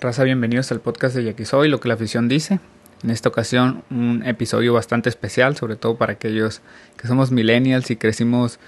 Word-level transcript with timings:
Raza, 0.00 0.22
bienvenidos 0.22 0.70
al 0.70 0.80
podcast 0.80 1.16
de 1.16 1.24
Yakisoy, 1.24 1.68
lo 1.68 1.80
que 1.80 1.88
la 1.88 1.94
afición 1.94 2.28
dice. 2.28 2.60
En 3.02 3.10
esta 3.10 3.28
ocasión 3.28 3.82
un 3.90 4.22
episodio 4.24 4.72
bastante 4.72 5.08
especial, 5.08 5.56
sobre 5.56 5.74
todo 5.74 5.96
para 5.96 6.12
aquellos 6.12 6.62
que 6.96 7.08
somos 7.08 7.32
millennials 7.32 7.90
y 7.90 7.96
crecimos 7.96 8.60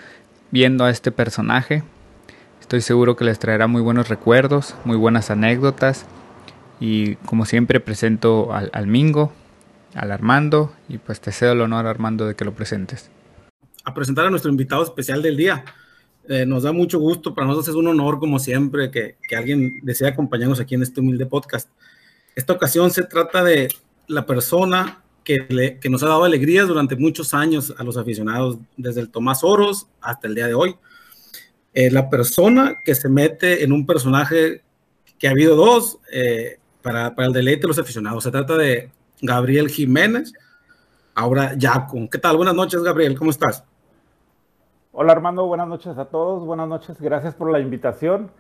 viendo 0.51 0.85
a 0.85 0.91
este 0.91 1.13
personaje. 1.13 1.85
Estoy 2.61 2.81
seguro 2.81 3.15
que 3.15 3.25
les 3.25 3.39
traerá 3.39 3.69
muy 3.69 3.81
buenos 3.81 4.09
recuerdos, 4.09 4.75
muy 4.85 4.97
buenas 4.97 5.31
anécdotas 5.31 6.05
y 6.81 7.15
como 7.15 7.45
siempre 7.45 7.79
presento 7.79 8.53
al, 8.53 8.69
al 8.73 8.89
Mingo, 8.89 9.33
al 9.95 10.11
Armando 10.11 10.75
y 10.89 10.99
pues 10.99 11.21
te 11.21 11.31
cedo 11.31 11.53
el 11.53 11.61
honor 11.61 11.87
Armando 11.87 12.27
de 12.27 12.35
que 12.35 12.45
lo 12.45 12.55
presentes. 12.55 13.09
A 13.85 13.95
presentar 13.95 14.27
a 14.27 14.31
nuestro 14.31 14.51
invitado 14.51 14.83
especial 14.83 15.23
del 15.23 15.37
día, 15.37 15.65
eh, 16.31 16.47
nos 16.47 16.63
da 16.63 16.71
mucho 16.71 17.01
gusto, 17.01 17.35
para 17.35 17.49
nosotros 17.49 17.71
es 17.71 17.75
un 17.75 17.89
honor, 17.89 18.21
como 18.21 18.39
siempre, 18.39 18.93
que, 18.93 19.17
alguien 19.37 19.81
desee 19.83 20.07
acompañarnos 20.07 20.61
aquí 20.61 20.77
en 20.77 20.83
este 20.83 21.01
humilde 21.01 21.27
podcast. 21.27 21.69
Esta 22.37 22.53
ocasión 22.53 22.93
se 22.93 23.03
trata 23.03 23.43
de 23.43 23.67
la 24.07 24.25
persona 24.27 25.03
que, 25.25 25.81
nos 25.91 26.05
ha 26.05 26.07
dado 26.07 26.23
alegrías 26.23 26.69
durante 26.69 26.95
muchos 26.95 27.35
años 27.35 27.75
a 27.77 27.83
los 27.83 27.97
aficionados, 27.97 28.59
desde 28.77 29.01
el 29.01 29.11
Tomás 29.11 29.43
Oros 29.43 29.89
hasta 30.01 30.29
el 30.29 30.37
día 30.37 30.47
de 30.47 30.55
hoy. 30.55 30.77
Eh, 31.75 31.91
la 31.91 32.09
persona 32.09 32.77
que 32.85 32.95
se 32.95 33.09
mete 33.09 33.65
en 33.65 33.73
un 33.73 33.85
personaje 33.85 34.63
que 35.19 35.27
ha 35.27 35.33
habido 35.33 35.57
dos 35.57 35.99
eh, 36.13 36.59
para, 36.81 37.13
el 37.19 37.33
deleite 37.33 37.63
de 37.63 37.69
los 37.69 37.79
aficionados. 37.81 38.23
Se 38.23 38.31
trata 38.31 38.57
de 38.57 38.89
Gabriel 39.21 39.69
Jiménez, 39.69 40.33
ahora 41.13 41.57
Jaco. 41.61 42.09
¿Qué 42.09 42.19
tal? 42.19 42.37
Buenas 42.37 42.55
noches, 42.55 42.81
Gabriel, 42.85 43.19
¿cómo 43.19 43.33
estás? 43.33 43.65
Hola 44.93 45.13
Armando, 45.13 45.47
buenas 45.47 45.69
noches 45.69 45.97
a 45.99 46.07
todos, 46.07 46.45
buenas 46.45 46.67
noches, 46.67 47.01
gracias 47.01 47.37
por 47.37 47.53
la 47.53 47.61
invitación. 47.61 48.33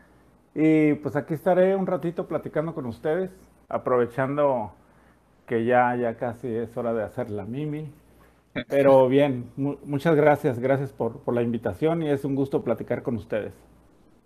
Y 0.53 0.95
pues 0.95 1.15
aquí 1.15 1.34
estaré 1.34 1.77
un 1.77 1.87
ratito 1.87 2.27
platicando 2.27 2.75
con 2.75 2.87
ustedes, 2.87 3.31
aprovechando 3.69 4.73
que 5.47 5.65
ya, 5.65 5.95
ya 5.95 6.17
casi 6.17 6.48
es 6.48 6.77
hora 6.77 6.93
de 6.93 7.05
hacer 7.05 7.31
la 7.31 7.45
mimi. 7.45 7.89
Pero 8.69 9.09
bien, 9.09 9.48
mu 9.56 9.77
muchas 9.84 10.17
gracias, 10.17 10.59
gracias 10.59 10.91
por, 10.91 11.21
por, 11.21 11.34
la 11.34 11.43
invitación 11.43 12.03
y 12.03 12.11
es 12.11 12.25
un 12.25 12.34
gusto 12.34 12.65
platicar 12.65 13.05
con 13.05 13.15
ustedes. 13.15 13.53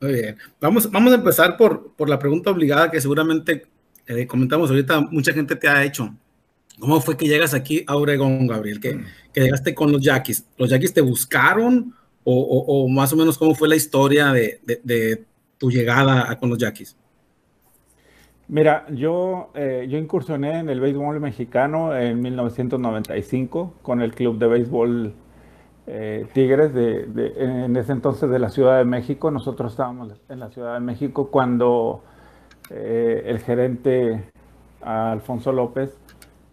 Muy 0.01 0.15
bien, 0.15 0.39
vamos, 0.63 0.91
vamos 0.91 1.13
a 1.13 1.17
empezar 1.17 1.59
por, 1.59 1.93
por 1.93 2.09
la 2.09 2.19
pregunta 2.19 2.51
obligada 2.51 2.91
que 2.91 3.03
seguramente 3.03 3.67
eh, 4.07 4.27
comentamos 4.27 4.71
ahorita, 4.71 5.03
mucha 5.11 5.35
gente 5.35 5.57
te 5.57 5.69
ha 5.69 5.85
hecho. 5.85 6.09
¿Cómo 6.81 7.03
fue 7.03 7.19
que 7.19 7.29
llegas 7.29 7.53
aquí 7.53 7.85
a 7.87 7.97
Oregón, 7.97 8.47
Gabriel? 8.47 8.81
Que, 8.81 8.99
que 9.31 9.43
llegaste 9.43 9.75
con 9.75 9.93
los 9.93 10.01
Yaquis. 10.01 10.47
¿Los 10.57 10.71
Yaquis 10.71 10.95
te 10.95 11.03
buscaron? 11.03 11.95
O, 12.25 12.89
más 12.89 13.13
o 13.13 13.17
menos 13.17 13.37
cómo 13.37 13.55
fue 13.55 13.69
la 13.69 13.77
historia 13.77 14.33
de, 14.33 15.25
tu 15.59 15.71
llegada 15.71 16.31
a, 16.31 16.39
con 16.39 16.49
los 16.49 16.59
Yaquis? 16.59 16.97
Mira, 18.49 18.87
yo, 18.91 19.51
eh, 19.55 19.87
yo 19.89 19.99
incursioné 19.99 20.59
en 20.59 20.69
el 20.69 20.81
béisbol 20.81 21.21
mexicano 21.21 21.97
en 21.97 22.21
1995 22.21 23.75
con 23.83 24.03
el 24.03 24.15
club 24.15 24.39
de 24.39 24.47
béisbol 24.47 25.15
eh, 25.87 26.27
Tigres 26.33 26.73
de, 26.73 27.07
de, 27.07 27.35
en 27.39 27.77
ese 27.77 27.93
entonces 27.93 28.29
de 28.31 28.39
la 28.39 28.51
Ciudad 28.51 28.79
de 28.79 28.85
México. 28.85 29.31
Nosotros 29.31 29.73
estábamos 29.73 30.13
en 30.29 30.41
la 30.41 30.51
Ciudad 30.51 30.75
de 30.75 30.81
México 30.81 31.29
cuando 31.31 32.03
eh, 32.71 33.23
el 33.27 33.39
gerente 33.41 34.25
Alfonso 34.81 35.53
López 35.53 35.97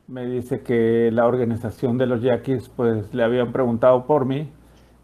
me 0.08 0.26
dice 0.26 0.62
que 0.62 1.10
la 1.12 1.26
organización 1.26 1.98
de 1.98 2.06
los 2.06 2.22
Yaquis 2.22 2.70
pues 2.70 3.14
le 3.14 3.24
habían 3.24 3.52
preguntado 3.54 4.06
por 4.06 4.26
mí 4.26 4.50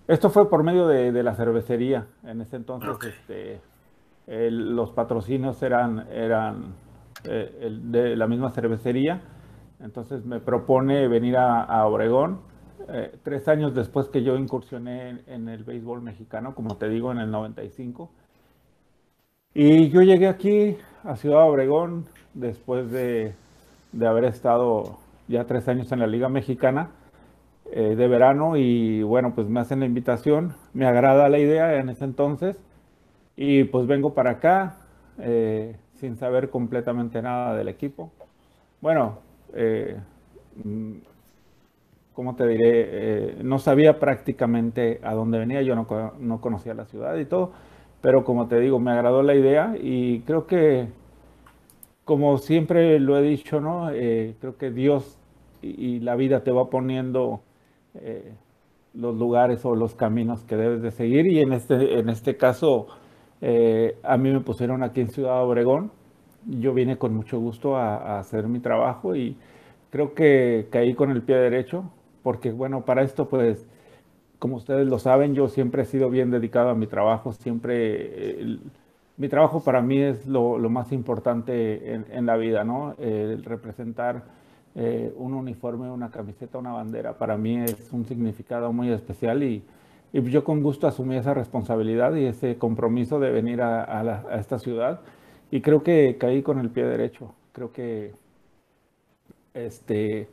esto 0.07 0.29
fue 0.29 0.49
por 0.49 0.63
medio 0.63 0.87
de, 0.87 1.11
de 1.11 1.23
la 1.23 1.35
cervecería. 1.35 2.07
En 2.23 2.41
ese 2.41 2.55
entonces 2.55 2.89
okay. 2.89 3.09
este, 3.09 3.61
el, 4.27 4.75
los 4.75 4.91
patrocinios 4.91 5.61
eran, 5.61 6.07
eran 6.11 6.75
eh, 7.25 7.59
el, 7.61 7.91
de 7.91 8.15
la 8.15 8.27
misma 8.27 8.51
cervecería. 8.51 9.21
Entonces 9.81 10.25
me 10.25 10.39
propone 10.39 11.07
venir 11.07 11.37
a, 11.37 11.63
a 11.63 11.85
Obregón. 11.85 12.39
Eh, 12.89 13.17
tres 13.23 13.47
años 13.49 13.75
después 13.75 14.07
que 14.07 14.23
yo 14.23 14.37
incursioné 14.37 15.09
en, 15.09 15.23
en, 15.27 15.49
el 15.49 15.63
béisbol 15.65 16.01
mexicano, 16.01 16.55
como 16.55 16.77
te 16.77 16.87
digo, 16.87 17.11
en 17.11 17.17
el 17.17 17.29
95. 17.29 18.09
Y 19.53 19.89
yo 19.89 20.01
llegué 20.03 20.27
aquí 20.27 20.77
a 21.03 21.17
Ciudad 21.17 21.49
Obregón 21.49 22.05
después 22.33 22.89
de, 22.91 23.33
de 23.91 24.07
haber 24.07 24.23
estado 24.25 24.99
ya 25.27 25.45
tres 25.45 25.67
años 25.67 25.91
en 25.91 25.99
la 25.99 26.07
Liga 26.07 26.29
Mexicana 26.29 26.91
eh, 27.71 27.95
de 27.95 28.07
verano 28.07 28.57
y 28.57 29.03
bueno, 29.03 29.33
pues 29.35 29.47
me 29.47 29.59
hacen 29.59 29.79
la 29.79 29.85
invitación, 29.85 30.53
me 30.73 30.85
agrada 30.85 31.29
la 31.29 31.39
idea 31.39 31.79
en 31.79 31.89
ese 31.89 32.05
entonces 32.05 32.57
y 33.37 33.65
pues 33.65 33.87
vengo 33.87 34.13
para 34.13 34.31
acá 34.31 34.77
eh, 35.19 35.75
sin 35.95 36.17
saber 36.17 36.49
completamente 36.49 37.21
nada 37.21 37.55
del 37.55 37.69
equipo. 37.69 38.11
Bueno, 38.81 39.19
eh, 39.53 39.97
mm, 40.63 40.93
¿cómo 42.13 42.35
te 42.35 42.47
diré? 42.47 42.69
Eh, 42.71 43.37
no 43.43 43.59
sabía 43.59 43.99
prácticamente 43.99 44.99
a 45.03 45.13
dónde 45.13 45.39
venía, 45.39 45.61
yo 45.61 45.75
no, 45.75 45.87
no 46.19 46.41
conocía 46.41 46.73
la 46.73 46.85
ciudad 46.85 47.15
y 47.17 47.25
todo, 47.25 47.51
pero 48.01 48.23
como 48.23 48.47
te 48.47 48.59
digo, 48.59 48.79
me 48.79 48.91
agradó 48.91 49.23
la 49.23 49.35
idea 49.35 49.75
y 49.79 50.21
creo 50.21 50.45
que, 50.45 50.87
como 52.05 52.37
siempre 52.37 52.99
lo 52.99 53.17
he 53.17 53.21
dicho, 53.21 53.59
¿no? 53.59 53.89
creo 53.89 54.57
que 54.57 54.71
Dios 54.71 55.17
y, 55.61 55.99
la 55.99 56.15
vida 56.15 56.43
te 56.43 56.51
va 56.51 56.69
poniendo 56.69 57.41
eh, 57.95 58.33
los 58.93 59.15
lugares 59.15 59.63
o 59.65 59.75
los 59.75 59.95
caminos 59.95 60.43
que 60.43 60.55
debes 60.55 60.81
de 60.81 60.91
seguir 60.91 61.27
y 61.27 61.39
en 61.39 61.53
este, 61.53 61.99
en 61.99 62.09
este 62.09 62.37
caso 62.37 62.87
eh, 63.41 63.97
a 64.03 64.17
mí 64.17 64.31
me 64.31 64.39
pusieron 64.39 64.83
aquí 64.83 65.01
en 65.01 65.09
Ciudad 65.09 65.43
Obregón. 65.43 65.91
Yo 66.45 66.73
vine 66.73 66.97
con 66.97 67.13
mucho 67.13 67.39
gusto 67.39 67.75
a, 67.77 68.19
hacer 68.19 68.47
mi 68.47 68.59
trabajo 68.59 69.15
y 69.15 69.35
creo 69.91 70.13
que 70.13 70.67
caí 70.71 70.93
con 70.93 71.11
el 71.11 71.21
pie 71.21 71.35
derecho 71.37 71.83
porque 72.23 72.51
bueno, 72.51 72.85
para 72.85 73.03
esto 73.03 73.29
pues 73.29 73.65
como 74.39 74.57
ustedes 74.57 74.87
lo 74.87 74.99
saben, 74.99 75.33
yo 75.33 75.47
siempre 75.47 75.83
he 75.83 75.85
sido 75.85 76.09
bien 76.09 76.31
dedicado 76.31 76.69
a 76.69 76.75
mi 76.75 76.87
trabajo, 76.87 77.33
siempre 77.33 78.59
mi 79.17 79.29
trabajo 79.29 79.61
para 79.61 79.81
mí 79.81 79.99
es 79.99 80.27
lo, 80.27 80.59
lo 80.59 80.69
más 80.69 80.91
importante 80.91 81.93
en, 81.93 82.05
en, 82.11 82.25
la 82.27 82.37
vida, 82.37 82.63
¿no? 82.63 82.93
El 82.99 83.43
representar 83.43 84.23
eh, 84.79 85.11
un 85.17 85.33
uniforme, 85.33 85.89
una 85.89 86.11
camiseta, 86.11 86.59
una 86.59 86.71
bandera, 86.71 87.17
para 87.17 87.35
mí 87.35 87.57
es 87.57 87.91
un 87.91 88.05
significado 88.05 88.71
muy 88.71 88.91
especial 88.91 89.41
y, 89.41 89.63
y 90.13 90.21
yo 90.29 90.43
con 90.43 90.61
gusto 90.61 90.85
asumí 90.85 91.15
esa 91.15 91.33
responsabilidad 91.33 92.13
y 92.13 92.25
ese 92.25 92.59
compromiso 92.59 93.19
de 93.19 93.31
venir 93.31 93.59
a, 93.63 94.01
a, 94.29 94.39
esta 94.39 94.59
ciudad 94.59 95.01
y 95.49 95.61
creo 95.61 95.81
que 95.81 96.17
caí 96.19 96.43
con 96.43 96.59
el 96.59 96.69
pie 96.69 96.85
derecho. 96.85 97.33
Creo 97.53 97.71
que 97.71 98.13
este, 99.55 100.27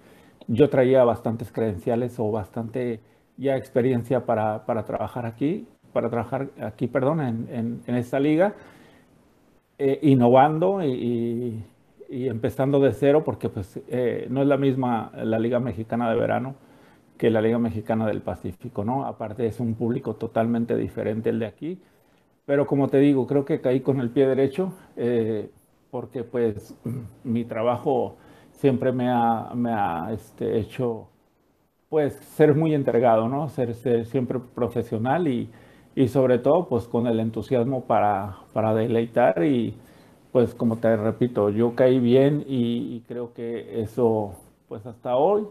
yo 0.47 0.69
traía 0.69 1.05
bastantes 1.05 1.51
credenciales 1.51 2.19
o 2.19 2.31
bastante 2.31 3.01
ya 3.39 3.57
experiencia 3.57 4.27
para, 4.27 4.67
para 4.67 4.85
trabajar 4.85 5.25
aquí, 5.25 5.67
para 5.95 6.11
trabajar 6.11 6.51
aquí, 6.61 6.87
perdón, 6.87 7.23
en, 7.23 7.81
en, 7.87 7.95
esta 7.95 8.21
liga, 8.21 8.53
eh, 9.79 10.01
innovando 10.03 10.85
y 10.85 11.65
y 12.09 12.29
empezando 12.29 12.81
de 12.81 12.93
cero 12.93 13.23
porque 13.25 13.49
pues 13.49 13.81
eh, 13.89 14.27
no 14.31 14.43
es 14.43 14.49
la 14.49 14.57
misma 14.57 15.13
la 15.17 15.39
Liga 15.39 15.61
Mexicana 15.61 16.11
de 16.11 16.17
Verano 16.17 16.55
que 17.19 17.31
la 17.31 17.41
Liga 17.41 17.59
Mexicana 17.59 18.07
del 18.07 18.23
Pacífico, 18.23 18.85
¿no? 18.85 19.07
Aparte 19.07 19.47
es 19.47 19.61
un 19.61 19.75
público 19.75 20.15
totalmente 20.15 20.77
diferente 20.77 21.31
el 21.31 21.39
de 21.39 21.47
aquí, 21.47 21.81
pero 22.47 22.67
como 22.67 22.89
te 22.89 22.99
digo, 22.99 23.27
creo 23.27 23.45
que 23.45 23.61
caí 23.61 23.81
con 23.81 24.01
el 24.01 24.11
pie 24.11 24.27
derecho 24.27 24.73
eh, 24.97 25.51
porque 25.91 26.25
pues 26.25 26.75
mi 27.25 27.45
trabajo 27.45 28.17
siempre 28.53 28.93
me 28.93 29.09
ha, 29.11 29.53
me 29.55 29.73
ha 29.73 30.13
este, 30.13 30.59
hecho 30.59 31.09
pues 31.89 32.15
ser 32.15 32.55
muy 32.55 32.75
entregado, 32.75 33.29
¿no? 33.29 33.49
Ser, 33.49 33.75
ser 33.75 34.07
siempre 34.07 34.41
profesional 34.41 35.29
y, 35.29 35.51
y, 35.95 36.09
sobre 36.09 36.39
todo 36.39 36.69
pues 36.69 36.89
con 36.89 37.07
el 37.07 37.21
entusiasmo 37.21 37.85
para, 37.85 38.39
para 38.53 38.75
deleitar 38.75 39.45
y, 39.45 39.77
pues 40.35 40.53
como 40.53 40.79
te 40.79 40.97
repito, 40.97 41.49
yo 41.49 41.77
caí 41.77 42.01
bien 42.01 42.45
y, 42.49 42.97
y, 42.97 43.05
creo 43.07 43.33
que 43.35 43.81
eso, 43.83 44.35
pues 44.67 44.85
hasta 44.85 45.15
hoy, 45.15 45.45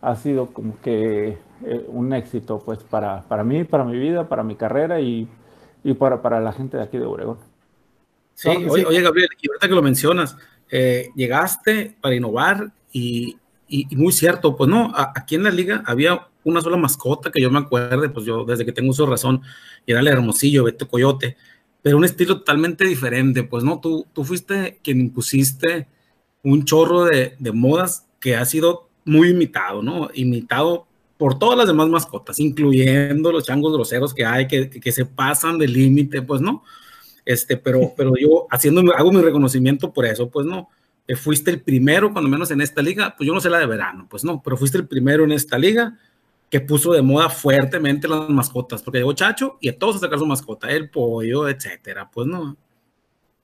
ha 0.00 0.16
sido 0.16 0.46
como 0.54 0.80
que 0.80 1.36
eh, 1.66 1.84
un 1.88 2.14
éxito, 2.14 2.58
pues 2.64 2.78
para, 2.78 3.28
para 3.28 3.44
mí, 3.44 3.64
para 3.64 3.84
mi 3.84 3.98
vida, 3.98 4.30
para 4.30 4.42
mi 4.42 4.56
carrera 4.56 5.02
y, 5.02 5.28
y 5.84 5.92
para, 5.92 6.22
para 6.22 6.40
la 6.40 6.50
gente 6.50 6.78
de 6.78 6.82
aquí 6.82 6.96
de 6.96 7.04
Obregón. 7.04 7.36
Sí, 8.32 8.48
oye, 8.48 9.02
Gabriel, 9.02 9.28
y 9.38 9.50
ahorita 9.50 9.68
que 9.68 9.74
lo 9.74 9.82
mencionas, 9.82 10.34
eh, 10.70 11.10
llegaste 11.14 11.98
para 12.00 12.14
innovar 12.14 12.72
y, 12.90 13.36
y, 13.68 13.94
muy 13.96 14.12
cierto, 14.12 14.56
pues 14.56 14.70
no, 14.70 14.94
aquí 14.96 15.34
en 15.34 15.42
la 15.42 15.50
liga 15.50 15.82
había 15.84 16.26
una 16.42 16.62
sola 16.62 16.78
mascota 16.78 17.30
que 17.30 17.42
yo 17.42 17.50
me 17.50 17.58
acuerde, 17.58 18.08
pues 18.08 18.24
yo 18.24 18.46
desde 18.46 18.64
que 18.64 18.72
tengo 18.72 18.92
uso 18.92 19.04
razón, 19.04 19.42
y 19.84 19.92
era 19.92 20.00
el 20.00 20.08
Hermosillo, 20.08 20.64
Beto 20.64 20.88
Coyote, 20.88 21.36
pero 21.82 21.96
un 21.96 22.04
estilo 22.04 22.38
totalmente 22.38 22.84
diferente, 22.84 23.42
pues 23.42 23.64
no, 23.64 23.80
tú, 23.80 24.06
tú 24.12 24.24
fuiste 24.24 24.78
quien 24.82 25.00
impusiste 25.00 25.88
un 26.42 26.64
chorro 26.64 27.04
de, 27.04 27.34
de 27.38 27.52
modas 27.52 28.06
que 28.20 28.36
ha 28.36 28.44
sido 28.44 28.88
muy 29.04 29.30
imitado, 29.30 29.82
¿no? 29.82 30.08
Imitado 30.14 30.86
por 31.16 31.38
todas 31.38 31.58
las 31.58 31.66
demás 31.66 31.88
mascotas, 31.88 32.40
incluyendo 32.40 33.30
los 33.30 33.44
changos 33.44 33.72
groseros 33.72 34.14
que 34.14 34.24
hay, 34.24 34.46
que, 34.48 34.70
que 34.70 34.92
se 34.92 35.06
pasan 35.06 35.58
del 35.58 35.72
límite, 35.72 36.22
pues 36.22 36.40
no. 36.40 36.64
Este, 37.24 37.56
pero, 37.56 37.92
pero 37.96 38.14
yo 38.16 38.46
haciendo, 38.50 38.82
hago 38.96 39.12
mi 39.12 39.20
reconocimiento 39.20 39.92
por 39.92 40.06
eso, 40.06 40.30
pues 40.30 40.46
no. 40.46 40.68
Eh, 41.06 41.16
fuiste 41.16 41.50
el 41.50 41.60
primero, 41.60 42.12
cuando 42.12 42.30
menos 42.30 42.50
en 42.52 42.60
esta 42.60 42.80
liga, 42.80 43.14
pues 43.16 43.26
yo 43.26 43.34
no 43.34 43.40
sé 43.40 43.50
la 43.50 43.58
de 43.58 43.66
verano, 43.66 44.06
pues 44.08 44.24
no, 44.24 44.40
pero 44.42 44.56
fuiste 44.56 44.78
el 44.78 44.86
primero 44.86 45.24
en 45.24 45.32
esta 45.32 45.58
liga 45.58 45.98
que 46.52 46.60
puso 46.60 46.92
de 46.92 47.00
moda 47.00 47.30
fuertemente 47.30 48.06
las 48.06 48.28
mascotas, 48.28 48.82
porque 48.82 48.98
llegó 48.98 49.14
Chacho 49.14 49.56
y 49.58 49.70
a 49.70 49.78
todos 49.78 49.96
a 49.96 50.00
sacar 50.00 50.18
su 50.18 50.26
mascota, 50.26 50.70
el 50.70 50.90
pollo, 50.90 51.48
etcétera, 51.48 52.10
pues 52.12 52.26
no. 52.26 52.54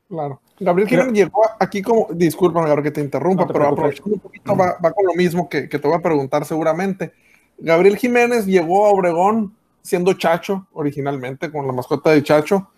Claro. 0.06 0.42
Gabriel 0.60 0.90
Jiménez 0.90 1.14
llegó 1.14 1.40
aquí 1.58 1.80
como, 1.80 2.08
discúlpame 2.10 2.68
ahora 2.68 2.82
que 2.82 2.90
te 2.90 3.00
interrumpa, 3.00 3.46
pero 3.46 3.68
aprovechando 3.68 4.12
un 4.12 4.20
poquito, 4.20 4.54
va, 4.54 4.76
con 4.76 5.06
lo 5.06 5.14
mismo 5.14 5.48
que, 5.48 5.70
que, 5.70 5.78
te 5.78 5.88
voy 5.88 5.96
a 5.96 6.02
preguntar 6.02 6.44
seguramente. 6.44 7.14
Gabriel 7.56 7.96
Jiménez 7.96 8.44
llegó 8.44 8.84
a 8.84 8.90
Obregón 8.90 9.56
siendo 9.80 10.12
Chacho 10.12 10.66
originalmente, 10.74 11.50
con 11.50 11.66
la 11.66 11.72
mascota 11.72 12.10
de 12.10 12.22
Chacho, 12.22 12.68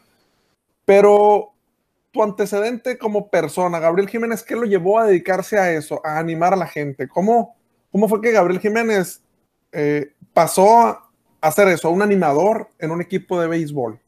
pero 0.85 1.51
tu 2.13 2.23
antecedente 2.23 2.99
como 2.99 3.31
persona, 3.31 3.81
Gabriel 3.81 4.09
Jiménez, 4.09 4.45
¿qué 4.45 4.55
lo 4.55 4.63
llevó 4.63 5.01
a 5.01 5.07
dedicarse 5.07 5.59
a 5.59 5.73
eso, 5.73 6.01
a 6.05 6.21
animar 6.21 6.53
a 6.53 6.57
la 6.57 6.69
gente? 6.69 7.09
¿Cómo, 7.09 7.57
cómo 7.91 8.07
fue 8.07 8.21
que 8.21 8.31
Gabriel 8.31 8.61
Jiménez 8.61 9.25
eh, 9.73 10.13
pasó 10.33 10.79
a 10.79 11.11
hacer 11.41 11.69
eso, 11.69 11.89
a 11.89 11.91
un 11.91 12.03
animador 12.03 12.69
en 12.79 12.91
un 12.91 13.01
equipo 13.01 13.41
de 13.41 13.49
béisbol? 13.49 13.99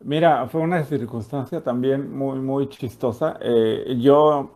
Mira, 0.00 0.46
fue 0.48 0.60
una 0.60 0.84
circunstancia 0.84 1.62
también 1.62 2.16
muy, 2.16 2.38
muy 2.38 2.68
chistosa. 2.68 3.38
Eh, 3.40 3.96
yo, 3.98 4.50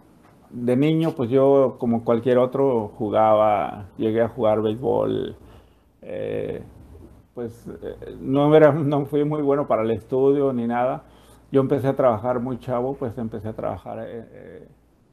de 0.50 0.76
niño, 0.76 1.12
pues 1.12 1.30
yo, 1.30 1.76
como 1.78 2.04
cualquier 2.04 2.38
otro, 2.38 2.92
jugaba, 2.96 3.88
llegué 3.96 4.22
a 4.22 4.28
jugar 4.28 4.62
béisbol. 4.62 5.36
Eh, 6.02 6.62
pues 7.34 7.66
no, 8.20 8.54
era, 8.54 8.72
no 8.72 9.06
fui 9.06 9.24
muy 9.24 9.42
bueno 9.42 9.66
para 9.66 9.82
el 9.82 9.90
estudio 9.90 10.52
ni 10.52 10.66
nada. 10.66 11.04
Yo 11.50 11.60
empecé 11.60 11.88
a 11.88 11.96
trabajar 11.96 12.38
muy 12.38 12.58
chavo, 12.60 12.94
pues 12.94 13.16
empecé 13.18 13.48
a 13.48 13.52
trabajar 13.54 14.06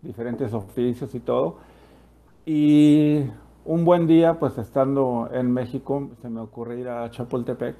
diferentes 0.02 0.54
oficios 0.54 1.16
y 1.16 1.19
todo. 1.19 1.58
Y 2.46 3.25
un 3.68 3.86
buen 3.86 4.08
día, 4.08 4.40
pues 4.40 4.58
estando 4.58 5.30
en 5.31 5.52
México, 5.52 6.10
se 6.22 6.30
me 6.30 6.40
ocurrió 6.42 6.80
ir 6.80 6.90
a 6.90 7.12
Chapultepec 7.12 7.75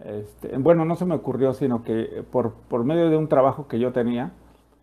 este, 0.00 0.56
bueno, 0.58 0.84
no 0.84 0.96
se 0.96 1.04
me 1.04 1.14
ocurrió, 1.14 1.52
sino 1.54 1.82
que 1.82 2.24
por, 2.30 2.52
por, 2.52 2.84
medio 2.84 3.10
de 3.10 3.16
un 3.16 3.28
trabajo 3.28 3.68
que 3.68 3.78
yo 3.78 3.92
tenía, 3.92 4.32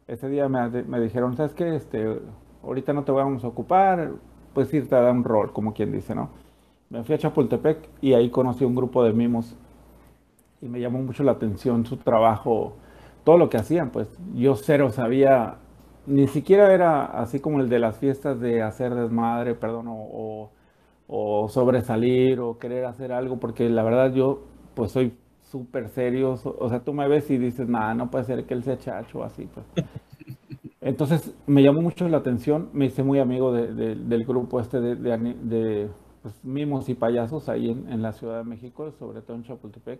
ese 0.07 0.29
día 0.29 0.47
me, 0.47 0.67
me, 0.83 0.99
dijeron, 0.99 1.35
¿sabes 1.35 1.53
qué? 1.53 1.75
Este, 1.75 2.19
ahorita 2.63 2.93
no 2.93 3.03
te 3.03 3.11
vamos 3.11 3.43
a 3.43 3.47
ocupar, 3.47 4.13
pues 4.53 4.73
irte 4.73 4.95
a 4.95 5.01
dar 5.01 5.13
un 5.13 5.23
rol, 5.23 5.51
como 5.51 5.73
quien 5.73 5.91
dice, 5.91 6.15
¿no? 6.15 6.29
Me 6.89 7.03
fui 7.03 7.15
a 7.15 7.17
Chapultepec 7.17 7.89
y 8.01 8.13
ahí 8.13 8.29
conocí 8.29 8.65
un 8.65 8.75
grupo 8.75 9.03
de 9.03 9.13
mimos 9.13 9.55
y 10.61 10.67
me 10.67 10.79
llamó 10.79 11.01
mucho 11.01 11.23
la 11.23 11.33
atención 11.33 11.85
su 11.85 11.97
trabajo, 11.97 12.73
todo 13.23 13.37
lo 13.37 13.49
que 13.49 13.57
hacían, 13.57 13.91
pues 13.91 14.07
yo 14.33 14.55
cero 14.55 14.89
sabía, 14.91 15.57
ni 16.11 16.27
siquiera 16.27 16.73
era 16.73 17.05
así 17.05 17.39
como 17.39 17.61
el 17.61 17.69
de 17.69 17.79
las 17.79 17.97
fiestas 17.97 18.39
de 18.39 18.61
hacer 18.61 18.93
desmadre, 18.93 19.55
perdón, 19.55 19.87
o, 19.89 20.51
o 21.07 21.49
sobresalir 21.49 22.39
o 22.39 22.59
querer 22.59 22.85
hacer 22.85 23.11
algo, 23.11 23.39
porque 23.39 23.69
la 23.69 23.83
verdad 23.83 24.13
yo 24.13 24.43
pues 24.75 24.91
soy 24.91 25.13
súper 25.43 25.89
serio. 25.89 26.37
O 26.43 26.69
sea, 26.69 26.79
tú 26.79 26.93
me 26.93 27.07
ves 27.07 27.29
y 27.29 27.37
dices, 27.37 27.67
nada, 27.67 27.93
no 27.93 28.09
puede 28.09 28.25
ser 28.25 28.45
que 28.45 28.53
él 28.53 28.63
sea 28.63 28.77
chacho 28.77 29.23
así. 29.23 29.47
Pues. 29.53 29.65
Entonces 30.81 31.33
me 31.45 31.61
llamó 31.61 31.81
mucho 31.81 32.07
la 32.09 32.17
atención, 32.17 32.69
me 32.73 32.85
hice 32.85 33.03
muy 33.03 33.19
amigo 33.19 33.53
del 33.53 34.25
grupo 34.25 34.59
este 34.59 34.81
de, 34.81 35.89
pues, 36.23 36.43
mimos 36.43 36.89
y 36.89 36.95
payasos 36.95 37.49
ahí 37.49 37.69
en, 37.69 38.01
la 38.01 38.13
Ciudad 38.13 38.39
de 38.39 38.43
México, 38.43 38.91
sobre 38.97 39.21
todo 39.21 39.37
en 39.37 39.43
Chapultepec. 39.43 39.99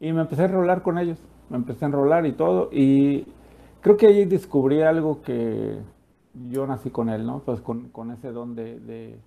Y 0.00 0.12
me 0.12 0.22
empecé 0.22 0.42
a 0.42 0.44
enrolar 0.46 0.82
con 0.82 0.98
ellos, 0.98 1.18
me 1.48 1.58
empecé 1.58 1.84
a 1.84 1.88
enrolar 1.88 2.26
y 2.26 2.32
todo. 2.32 2.70
Y 2.72 3.26
creo 3.80 3.96
que 3.96 4.06
ahí 4.06 4.24
descubrí 4.24 4.82
algo 4.82 5.22
que 5.22 5.78
yo 6.48 6.66
nací 6.66 6.90
con 6.90 7.08
él, 7.08 7.26
¿no? 7.26 7.40
Pues 7.40 7.60
con, 7.60 7.88
con 7.88 8.10
ese 8.10 8.32
don 8.32 8.54
de, 8.54 9.18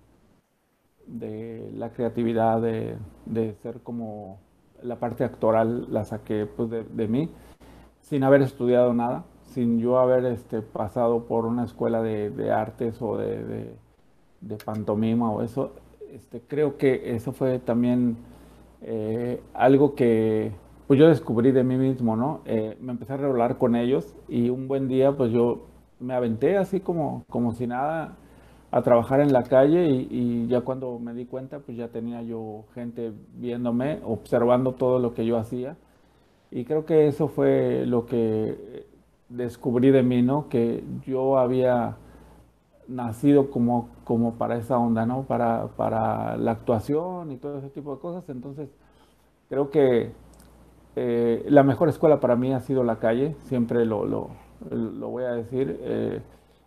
de, 1.06 1.70
la 1.74 1.92
creatividad, 1.92 2.62
de, 2.62 2.96
de 3.26 3.54
ser 3.62 3.80
como 3.80 4.38
la 4.82 4.96
parte 4.96 5.24
actoral 5.24 5.92
la 5.92 6.04
saqué 6.04 6.46
pues, 6.46 6.70
de, 6.70 7.08
mí, 7.08 7.30
sin 8.00 8.22
haber 8.22 8.42
estudiado 8.42 8.94
nada, 8.94 9.24
sin 9.44 9.78
yo 9.78 9.98
haber 9.98 10.24
este, 10.26 10.62
pasado 10.62 11.24
por 11.24 11.46
una 11.46 11.64
escuela 11.64 12.02
de, 12.02 12.52
artes 12.52 13.00
o 13.00 13.16
de, 13.16 13.74
pantomima 14.64 15.30
o 15.30 15.42
eso. 15.42 15.72
Este, 16.12 16.40
creo 16.40 16.76
que 16.76 17.14
eso 17.14 17.32
fue 17.32 17.58
también 17.58 18.16
eh, 18.82 19.42
algo 19.52 19.94
que 19.94 20.52
pues 20.86 20.98
yo 20.98 21.08
descubrí 21.08 21.52
de 21.52 21.64
mí 21.64 21.76
mismo, 21.76 22.16
¿no? 22.16 22.42
Eh, 22.44 22.76
me 22.80 22.92
empecé 22.92 23.14
a 23.14 23.16
regular 23.16 23.58
con 23.58 23.76
ellos 23.76 24.14
y 24.28 24.50
un 24.50 24.68
buen 24.68 24.88
día 24.88 25.12
pues 25.12 25.32
yo 25.32 25.66
me 26.00 26.14
aventé 26.14 26.56
así 26.58 26.80
como, 26.80 27.24
como 27.28 27.52
si 27.52 27.66
nada 27.66 28.16
a 28.70 28.82
trabajar 28.82 29.20
en 29.20 29.32
la 29.32 29.44
calle 29.44 29.86
y, 29.88 30.48
ya 30.48 30.62
cuando 30.62 30.98
me 30.98 31.14
di 31.14 31.26
cuenta, 31.26 31.60
pues 31.60 31.76
ya 31.76 31.88
tenía 31.88 32.22
yo 32.22 32.64
gente 32.74 33.12
viéndome, 33.36 34.00
observando 34.04 34.72
todo 34.72 34.98
lo 34.98 35.14
que 35.14 35.24
yo 35.24 35.38
hacía. 35.38 35.76
Y 36.50 36.64
creo 36.64 36.84
que 36.84 37.06
eso 37.06 37.28
fue 37.28 37.86
lo 37.86 38.06
que 38.06 38.84
descubrí 39.28 39.90
de 39.90 40.02
mí, 40.02 40.22
¿no? 40.22 40.48
Que 40.48 40.82
yo 41.06 41.38
había 41.38 41.96
nacido 42.88 43.50
como, 43.50 43.90
como 44.02 44.34
para 44.34 44.56
esa 44.56 44.76
onda, 44.76 45.06
¿no? 45.06 45.22
Para, 45.22 45.68
para 45.76 46.36
la 46.36 46.50
actuación 46.52 47.30
y 47.30 47.36
todo 47.36 47.58
ese 47.58 47.70
tipo 47.70 47.94
de 47.94 48.00
cosas. 48.00 48.28
Entonces, 48.28 48.68
creo 49.48 49.70
que 49.70 50.12
eh, 50.96 51.44
la 51.48 51.62
mejor 51.62 51.88
escuela 51.88 52.20
para 52.20 52.36
mí 52.36 52.52
ha 52.52 52.60
sido 52.60 52.84
la 52.84 52.96
calle, 52.96 53.36
siempre 53.42 53.84
lo, 53.84 54.04
lo, 54.04 54.30
voy 55.10 55.24
a 55.24 55.32
decir. 55.32 55.78
Eh, 55.82 56.20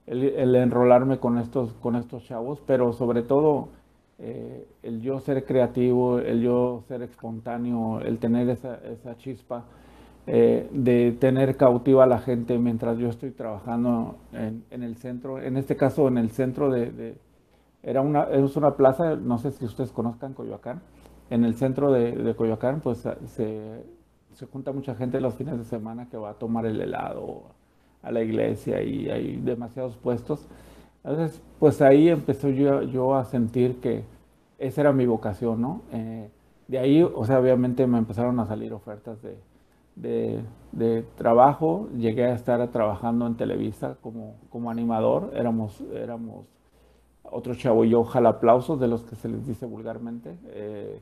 el, 0.06 0.56
enrolarme 0.56 1.20
con 1.20 1.38
estos, 1.38 1.74
con 1.74 1.96
estos 1.96 2.24
chavos, 2.24 2.62
pero 2.66 2.94
sobre 2.94 3.24
todo 3.24 3.70
eh, 4.20 4.66
el 4.82 5.02
yo 5.02 5.20
ser 5.20 5.46
creativo, 5.46 6.20
el 6.20 6.42
yo 6.42 6.84
ser 6.88 7.02
espontáneo, 7.02 8.00
el 8.00 8.18
tener 8.18 8.50
esa, 8.50 8.76
esa 8.86 9.18
chispa 9.18 9.66
de 10.26 11.16
tener 11.22 11.56
cautiva 11.56 12.04
a 12.04 12.06
la 12.08 12.20
gente 12.20 12.58
mientras 12.58 12.98
yo 12.98 13.08
estoy 13.08 13.32
trabajando 13.32 14.18
en, 14.34 14.66
en 14.72 14.84
el 14.84 14.98
centro, 14.98 15.42
en 15.42 15.56
este 15.56 15.78
caso 15.78 16.10
en 16.10 16.18
el 16.18 16.32
centro 16.32 16.70
de, 16.70 17.16
era 17.82 18.02
una, 18.02 18.24
es 18.24 18.58
una 18.58 18.76
plaza, 18.76 19.16
no 19.16 19.38
sé 19.38 19.52
si 19.52 19.64
ustedes 19.64 19.94
conozcan 19.94 20.34
Coyoacán, 20.34 20.82
en 21.30 21.46
el 21.46 21.56
centro 21.56 21.94
de, 21.94 22.12
de 22.12 22.36
Coyoacán 22.36 22.82
pues 22.82 23.08
se, 23.28 23.86
se 24.38 24.46
junta 24.46 24.72
mucha 24.72 24.94
gente 24.94 25.20
los 25.20 25.34
fines 25.34 25.58
de 25.58 25.66
semana 25.66 26.08
que 26.10 26.16
va 26.16 26.30
a 26.30 26.34
tomar 26.36 26.68
el 26.68 26.80
helado 26.80 27.42
a 28.04 28.12
la 28.12 28.22
iglesia 28.22 28.84
y 28.84 29.10
hay 29.10 29.38
demasiados 29.38 29.98
puestos. 29.98 30.48
Entonces, 31.04 31.42
pues 31.58 31.82
ahí 31.82 32.10
empezó 32.10 32.50
yo, 32.50 32.84
yo 32.84 33.16
a 33.16 33.26
sentir 33.26 33.80
que 33.80 34.04
esa 34.60 34.82
era 34.82 34.94
mi 34.94 35.08
vocación, 35.08 35.60
¿no? 35.60 35.82
Eh, 35.92 36.30
de 36.68 36.78
ahí, 36.78 37.02
o 37.02 37.26
sea, 37.26 37.40
obviamente 37.40 37.88
me 37.88 37.98
empezaron 37.98 38.40
a 38.40 38.46
salir 38.46 38.74
ofertas 38.74 39.18
de, 39.24 40.44
de, 40.72 41.04
trabajo. 41.16 41.90
Llegué 41.98 42.26
a 42.26 42.36
estar 42.36 42.68
trabajando 42.68 43.26
en 43.26 43.38
Televisa 43.38 43.98
como, 44.02 44.36
como 44.52 44.70
animador. 44.70 45.32
Éramos, 45.34 45.82
éramos 45.96 46.46
otro 47.24 47.56
chavo 47.56 47.86
y 47.86 47.90
yo 47.90 48.06
aplausos 48.14 48.80
de 48.80 48.88
los 48.88 49.04
que 49.04 49.16
se 49.16 49.30
les 49.30 49.48
dice 49.48 49.66
vulgarmente. 49.66 50.38
Eh, 50.50 51.02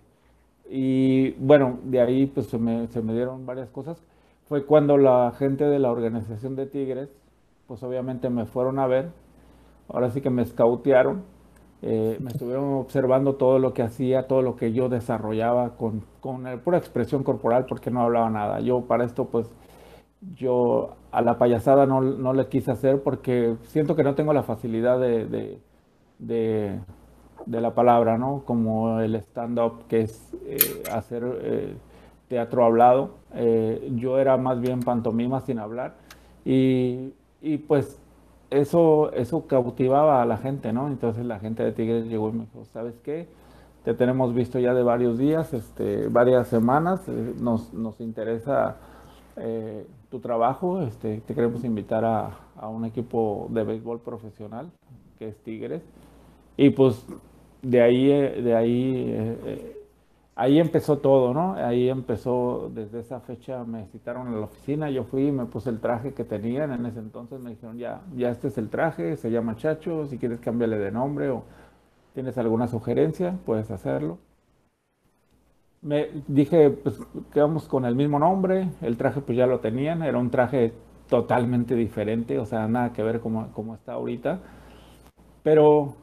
y 0.69 1.31
bueno, 1.33 1.79
de 1.83 2.01
ahí 2.01 2.25
pues 2.25 2.47
se 2.47 2.57
me, 2.57 2.87
se 2.87 3.01
me 3.01 3.13
dieron 3.13 3.45
varias 3.45 3.69
cosas. 3.69 4.01
Fue 4.47 4.65
cuando 4.65 4.97
la 4.97 5.33
gente 5.37 5.65
de 5.65 5.79
la 5.79 5.91
organización 5.91 6.55
de 6.55 6.65
Tigres, 6.67 7.09
pues 7.67 7.81
obviamente 7.83 8.29
me 8.29 8.45
fueron 8.45 8.79
a 8.79 8.87
ver, 8.87 9.11
ahora 9.89 10.09
sí 10.11 10.21
que 10.21 10.29
me 10.29 10.43
escautearon, 10.43 11.23
eh, 11.81 12.17
me 12.19 12.31
estuvieron 12.31 12.73
observando 12.73 13.35
todo 13.35 13.59
lo 13.59 13.73
que 13.73 13.83
hacía, 13.83 14.27
todo 14.27 14.41
lo 14.41 14.55
que 14.55 14.71
yo 14.73 14.89
desarrollaba 14.89 15.75
con, 15.77 16.03
con 16.19 16.43
pura 16.63 16.77
expresión 16.77 17.23
corporal 17.23 17.65
porque 17.67 17.91
no 17.91 18.01
hablaba 18.01 18.29
nada. 18.29 18.59
Yo 18.59 18.81
para 18.81 19.05
esto 19.05 19.25
pues 19.25 19.47
yo 20.35 20.95
a 21.11 21.21
la 21.21 21.37
payasada 21.37 21.85
no, 21.85 22.01
no 22.01 22.33
le 22.33 22.47
quise 22.47 22.71
hacer 22.71 23.01
porque 23.03 23.55
siento 23.63 23.95
que 23.95 24.03
no 24.03 24.15
tengo 24.15 24.33
la 24.33 24.43
facilidad 24.43 24.99
de, 24.99 25.59
la 27.47 27.73
palabra, 27.73 28.17
¿no? 28.17 28.43
Como 28.45 28.99
el 28.99 29.15
stand-up 29.15 29.87
que 29.87 30.01
es 30.01 30.33
eh, 30.45 30.83
hacer... 30.91 31.23
Eh, 31.41 31.75
teatro 32.27 32.65
hablado. 32.65 33.11
Eh, 33.33 33.91
yo 33.95 34.19
era 34.19 34.37
más 34.37 34.59
bien 34.59 34.79
pantomima 34.81 35.41
sin 35.41 35.59
hablar. 35.59 35.95
Y, 36.43 37.13
y 37.41 37.57
pues 37.57 37.99
eso, 38.49 39.11
eso 39.13 39.47
cautivaba 39.47 40.21
a 40.21 40.25
la 40.25 40.37
gente, 40.37 40.71
¿no? 40.73 40.87
Entonces 40.87 41.25
la 41.25 41.39
gente 41.39 41.63
de 41.63 41.71
Tigres 41.71 42.05
llegó 42.05 42.29
y 42.29 42.33
me 42.33 42.39
dijo, 42.45 42.65
¿sabes 42.65 42.95
qué? 43.03 43.27
Te 43.83 43.93
tenemos 43.93 44.33
visto 44.33 44.59
ya 44.59 44.73
de 44.73 44.81
varios 44.81 45.17
días, 45.17 45.53
este, 45.53 46.07
varias 46.07 46.47
semanas, 46.47 47.07
nos, 47.07 47.71
nos, 47.73 48.01
interesa 48.01 48.77
tu 50.09 50.19
trabajo, 50.19 50.81
este, 50.81 51.19
te 51.19 51.35
queremos 51.35 51.63
invitar 51.63 52.03
a, 52.05 52.31
a, 52.57 52.67
un 52.67 52.85
equipo 52.85 53.47
de 53.51 53.63
béisbol 53.63 53.99
profesional, 53.99 54.71
que 55.19 55.27
es 55.27 55.37
Tigres. 55.43 55.83
Y 56.57 56.71
pues 56.71 57.05
de 57.69 57.81
ahí, 57.81 58.11
eh, 58.11 58.41
de 58.41 58.55
ahí 58.55 59.75
ahí 60.35 60.59
empezó 60.59 60.97
todo, 60.99 61.33
¿no? 61.33 61.53
Ahí 61.53 61.89
empezó, 61.89 62.69
desde 62.73 62.99
esa 62.99 63.21
fecha 63.21 63.63
me 63.63 63.87
citaron 63.87 64.27
a 64.27 64.31
la 64.31 64.45
oficina, 64.45 64.89
yo 64.89 65.05
fui 65.05 65.27
y 65.27 65.31
me 65.31 65.45
puse 65.45 65.69
el 65.69 65.79
traje 65.79 66.13
que 66.13 66.25
tenían 66.25 66.71
en 66.73 66.85
ese 66.85 66.99
entonces, 66.99 67.39
me 67.39 67.51
dijeron, 67.51 67.77
ya, 67.77 68.01
ya 68.15 68.29
este 68.29 68.49
es 68.49 68.57
el 68.57 68.69
traje, 68.69 69.15
se 69.15 69.31
llama 69.31 69.55
Chacho, 69.55 70.05
si 70.07 70.17
quieres 70.17 70.39
cambiarle 70.41 70.77
de 70.77 70.91
nombre 70.91 71.29
o 71.29 71.43
tienes 72.13 72.37
alguna 72.37 72.67
sugerencia, 72.67 73.37
puedes 73.45 73.71
hacerlo. 73.71 74.19
Me 75.81 76.09
dije, 76.27 76.71
pues 76.71 76.99
quedamos 77.31 77.67
con 77.67 77.85
el 77.85 77.95
mismo 77.95 78.19
nombre, 78.19 78.69
el 78.81 78.97
traje 78.97 79.21
pues 79.21 79.37
ya 79.37 79.45
lo 79.45 79.59
tenían, 79.59 80.03
era 80.03 80.17
un 80.17 80.31
traje 80.31 80.73
totalmente 81.07 81.75
diferente, 81.75 82.39
o 82.39 82.45
sea, 82.45 82.67
nada 82.67 82.91
que 82.91 83.03
ver 83.03 83.19
como, 83.19 83.51
como 83.53 83.75
está 83.75 83.93
ahorita, 83.93 84.39
pero 85.43 85.95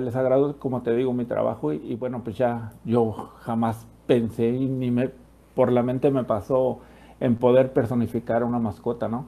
les 0.00 0.16
agrado, 0.16 0.58
como 0.58 0.82
te 0.82 0.94
digo, 0.94 1.12
mi 1.12 1.24
trabajo 1.24 1.72
y, 1.72 1.94
bueno, 1.94 2.22
pues 2.24 2.36
ya 2.36 2.72
yo 2.84 3.12
jamás 3.40 3.86
pensé 4.06 4.48
y 4.48 4.68
ni 4.68 4.90
me, 4.90 5.10
por 5.54 5.72
la 5.72 5.82
mente 5.82 6.10
me 6.10 6.24
pasó 6.24 6.80
en 7.20 7.36
poder 7.36 7.72
personificar 7.72 8.44
una 8.44 8.58
mascota, 8.58 9.08
¿no? 9.08 9.26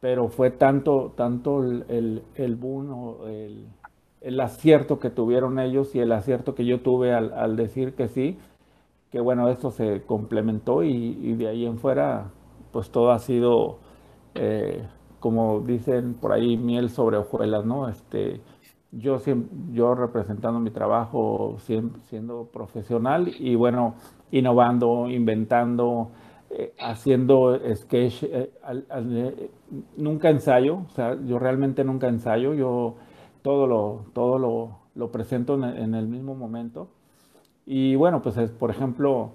Pero 0.00 0.28
fue 0.28 0.50
tanto, 0.50 1.12
tanto 1.16 1.62
el, 1.62 2.22
el, 2.34 2.56
boom 2.56 2.90
o 2.92 3.26
el, 3.26 3.66
el, 4.20 4.40
acierto 4.40 4.98
que 4.98 5.10
tuvieron 5.10 5.58
ellos 5.58 5.94
y 5.94 6.00
el 6.00 6.12
acierto 6.12 6.54
que 6.54 6.66
yo 6.66 6.80
tuve 6.82 7.14
al, 7.14 7.56
decir 7.56 7.94
que 7.94 8.08
sí, 8.08 8.38
que 9.10 9.20
bueno, 9.20 9.48
esto 9.48 9.70
se 9.70 10.02
complementó 10.02 10.82
y, 10.82 11.34
de 11.34 11.48
ahí 11.48 11.64
en 11.64 11.78
fuera, 11.78 12.30
pues 12.72 12.90
todo 12.90 13.12
ha 13.12 13.18
sido, 13.18 13.78
eh, 14.34 14.86
como 15.20 15.60
dicen 15.60 16.14
por 16.14 16.32
ahí, 16.32 16.58
miel 16.58 16.90
sobre 16.90 17.16
hojuelas, 17.16 17.64
¿no? 17.64 17.88
Este, 17.88 18.42
yo, 18.98 19.20
yo 19.72 19.94
representando 19.94 20.60
mi 20.60 20.70
trabajo 20.70 21.56
siendo 21.58 22.48
profesional 22.52 23.32
y 23.38 23.54
bueno, 23.54 23.94
innovando, 24.30 25.08
inventando, 25.08 26.10
eh, 26.50 26.72
haciendo 26.78 27.58
sketch, 27.74 28.22
eh, 28.24 28.52
eh, 28.70 29.50
nunca 29.96 30.30
ensayo, 30.30 30.82
o 30.86 30.90
sea, 30.90 31.18
yo 31.24 31.38
realmente 31.38 31.82
nunca 31.82 32.08
ensayo, 32.08 32.54
yo 32.54 32.94
todo 33.42 33.66
lo, 33.66 34.04
todo 34.12 34.38
lo, 34.38 34.78
lo 34.94 35.10
presento 35.10 35.54
en, 35.54 35.94
el 35.94 36.06
mismo 36.06 36.34
momento. 36.34 36.88
Y 37.66 37.96
bueno, 37.96 38.22
pues 38.22 38.36
es, 38.36 38.50
por 38.50 38.70
ejemplo, 38.70 39.30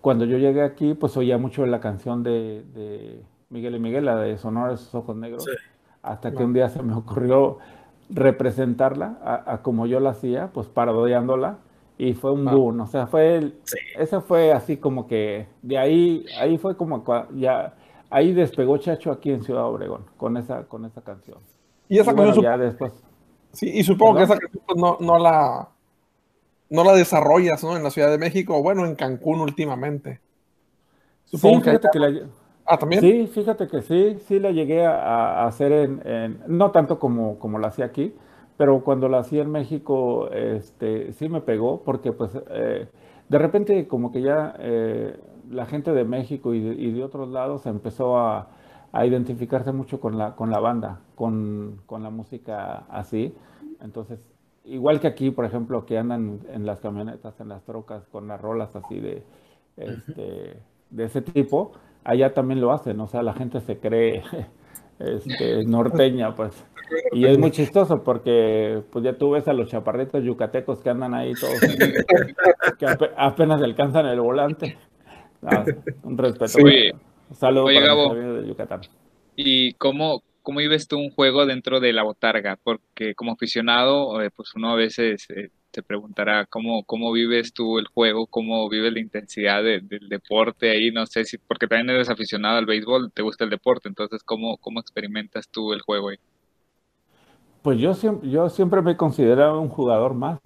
cuando 0.00 0.24
yo 0.24 0.38
llegué 0.38 0.62
aquí, 0.62 0.94
pues 0.94 1.16
oía 1.16 1.36
mucho 1.36 1.66
la 1.66 1.78
canción 1.78 2.22
de, 2.22 2.64
de 2.74 3.22
Miguel 3.50 3.76
y 3.76 3.78
Miguel, 3.78 4.06
la 4.06 4.16
de 4.16 4.38
Sonora 4.38 4.70
de 4.70 4.78
sus 4.78 4.94
ojos 4.94 5.14
negros, 5.14 5.46
hasta 6.02 6.32
que 6.32 6.42
un 6.42 6.52
día 6.52 6.68
se 6.68 6.82
me 6.82 6.94
ocurrió 6.94 7.58
representarla 8.08 9.18
a, 9.46 9.62
como 9.62 9.86
yo 9.86 10.00
la 10.00 10.10
hacía, 10.10 10.50
pues 10.52 10.68
parodiándola, 10.68 11.58
y 11.98 12.12
fue 12.12 12.32
un 12.32 12.44
boom, 12.44 12.80
o 12.80 12.86
sea, 12.86 13.06
fue, 13.06 13.36
el, 13.36 13.58
eso 13.98 14.20
fue 14.20 14.52
así 14.52 14.76
como 14.76 15.06
que, 15.06 15.46
de 15.62 15.78
ahí, 15.78 16.26
ahí 16.38 16.58
fue 16.58 16.76
como 16.76 17.02
ya, 17.34 17.74
ahí 18.10 18.32
despegó 18.32 18.76
Chacho 18.78 19.10
aquí 19.10 19.30
en 19.30 19.42
Ciudad 19.42 19.64
Obregón, 19.64 20.04
con 20.16 20.36
esa, 20.36 20.64
con 20.64 20.84
esa 20.84 21.00
canción. 21.00 21.38
Y 21.88 21.98
esa 21.98 22.14
canción, 22.14 22.44
ya 22.44 22.58
después. 22.58 22.92
Sí, 23.52 23.70
y 23.72 23.82
supongo 23.82 24.18
que 24.18 24.24
esa 24.24 24.36
canción 24.36 24.62
pues, 24.66 24.78
no, 24.78 24.98
no 25.00 25.18
la, 25.18 25.68
no 26.68 26.84
la 26.84 26.92
desarrollas, 26.92 27.64
¿no? 27.64 27.76
En 27.76 27.82
la 27.82 27.90
Ciudad 27.90 28.10
de 28.10 28.18
México, 28.18 28.56
o 28.56 28.62
bueno, 28.62 28.84
en 28.84 28.94
Cancún 28.94 29.40
últimamente. 29.40 30.20
Supongo 31.24 31.62
que, 31.62 31.80
que 31.92 31.98
la, 31.98 32.28
Ah, 32.66 32.78
también. 32.78 33.00
Sí, 33.00 33.26
fíjate 33.28 33.68
que 33.68 33.82
sí, 33.82 34.18
sí 34.26 34.38
la 34.40 34.50
llegué 34.50 34.84
a, 34.84 35.46
hacer 35.46 35.72
en, 35.72 36.40
no 36.48 36.72
tanto 36.72 36.98
como, 36.98 37.38
como 37.38 37.58
la 37.58 37.68
hacía 37.68 37.84
aquí, 37.84 38.14
pero 38.56 38.82
cuando 38.82 39.08
la 39.08 39.18
hacía 39.18 39.42
en 39.42 39.50
México, 39.50 40.28
este, 40.30 41.12
sí 41.12 41.28
me 41.28 41.40
pegó, 41.40 41.82
porque 41.84 42.12
pues 42.12 42.30
eh, 42.50 42.88
de 43.28 43.38
repente 43.38 43.86
como 43.86 44.12
que 44.12 44.22
ya 44.22 44.54
eh, 44.58 45.18
la 45.50 45.66
gente 45.66 45.92
de 45.92 46.04
México 46.04 46.54
y 46.54 46.92
de, 46.92 47.04
otros 47.04 47.28
lados 47.28 47.66
empezó 47.66 48.18
a, 48.18 48.48
identificarse 49.04 49.72
mucho 49.72 50.00
con 50.00 50.16
la, 50.16 50.34
con 50.36 50.50
la 50.50 50.58
banda, 50.58 51.00
con, 51.16 51.82
la 51.90 52.08
música 52.08 52.86
así. 52.88 53.34
Entonces, 53.82 54.18
igual 54.64 55.00
que 55.00 55.06
aquí, 55.06 55.30
por 55.30 55.44
ejemplo, 55.44 55.84
que 55.84 55.98
andan 55.98 56.40
en 56.50 56.64
las 56.64 56.80
camionetas, 56.80 57.38
en 57.40 57.50
las 57.50 57.62
trocas, 57.64 58.06
con 58.06 58.26
las 58.26 58.40
rolas 58.40 58.74
así 58.74 58.98
de, 58.98 59.22
este, 59.76 60.56
de 60.88 61.04
ese 61.04 61.20
tipo, 61.20 61.72
allá 62.06 62.32
también 62.32 62.60
lo 62.60 62.72
hacen, 62.72 62.98
o 63.00 63.08
sea, 63.08 63.22
la 63.22 63.34
gente 63.34 63.60
se 63.60 63.78
cree 63.78 64.22
este, 64.98 65.64
norteña, 65.64 66.34
pues. 66.34 66.64
Y 67.10 67.26
es 67.26 67.36
muy 67.36 67.50
chistoso 67.50 68.04
porque 68.04 68.80
pues 68.92 69.04
ya 69.04 69.18
tú 69.18 69.32
ves 69.32 69.48
a 69.48 69.52
los 69.52 69.68
chaparritos 69.68 70.22
yucatecos 70.22 70.80
que 70.80 70.90
andan 70.90 71.14
ahí 71.14 71.32
todos, 71.34 71.58
que 72.78 72.86
apenas 73.16 73.60
alcanzan 73.60 74.06
el 74.06 74.20
volante. 74.20 74.78
Ah, 75.42 75.64
un 76.04 76.16
respeto. 76.16 76.58
un 76.58 77.36
saludo 77.36 77.64
para 77.64 77.80
Gabo, 77.80 78.14
de 78.14 78.46
Yucatán. 78.46 78.82
¿Y 79.34 79.72
cómo, 79.74 80.22
cómo 80.42 80.60
vives 80.60 80.86
tú 80.86 80.96
un 80.96 81.10
juego 81.10 81.44
dentro 81.44 81.80
de 81.80 81.92
la 81.92 82.04
botarga? 82.04 82.56
Porque 82.62 83.16
como 83.16 83.32
aficionado, 83.32 84.22
eh, 84.22 84.30
pues 84.34 84.54
uno 84.54 84.70
a 84.70 84.76
veces 84.76 85.26
eh, 85.30 85.50
te 85.76 85.82
preguntará 85.82 86.46
cómo, 86.46 86.84
cómo 86.84 87.12
vives 87.12 87.52
tú 87.52 87.78
el 87.78 87.86
juego, 87.86 88.26
cómo 88.26 88.66
vives 88.70 88.94
la 88.94 89.00
intensidad 89.00 89.62
del 89.62 90.08
deporte 90.08 90.70
ahí, 90.70 90.90
no 90.90 91.04
sé 91.06 91.26
si, 91.26 91.36
porque 91.36 91.66
también 91.66 91.90
eres 91.90 92.08
aficionado 92.08 92.56
al 92.56 92.64
béisbol, 92.64 93.12
te 93.12 93.20
gusta 93.20 93.44
el 93.44 93.50
deporte, 93.50 93.88
entonces 93.88 94.22
cómo, 94.24 94.56
cómo 94.56 94.80
experimentas 94.80 95.48
tú 95.50 95.74
el 95.74 95.82
juego 95.82 96.08
ahí. 96.08 96.16
Pues 97.62 97.78
yo 97.78 97.94
siempre, 97.94 98.30
yo 98.30 98.48
siempre 98.48 98.80
me 98.80 98.92
he 98.92 98.96
considerado 98.96 99.60
un 99.60 99.68
jugador 99.68 100.14
más. 100.14 100.38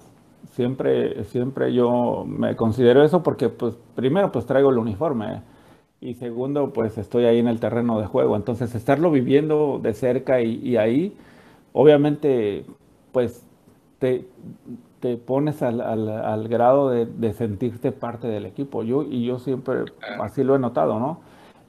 Siempre, 0.52 1.24
siempre 1.24 1.72
yo 1.72 2.24
me 2.26 2.56
considero 2.56 3.04
eso 3.04 3.22
porque, 3.22 3.48
pues, 3.48 3.76
primero, 3.94 4.32
pues 4.32 4.46
traigo 4.46 4.70
el 4.70 4.78
uniforme 4.78 5.42
y 6.00 6.14
segundo, 6.14 6.72
pues 6.72 6.98
estoy 6.98 7.26
ahí 7.26 7.38
en 7.38 7.48
el 7.48 7.60
terreno 7.60 8.00
de 8.00 8.06
juego. 8.06 8.36
Entonces, 8.36 8.74
estarlo 8.74 9.10
viviendo 9.10 9.78
de 9.82 9.94
cerca 9.94 10.40
y, 10.42 10.56
y 10.66 10.76
ahí, 10.76 11.16
obviamente, 11.72 12.64
pues 13.12 13.44
te, 13.98 14.26
te 15.00 15.16
pones 15.16 15.62
al, 15.62 15.80
al, 15.80 16.48
grado 16.48 16.90
de, 16.90 17.32
sentirte 17.32 17.90
parte 17.90 18.28
del 18.28 18.46
equipo. 18.46 18.82
Yo, 18.82 19.02
y 19.02 19.24
yo 19.24 19.38
siempre 19.38 19.84
así 20.20 20.44
lo 20.44 20.54
he 20.54 20.58
notado, 20.58 21.00
¿no? 21.00 21.20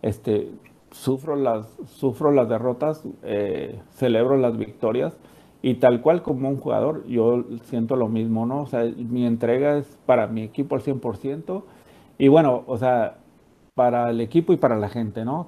Este, 0.02 0.50
sufro, 0.92 1.36
las, 1.36 1.68
sufro 1.88 2.32
las 2.32 2.50
derrotas, 2.50 3.04
eh, 3.24 3.80
celebro 3.94 4.38
las 4.38 4.58
victorias 4.58 5.18
y 5.62 5.76
tal 5.76 6.02
cual 6.02 6.24
como 6.24 6.50
un 6.50 6.58
jugador, 6.58 7.06
yo 7.08 7.46
siento 7.64 7.96
lo 7.96 8.08
mismo, 8.08 8.46
¿no? 8.46 8.62
O 8.62 8.68
sea, 8.68 8.84
mi 8.84 9.26
entrega 9.26 9.78
es 9.78 9.98
para 10.06 10.28
mi 10.28 10.44
equipo 10.44 10.76
al 10.76 10.82
100% 10.82 11.64
y 12.18 12.28
bueno, 12.28 12.64
o 12.68 12.78
sea, 12.78 13.18
para 13.76 14.10
el 14.10 14.22
equipo 14.22 14.54
y 14.54 14.58
para 14.58 14.76
la 14.78 14.90
gente, 14.90 15.24
¿no? 15.24 15.48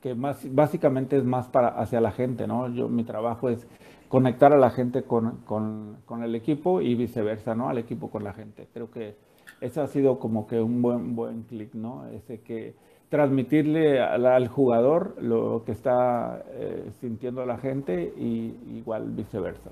Que 0.00 0.14
más, 0.14 0.46
básicamente 0.54 1.16
es 1.16 1.24
más 1.24 1.48
para 1.48 1.68
hacia 1.68 2.00
la 2.00 2.12
gente, 2.12 2.46
¿no? 2.46 2.68
Yo, 2.68 2.88
mi 2.88 3.04
trabajo 3.04 3.48
es 3.48 3.66
conectar 4.08 4.52
a 4.52 4.58
la 4.58 4.70
gente 4.70 5.02
con, 5.02 5.38
con, 5.44 6.22
el 6.22 6.34
equipo 6.34 6.80
y 6.80 6.94
viceversa, 6.94 7.54
¿no? 7.54 7.68
Al 7.68 7.78
equipo 7.78 8.10
con 8.10 8.24
la 8.24 8.32
gente. 8.32 8.68
Creo 8.72 8.90
que 8.90 9.16
eso 9.60 9.82
ha 9.82 9.86
sido 9.88 10.18
como 10.18 10.46
que 10.46 10.60
un 10.60 10.82
buen, 10.82 11.16
buen 11.16 11.42
clic, 11.42 11.74
¿no? 11.74 12.06
Ese 12.08 12.40
que 12.40 12.74
transmitirle 13.08 14.00
al, 14.00 14.48
jugador 14.48 15.16
lo 15.20 15.62
que 15.64 15.72
está 15.72 16.42
eh, 16.52 16.90
sintiendo 17.00 17.44
la 17.46 17.58
gente 17.58 18.12
y 18.16 18.56
igual 18.76 19.10
viceversa. 19.10 19.70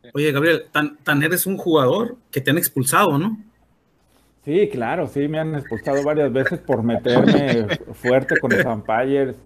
Pues. 0.00 0.12
Oye, 0.14 0.32
Gabriel, 0.32 0.64
tan, 0.70 0.98
tan 0.98 1.22
eres 1.22 1.46
un 1.46 1.56
jugador 1.56 2.16
que 2.30 2.40
te 2.40 2.50
han 2.50 2.58
expulsado, 2.58 3.18
¿no? 3.18 3.38
Sí, 4.44 4.68
claro, 4.70 5.06
sí, 5.06 5.26
me 5.26 5.38
han 5.38 5.54
expulsado 5.54 6.04
varias 6.04 6.30
veces 6.30 6.60
por 6.60 6.82
meterme 6.82 7.66
fuerte 7.94 8.38
con 8.38 8.50
los 8.50 8.64
umpires 8.66 9.36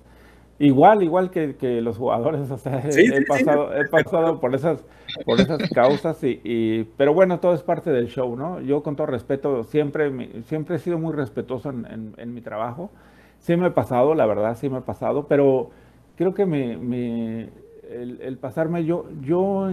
Igual, 0.60 1.04
igual 1.04 1.30
que, 1.30 1.54
que 1.54 1.80
los 1.80 1.98
jugadores, 1.98 2.50
o 2.50 2.58
sea, 2.58 2.82
he, 2.84 3.24
pasado, 3.24 3.72
he 3.76 3.88
pasado 3.88 4.40
por 4.40 4.56
esas, 4.56 4.84
por 5.24 5.40
esas 5.40 5.70
causas, 5.70 6.18
y, 6.24 6.82
pero 6.96 7.14
bueno, 7.14 7.38
todo 7.38 7.54
es 7.54 7.62
parte 7.62 7.92
del 7.92 8.08
show, 8.08 8.34
¿no? 8.36 8.60
Yo 8.60 8.82
con 8.82 8.96
todo 8.96 9.06
respeto, 9.06 9.62
siempre, 9.62 10.42
siempre 10.42 10.76
he 10.76 10.78
sido 10.80 10.98
muy 10.98 11.12
respetuoso 11.12 11.70
en, 11.70 12.14
en, 12.16 12.34
mi 12.34 12.40
trabajo. 12.40 12.90
Sí 13.38 13.56
me 13.56 13.68
he 13.68 13.70
pasado, 13.70 14.16
la 14.16 14.26
verdad, 14.26 14.56
sí 14.56 14.68
me 14.68 14.78
he 14.78 14.82
pasado, 14.82 15.28
pero 15.28 15.70
creo 16.16 16.34
que 16.34 16.44
me, 16.44 16.76
me 16.76 17.50
el, 17.88 18.20
el, 18.20 18.36
pasarme, 18.36 18.84
yo, 18.84 19.06
yo 19.20 19.70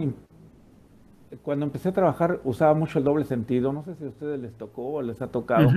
cuando 1.41 1.65
empecé 1.65 1.89
a 1.89 1.93
trabajar 1.93 2.41
usaba 2.43 2.75
mucho 2.75 2.99
el 2.99 3.05
doble 3.05 3.25
sentido, 3.25 3.73
no 3.73 3.83
sé 3.83 3.95
si 3.95 4.05
a 4.05 4.09
ustedes 4.09 4.39
les 4.39 4.53
tocó 4.53 4.93
o 4.93 5.01
les 5.01 5.19
ha 5.23 5.27
tocado, 5.31 5.67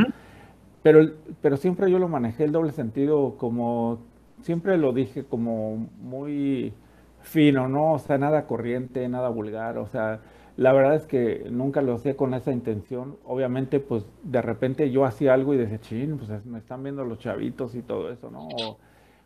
pero, 0.83 1.01
pero 1.41 1.57
siempre 1.57 1.91
yo 1.91 1.99
lo 1.99 2.09
manejé 2.09 2.45
el 2.45 2.53
doble 2.53 2.73
sentido 2.73 3.37
como 3.39 4.01
siempre 4.43 4.79
lo 4.79 4.93
dije 4.93 5.25
como 5.25 5.89
muy 6.01 6.73
fino, 7.21 7.69
¿no? 7.69 7.93
O 7.95 7.99
sea, 7.99 8.19
nada 8.19 8.47
corriente, 8.47 9.09
nada 9.09 9.29
vulgar, 9.29 9.79
o 9.79 9.87
sea, 9.87 10.21
la 10.57 10.73
verdad 10.73 10.97
es 10.97 11.07
que 11.07 11.47
nunca 11.51 11.83
lo 11.83 11.95
hacía 11.95 12.17
con 12.17 12.35
esa 12.35 12.51
intención. 12.53 13.17
Obviamente, 13.25 13.79
pues 13.79 14.05
de 14.25 14.43
repente 14.43 14.91
yo 14.91 15.05
hacía 15.05 15.35
algo 15.35 15.55
y 15.55 15.57
decía, 15.57 15.79
ching, 15.81 16.19
pues 16.19 16.45
me 16.45 16.59
están 16.59 16.83
viendo 16.83 17.05
los 17.05 17.19
chavitos 17.19 17.75
y 17.77 17.83
todo 17.83 18.11
eso, 18.11 18.31
¿no? 18.31 18.49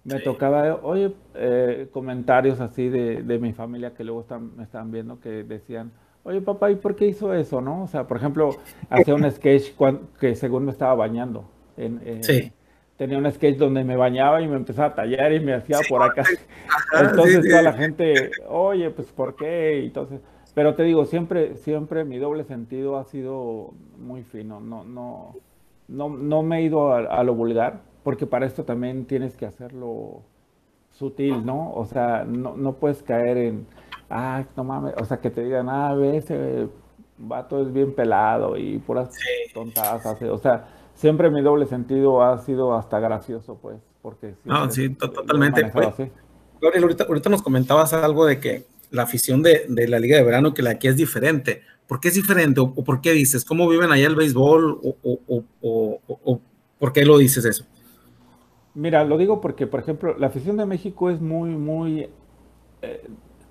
me 0.05 0.19
tocaba, 0.19 0.81
oye, 0.83 1.15
eh, 1.35 1.89
comentarios 1.93 2.61
así 2.61 2.89
de, 2.89 3.23
de, 3.23 3.39
mi 3.39 3.53
familia 3.53 3.95
que 3.95 4.03
luego 4.03 4.23
están, 4.23 4.57
me 4.57 4.65
estaban 4.65 4.91
viendo 4.91 5.21
que 5.21 5.45
decían, 5.45 5.93
oye 6.25 6.41
papá, 6.41 6.71
¿y 6.71 6.77
por 6.77 6.97
qué 6.97 7.07
hizo 7.07 7.33
eso, 7.35 7.61
no? 7.61 7.85
O 7.85 7.87
sea, 7.87 8.07
por 8.07 8.17
ejemplo, 8.17 8.51
hacía 8.91 9.15
un 9.15 9.31
sketch 9.31 9.73
que 10.19 10.35
según 10.35 10.65
me 10.65 10.73
estaba 10.73 10.95
bañando. 10.95 11.45
En, 11.77 12.23
sí. 12.23 12.53
Tenía 13.03 13.19
un 13.19 13.29
sketch 13.33 13.57
donde 13.57 13.83
me 13.83 13.97
bañaba 13.97 14.41
y 14.41 14.47
me 14.47 14.55
empezaba 14.55 14.87
a 14.87 14.95
tallar 14.95 15.33
y 15.33 15.41
me 15.41 15.55
hacía 15.55 15.79
por 15.89 16.05
acá. 16.05 16.23
entonces 17.01 17.49
toda 17.49 17.63
la 17.63 17.73
gente, 17.73 18.31
oye, 18.49 18.91
pues 18.91 19.11
¿por 19.11 19.35
qué? 19.35 19.85
Entonces, 19.85 20.21
pero 20.55 20.77
te 20.77 20.85
digo, 20.85 21.05
siempre, 21.05 21.57
siempre 21.57 22.05
mi 22.05 22.19
doble 22.19 22.45
sentido 22.45 22.97
ha 22.99 23.05
sido 23.05 23.75
muy 23.99 24.23
fino. 24.23 24.61
No, 24.61 24.85
no, 24.85 25.35
no, 25.89 26.11
no 26.11 26.43
me 26.45 26.59
he 26.59 26.63
ido 26.63 26.95
a 26.95 27.25
lo 27.25 27.35
vulgar 27.35 27.81
porque 28.05 28.25
para 28.25 28.47
esto 28.47 28.63
también 28.63 29.05
tienes 29.05 29.37
que 29.37 29.47
hacerlo 29.47 30.23
sutil, 30.93 31.45
¿no? 31.45 31.73
O 31.75 31.85
sea, 31.87 32.25
no, 32.25 32.57
no 32.57 32.75
puedes 32.75 33.03
caer 33.03 33.37
en, 33.37 33.67
ah, 34.11 34.45
no 34.57 34.63
mames, 34.63 34.95
o 34.97 35.05
sea, 35.05 35.17
que 35.17 35.31
te 35.31 35.43
digan, 35.43 35.69
ah, 35.69 35.97
ese 36.15 36.69
vato 37.19 37.61
es 37.61 37.73
bien 37.73 37.97
pelado 37.97 38.57
y 38.57 38.79
puras 38.79 39.11
tontadas 39.53 40.07
hace, 40.07 40.31
o 40.31 40.39
sea, 40.39 40.69
siempre 41.03 41.31
mi 41.31 41.43
doble 41.43 41.67
sentido 41.67 42.23
ha 42.23 42.39
sido 42.39 42.75
hasta 42.75 43.01
gracioso, 43.01 43.59
pues, 43.61 43.77
porque... 44.01 44.37
No, 44.45 44.71
sí, 44.71 44.91
totalmente. 44.91 45.63
Gabriel, 46.61 46.85
ahorita, 46.85 47.05
ahorita, 47.09 47.29
nos 47.29 47.43
comentabas 47.43 47.93
algo 47.93 48.25
de 48.25 48.39
que 48.39 48.67
la 48.93 49.03
afición 49.03 49.43
de, 49.43 49.67
de, 49.69 49.89
la 49.89 49.99
Liga 49.99 50.17
de 50.17 50.23
Verano, 50.23 50.55
que 50.55 50.63
la 50.63 50.71
aquí 50.71 50.87
es 50.87 50.97
diferente. 50.97 51.63
¿Por 51.89 51.99
qué 51.99 52.09
es 52.09 52.15
diferente? 52.15 52.61
¿O, 52.61 52.73
por 52.73 53.01
qué 53.01 53.11
dices? 53.11 53.45
¿Cómo 53.45 53.69
viven 53.69 53.91
allá 53.91 54.07
el 54.07 54.15
béisbol? 54.15 54.79
¿O, 54.81 54.97
o, 55.03 56.01
o 56.23 56.41
por 56.79 56.93
qué 56.93 57.05
lo 57.05 57.19
dices 57.19 57.45
eso? 57.45 57.67
Mira, 58.75 59.03
lo 59.03 59.19
digo 59.19 59.41
porque, 59.41 59.67
por 59.67 59.81
ejemplo, 59.81 60.17
la 60.17 60.29
afición 60.29 60.57
de 60.57 60.67
México 60.67 61.11
es 61.11 61.21
muy, 61.21 61.51
muy 61.51 62.09
eh, 62.81 63.09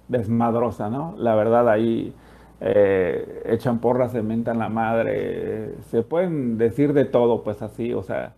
desmadrosa, 0.07 0.89
¿no? 0.89 1.15
La 1.17 1.35
verdad, 1.35 1.67
ahí 1.67 2.13
eh, 2.61 3.43
echan 3.47 3.79
porras, 3.79 4.13
se 4.13 4.21
mentan 4.21 4.59
la 4.59 4.69
madre, 4.69 5.75
se 5.89 6.03
pueden 6.03 6.57
decir 6.57 6.93
de 6.93 7.05
todo, 7.05 7.43
pues 7.43 7.61
así, 7.61 7.93
o 7.93 8.03
sea, 8.03 8.35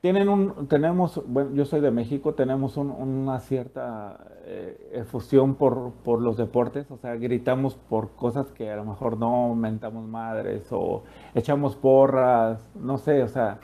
tienen 0.00 0.28
un, 0.28 0.68
tenemos, 0.68 1.22
bueno, 1.26 1.50
yo 1.54 1.64
soy 1.64 1.80
de 1.80 1.90
México, 1.90 2.34
tenemos 2.34 2.76
una 2.76 3.40
cierta 3.40 4.18
eh, 4.44 4.90
efusión 4.94 5.54
por, 5.54 5.92
por, 6.04 6.20
los 6.20 6.36
deportes, 6.36 6.90
o 6.90 6.96
sea, 6.98 7.14
gritamos 7.16 7.76
por 7.76 8.10
cosas 8.10 8.50
que 8.52 8.70
a 8.70 8.76
lo 8.76 8.84
mejor 8.84 9.16
no 9.16 9.54
mentamos 9.54 10.06
madres 10.06 10.66
o 10.70 11.04
echamos 11.34 11.76
porras, 11.76 12.68
no 12.74 12.98
sé, 12.98 13.22
o 13.22 13.28
sea, 13.28 13.58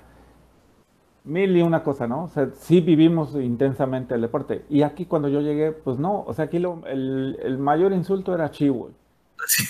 mil 1.28 1.56
y 1.56 1.62
una 1.62 1.82
cosa, 1.82 2.06
¿no? 2.06 2.24
O 2.24 2.28
sea, 2.28 2.50
sí 2.54 2.80
vivimos 2.80 3.34
intensamente 3.34 4.14
el 4.14 4.22
deporte. 4.22 4.64
Y 4.68 4.82
aquí 4.82 5.04
cuando 5.04 5.28
yo 5.28 5.40
llegué, 5.40 5.72
pues 5.72 5.98
no, 5.98 6.24
o 6.26 6.32
sea, 6.32 6.46
aquí 6.46 6.58
lo, 6.58 6.82
el, 6.86 7.58
mayor 7.58 7.92
insulto 7.92 8.34
era 8.34 8.50
chivo. 8.50 8.90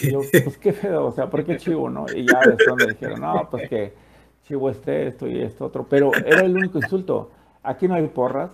Y 0.03 0.13
yo, 0.13 0.21
pues 0.45 0.59
qué 0.59 0.73
feo, 0.73 1.07
o 1.07 1.13
sea, 1.13 1.29
¿por 1.29 1.45
qué 1.45 1.57
chivo, 1.57 1.89
no? 1.91 2.07
Y 2.15 2.27
ya 2.27 2.41
después 2.41 2.77
me 2.77 2.93
dijeron, 2.93 3.21
no, 3.21 3.49
pues 3.51 3.69
que 3.69 3.95
chivo 4.45 4.71
este, 4.71 5.09
esto 5.09 5.27
y 5.27 5.41
esto 5.41 5.67
otro. 5.67 5.87
Pero 5.89 6.11
era 6.15 6.43
el 6.43 6.57
único 6.57 6.79
insulto. 6.79 7.31
Aquí 7.63 7.87
no 7.87 7.95
hay 7.95 8.07
porras, 8.09 8.51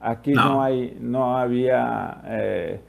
aquí 0.00 0.32
no, 0.32 0.62
hay, 0.62 0.96
no 1.00 1.36
había 1.36 2.22
eh, 2.26 2.80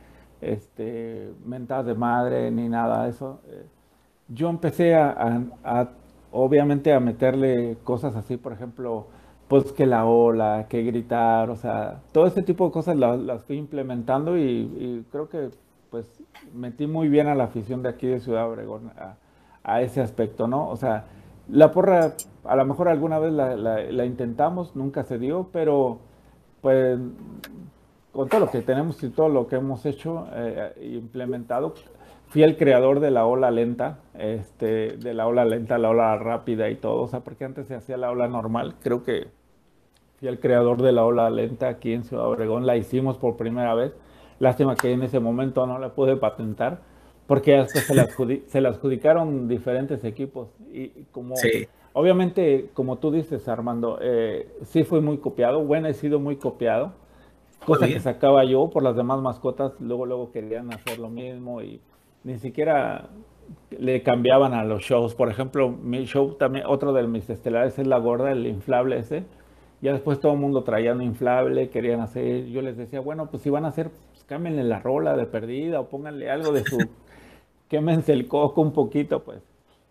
este, 0.42 1.32
mentadas 1.46 1.86
de 1.88 1.96
madre 1.96 2.52
ni 2.52 2.70
nada 2.70 3.04
de 3.04 3.10
eso. 3.10 3.42
Yo 4.30 4.50
empecé 4.50 4.96
a, 4.96 5.44
a, 5.64 5.90
obviamente, 6.32 6.94
a 6.94 7.00
meterle 7.00 7.78
cosas 7.84 8.16
así, 8.16 8.38
por 8.38 8.54
ejemplo, 8.54 9.08
pues 9.48 9.72
que 9.72 9.86
la 9.86 10.06
ola, 10.06 10.68
que 10.70 10.84
gritar, 10.84 11.50
o 11.50 11.56
sea, 11.56 12.02
todo 12.12 12.28
ese 12.28 12.44
tipo 12.44 12.66
de 12.66 12.72
cosas 12.72 12.98
las, 12.98 13.44
fui 13.44 13.58
implementando 13.58 14.38
y, 14.38 15.06
creo 15.12 15.30
que 15.30 15.50
pues 15.90 16.06
metí 16.54 16.88
muy 16.88 17.10
bien 17.10 17.28
a 17.28 17.36
la 17.36 17.46
afición 17.46 17.84
de 17.84 17.90
aquí 17.90 18.08
de 18.08 18.20
Ciudad 18.20 18.50
Obregón 18.50 18.92
a, 19.64 19.82
ese 19.82 20.00
aspecto, 20.00 20.48
¿no? 20.48 20.70
O 20.70 20.78
sea, 20.78 21.06
la 21.50 21.72
porra, 21.72 22.14
a 22.46 22.56
lo 22.56 22.66
mejor 22.66 22.88
alguna 22.88 23.20
vez 23.20 23.34
la, 23.34 24.06
intentamos, 24.06 24.76
nunca 24.78 25.04
se 25.04 25.18
dio, 25.18 25.50
pero 25.52 26.00
pues 26.62 26.98
con 28.14 28.30
todo 28.30 28.42
lo 28.42 28.50
que 28.50 28.62
tenemos 28.62 29.04
y 29.04 29.10
todo 29.10 29.28
lo 29.28 29.48
que 29.48 29.58
hemos 29.58 29.86
hecho 29.86 30.26
e 30.34 30.94
implementado, 30.96 31.74
fui 32.28 32.44
el 32.44 32.58
creador 32.58 33.02
de 33.02 33.12
la 33.12 33.26
ola 33.26 33.52
lenta, 33.52 34.00
este, 34.18 34.98
de 34.98 35.14
la 35.14 35.28
ola 35.28 35.44
lenta, 35.44 35.78
la 35.78 35.90
ola 35.90 36.18
rápida 36.18 36.70
y 36.70 36.76
todo, 36.76 37.02
o 37.02 37.08
sea, 37.08 37.20
porque 37.20 37.44
antes 37.44 37.68
se 37.68 37.76
hacía 37.76 37.98
la 37.98 38.10
ola 38.10 38.30
normal, 38.30 38.76
creo 38.82 39.04
que 39.04 39.28
fui 40.18 40.28
el 40.28 40.40
creador 40.40 40.82
de 40.82 40.92
la 40.94 41.06
ola 41.06 41.30
lenta 41.30 41.68
aquí 41.68 41.94
en 41.94 42.04
Ciudad 42.04 42.28
Obregón, 42.28 42.66
la 42.66 42.78
hicimos 42.78 43.18
por 43.18 43.38
primera 43.38 43.74
vez. 43.76 43.94
Lástima 44.40 44.76
que 44.76 44.92
en 44.92 45.04
ese 45.04 45.20
momento 45.20 45.66
no 45.66 45.80
la 45.80 45.90
pude 45.90 46.16
patentar, 46.16 46.80
porque 47.26 47.66
se 47.68 47.96
la, 47.96 48.08
se 48.48 48.60
adjudicaron 48.60 49.48
diferentes 49.48 50.04
equipos. 50.04 50.50
Y 50.72 50.90
como, 51.12 51.36
obviamente, 51.94 52.70
como 52.74 52.98
tú 52.98 53.12
dices, 53.12 53.48
Armando, 53.48 54.00
eh, 54.02 54.48
sí 54.64 54.84
fue 54.84 55.02
muy 55.02 55.18
copiado, 55.18 55.64
bueno, 55.64 55.88
he 55.88 55.94
sido 55.94 56.20
muy 56.20 56.36
copiado, 56.36 56.94
cosa 57.66 57.88
que 57.88 58.00
sacaba 58.00 58.44
yo 58.46 58.70
por 58.70 58.84
las 58.84 58.96
demás 58.96 59.22
mascotas, 59.22 59.74
luego, 59.80 60.06
luego 60.06 60.32
querían 60.32 60.74
hacer 60.74 61.00
lo 61.00 61.10
mismo 61.10 61.62
y 61.62 61.82
ni 62.24 62.38
siquiera 62.38 63.10
le 63.72 64.04
cambiaban 64.04 64.54
a 64.54 64.64
los 64.64 64.84
shows. 64.84 65.16
Por 65.16 65.30
ejemplo, 65.30 65.70
mi 65.70 66.06
show 66.06 66.34
también, 66.36 66.66
otro 66.68 66.94
de 66.94 67.08
mis 67.08 67.30
estelares 67.30 67.80
es 67.80 67.88
la 67.88 67.98
gorda, 67.98 68.32
el 68.32 68.46
inflable 68.46 69.00
ese 69.00 69.24
ya 69.82 69.94
después 69.94 70.20
todo 70.20 70.34
el 70.34 70.40
mundo 70.40 70.64
traía 70.64 70.94
un 70.94 71.02
inflable, 71.02 71.70
querían 71.70 72.00
hacer, 72.00 72.46
yo 72.48 72.62
les 72.62 72.78
decía, 72.78 73.00
bueno, 73.00 73.30
pues 73.30 73.44
si 73.44 73.50
van 73.50 73.66
a 73.66 73.70
hacer, 73.70 73.92
cámbienle 74.28 74.64
la 74.64 74.80
rola 74.80 75.16
de 75.16 75.26
perdida 75.26 75.80
o 75.80 75.88
pónganle 75.88 76.30
algo 76.30 76.52
de 76.52 76.64
su, 76.64 76.78
quémense 77.70 78.14
el 78.14 78.28
coco 78.28 78.62
un 78.62 78.72
poquito, 78.72 79.24
pues. 79.24 79.42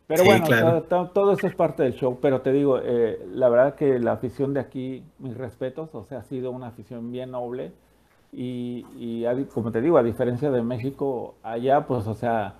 Pero 0.06 0.22
bueno, 0.24 0.82
todo, 0.82 1.32
eso 1.32 1.48
es 1.48 1.54
parte 1.56 1.82
del 1.82 1.94
show, 1.94 2.18
pero 2.22 2.40
te 2.40 2.52
digo, 2.52 2.78
eh, 2.80 3.26
la 3.32 3.48
verdad 3.48 3.74
que 3.74 3.98
la 3.98 4.12
afición 4.12 4.54
de 4.54 4.60
aquí, 4.60 5.02
mis 5.18 5.36
respetos, 5.36 5.92
o 5.96 6.04
sea, 6.04 6.18
ha 6.18 6.22
sido 6.22 6.52
una 6.52 6.68
afición 6.68 7.10
bien 7.10 7.32
noble 7.32 7.72
y, 8.32 8.86
y 8.96 9.24
como 9.52 9.72
te 9.72 9.80
digo, 9.80 9.98
a 9.98 10.04
diferencia 10.04 10.52
de 10.52 10.62
México, 10.62 11.34
allá 11.42 11.88
pues, 11.88 12.06
o 12.06 12.14
sea, 12.14 12.54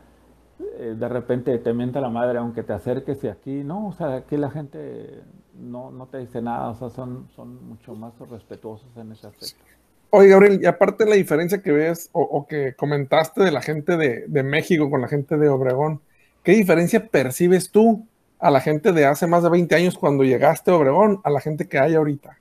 eh, 0.58 0.96
de 0.98 1.08
repente 1.08 1.56
te 1.58 1.72
mienta 1.72 2.00
la 2.00 2.08
madre 2.08 2.38
aunque 2.38 2.64
te 2.64 2.72
acerques 2.72 3.22
y 3.22 3.28
aquí, 3.28 3.62
no, 3.62 3.88
o 3.88 3.92
sea, 3.92 4.14
aquí 4.16 4.36
la 4.36 4.50
gente 4.50 5.22
no, 5.54 5.92
no 5.92 6.06
te 6.06 6.18
dice 6.18 6.42
nada, 6.42 6.70
o 6.70 6.74
sea, 6.74 6.90
son, 6.90 7.28
son 7.36 7.68
mucho 7.68 7.94
más 7.94 8.18
respetuosos 8.28 8.96
en 8.96 9.12
ese 9.12 9.28
aspecto. 9.28 9.75
Oye, 10.18 10.28
Gabriel, 10.28 10.60
y 10.62 10.64
aparte 10.64 11.04
la 11.04 11.14
diferencia 11.14 11.60
que 11.60 11.72
ves 11.72 12.08
o, 12.12 12.46
que 12.46 12.74
comentaste 12.74 13.44
de 13.44 13.50
la 13.50 13.60
gente 13.60 13.98
de, 13.98 14.24
de, 14.26 14.42
México 14.42 14.88
con 14.88 15.02
la 15.02 15.08
gente 15.08 15.36
de 15.36 15.50
Obregón, 15.50 16.00
¿qué 16.42 16.52
diferencia 16.52 17.08
percibes 17.08 17.70
tú 17.70 18.06
a 18.38 18.50
la 18.50 18.62
gente 18.62 18.92
de 18.92 19.04
hace 19.04 19.26
más 19.26 19.42
de 19.42 19.50
20 19.50 19.74
años 19.74 19.98
cuando 19.98 20.24
llegaste 20.24 20.70
a 20.70 20.76
Obregón 20.76 21.20
a 21.22 21.28
la 21.28 21.38
gente 21.40 21.68
que 21.68 21.78
hay 21.78 21.96
ahorita? 21.96 22.38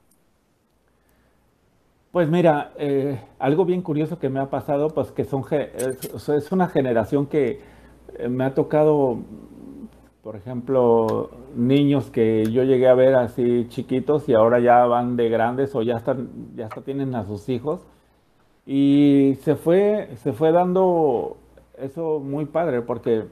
Pues 2.13 2.29
mira, 2.29 2.71
eh, 2.77 3.19
algo 3.39 3.65
bien 3.65 3.81
curioso 3.81 4.19
que 4.19 4.29
me 4.29 4.39
ha 4.39 4.49
pasado, 4.49 4.87
pues 4.91 5.11
que 5.11 5.25
son, 5.25 5.43
es 5.51 6.51
una 6.53 6.69
generación 6.69 7.25
que 7.25 7.59
eh, 8.17 8.29
me 8.29 8.45
ha 8.45 8.53
tocado 8.53 9.19
por 10.25 10.35
ejemplo, 10.35 11.29
niños 11.55 12.09
que 12.09 12.45
yo 12.51 12.63
llegué 12.63 12.87
a 12.87 12.95
ver 12.95 13.13
así 13.13 13.67
chiquitos 13.69 14.27
y 14.27 14.33
ahora 14.33 14.59
ya 14.59 14.83
van 14.87 15.17
de 15.17 15.29
grandes 15.29 15.75
o 15.75 15.83
ya 15.83 15.97
están, 15.97 16.29
ya 16.55 16.65
hasta 16.65 16.81
tienen 16.81 17.13
a 17.13 17.25
sus 17.25 17.47
hijos. 17.47 17.85
Y 18.65 19.37
se 19.41 19.55
fue, 19.55 20.09
se 20.23 20.33
fue 20.33 20.51
dando 20.51 21.37
eso 21.77 22.19
muy 22.19 22.45
padre 22.45 22.81
porque 22.81 23.25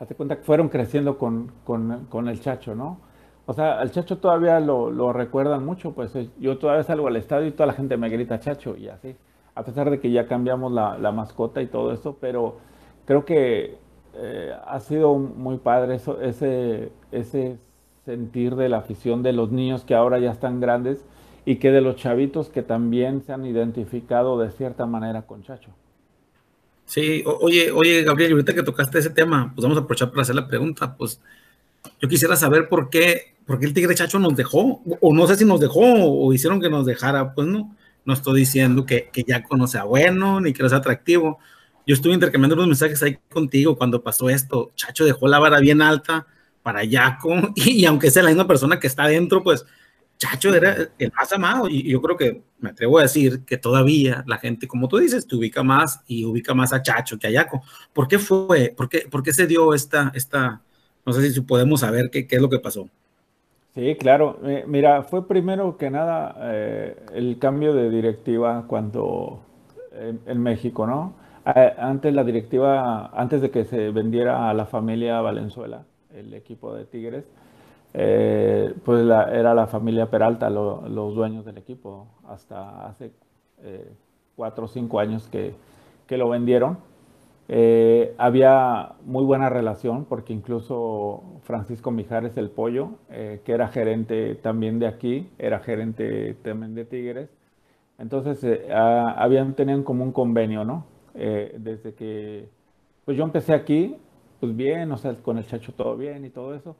hace 0.00 0.16
cuenta 0.16 0.38
que 0.38 0.42
fueron 0.42 0.70
creciendo 0.70 1.18
con, 1.18 1.52
con, 1.64 2.28
el 2.28 2.40
chacho, 2.40 2.74
¿no? 2.74 2.98
O 3.46 3.52
sea, 3.52 3.78
al 3.78 3.92
chacho 3.92 4.18
todavía 4.18 4.58
lo, 4.58 4.90
lo, 4.90 5.12
recuerdan 5.12 5.64
mucho, 5.64 5.92
pues 5.92 6.16
eh, 6.16 6.28
yo 6.40 6.58
todavía 6.58 6.82
salgo 6.82 7.06
al 7.06 7.14
estadio 7.14 7.46
y 7.46 7.52
toda 7.52 7.68
la 7.68 7.74
gente 7.74 7.96
me 7.96 8.08
grita 8.08 8.40
chacho 8.40 8.76
y 8.76 8.88
así, 8.88 9.14
a 9.54 9.62
pesar 9.62 9.88
de 9.90 10.00
que 10.00 10.10
ya 10.10 10.26
cambiamos 10.26 10.72
la, 10.72 10.98
la 10.98 11.12
mascota 11.12 11.62
y 11.62 11.68
todo 11.68 11.92
eso, 11.92 12.16
pero 12.20 12.56
creo 13.04 13.24
que 13.24 13.85
eh, 14.18 14.52
ha 14.66 14.80
sido 14.80 15.14
muy 15.16 15.58
padre 15.58 15.96
eso, 15.96 16.20
ese, 16.20 16.90
ese 17.12 17.58
sentir 18.04 18.54
de 18.54 18.68
la 18.68 18.78
afición 18.78 19.22
de 19.22 19.32
los 19.32 19.50
niños 19.50 19.84
que 19.84 19.94
ahora 19.94 20.18
ya 20.18 20.30
están 20.30 20.60
grandes 20.60 21.04
y 21.44 21.56
que 21.56 21.70
de 21.70 21.80
los 21.80 21.96
chavitos 21.96 22.48
que 22.48 22.62
también 22.62 23.22
se 23.22 23.32
han 23.32 23.44
identificado 23.44 24.38
de 24.38 24.50
cierta 24.50 24.86
manera 24.86 25.22
con 25.22 25.42
Chacho. 25.42 25.70
Sí, 26.84 27.24
oye, 27.26 27.70
oye, 27.72 28.04
Gabriel, 28.04 28.32
ahorita 28.32 28.54
que 28.54 28.62
tocaste 28.62 28.98
ese 28.98 29.10
tema, 29.10 29.52
pues 29.54 29.62
vamos 29.62 29.76
a 29.76 29.80
aprovechar 29.80 30.10
para 30.10 30.22
hacer 30.22 30.36
la 30.36 30.46
pregunta. 30.46 30.96
Pues 30.96 31.20
yo 32.00 32.08
quisiera 32.08 32.36
saber 32.36 32.68
por 32.68 32.90
qué, 32.90 33.34
¿por 33.44 33.58
qué 33.58 33.66
el 33.66 33.74
Tigre 33.74 33.94
Chacho 33.94 34.20
nos 34.20 34.36
dejó? 34.36 34.82
O 35.00 35.12
no 35.12 35.26
sé 35.26 35.36
si 35.36 35.44
nos 35.44 35.60
dejó 35.60 35.82
o 35.82 36.32
hicieron 36.32 36.60
que 36.60 36.70
nos 36.70 36.86
dejara, 36.86 37.34
pues 37.34 37.48
no, 37.48 37.74
no 38.04 38.12
estoy 38.12 38.40
diciendo 38.40 38.86
que, 38.86 39.10
que 39.12 39.24
ya 39.24 39.42
no 39.50 39.66
sea 39.66 39.84
bueno 39.84 40.40
ni 40.40 40.52
que 40.52 40.62
no 40.62 40.68
sea 40.68 40.78
atractivo. 40.78 41.38
Yo 41.86 41.94
estuve 41.94 42.14
intercambiando 42.14 42.56
unos 42.56 42.66
mensajes 42.66 43.02
ahí 43.02 43.18
contigo 43.30 43.76
cuando 43.76 44.02
pasó 44.02 44.28
esto. 44.28 44.72
Chacho 44.74 45.04
dejó 45.04 45.28
la 45.28 45.38
vara 45.38 45.60
bien 45.60 45.80
alta 45.80 46.26
para 46.62 46.84
Yaco 46.84 47.34
y, 47.54 47.82
y 47.82 47.86
aunque 47.86 48.10
sea 48.10 48.22
la 48.24 48.30
misma 48.30 48.46
persona 48.46 48.80
que 48.80 48.88
está 48.88 49.04
adentro, 49.04 49.42
pues 49.42 49.64
Chacho 50.18 50.54
era 50.54 50.88
el 50.98 51.12
más 51.12 51.32
amado 51.32 51.68
y 51.68 51.90
yo 51.90 52.00
creo 52.00 52.16
que 52.16 52.42
me 52.58 52.70
atrevo 52.70 52.98
a 52.98 53.02
decir 53.02 53.44
que 53.44 53.58
todavía 53.58 54.24
la 54.26 54.38
gente, 54.38 54.66
como 54.66 54.88
tú 54.88 54.96
dices, 54.96 55.26
te 55.26 55.36
ubica 55.36 55.62
más 55.62 56.00
y 56.06 56.24
ubica 56.24 56.54
más 56.54 56.72
a 56.72 56.82
Chacho 56.82 57.18
que 57.18 57.26
a 57.26 57.30
Yaco. 57.30 57.62
¿Por 57.92 58.08
qué 58.08 58.18
fue? 58.18 58.72
¿Por 58.74 58.88
qué, 58.88 59.06
por 59.10 59.22
qué 59.22 59.32
se 59.32 59.46
dio 59.46 59.74
esta, 59.74 60.10
esta, 60.14 60.62
no 61.04 61.12
sé 61.12 61.30
si 61.30 61.40
podemos 61.42 61.80
saber 61.80 62.08
qué, 62.10 62.26
qué 62.26 62.36
es 62.36 62.42
lo 62.42 62.48
que 62.48 62.58
pasó? 62.58 62.88
Sí, 63.74 63.94
claro. 63.96 64.40
Eh, 64.44 64.64
mira, 64.66 65.02
fue 65.02 65.28
primero 65.28 65.76
que 65.76 65.90
nada 65.90 66.34
eh, 66.40 66.96
el 67.14 67.38
cambio 67.38 67.74
de 67.74 67.90
directiva 67.90 68.64
cuando 68.66 69.42
en, 69.92 70.18
en 70.26 70.42
México, 70.42 70.86
¿no? 70.86 71.14
Eh, 71.54 71.74
antes 71.78 72.12
la 72.14 72.24
directiva, 72.24 73.06
antes 73.14 73.40
de 73.40 73.50
que 73.50 73.64
se 73.64 73.90
vendiera 73.90 74.50
a 74.50 74.54
la 74.54 74.66
familia 74.66 75.20
Valenzuela, 75.20 75.84
el 76.14 76.34
equipo 76.34 76.74
de 76.74 76.84
Tigres, 76.84 77.24
eh, 77.94 78.74
pues 78.84 79.02
era 79.04 79.54
la 79.54 79.66
familia 79.68 80.10
Peralta 80.10 80.50
lo, 80.50 80.88
los 80.88 81.14
dueños 81.14 81.44
del 81.44 81.58
equipo, 81.58 82.08
hasta 82.28 82.86
hace 82.86 83.12
eh, 83.62 83.92
cuatro 84.36 84.64
o 84.66 84.68
cinco 84.68 84.98
años 85.00 85.28
que, 85.28 85.54
que 86.06 86.16
lo 86.18 86.28
vendieron. 86.28 86.78
Eh, 87.48 88.14
había 88.18 88.94
muy 89.04 89.24
buena 89.24 89.48
relación 89.48 90.04
porque 90.04 90.32
incluso 90.32 91.22
Francisco 91.44 91.92
Mijares 91.92 92.36
el 92.36 92.50
Pollo, 92.50 92.90
que 93.08 93.52
era 93.52 93.68
gerente 93.68 94.34
también 94.34 94.80
de 94.80 94.88
aquí, 94.88 95.30
era 95.38 95.60
gerente 95.60 96.34
también 96.42 96.74
de 96.74 96.84
Tigres. 96.84 97.30
Entonces 97.98 98.42
eh, 98.44 98.72
a, 98.72 99.12
habían 99.12 99.54
tenían 99.54 99.82
como 99.82 100.04
un 100.04 100.12
convenio, 100.12 100.64
¿no? 100.64 100.84
Desde 101.16 101.94
que 101.94 102.48
pues 103.04 103.16
yo 103.16 103.24
empecé 103.24 103.54
aquí, 103.54 103.96
pues 104.40 104.54
bien, 104.54 104.90
o 104.92 104.96
sea, 104.96 105.14
con 105.14 105.38
el 105.38 105.46
chacho 105.46 105.72
todo 105.72 105.96
bien 105.96 106.24
y 106.24 106.30
todo 106.30 106.54
eso. 106.54 106.76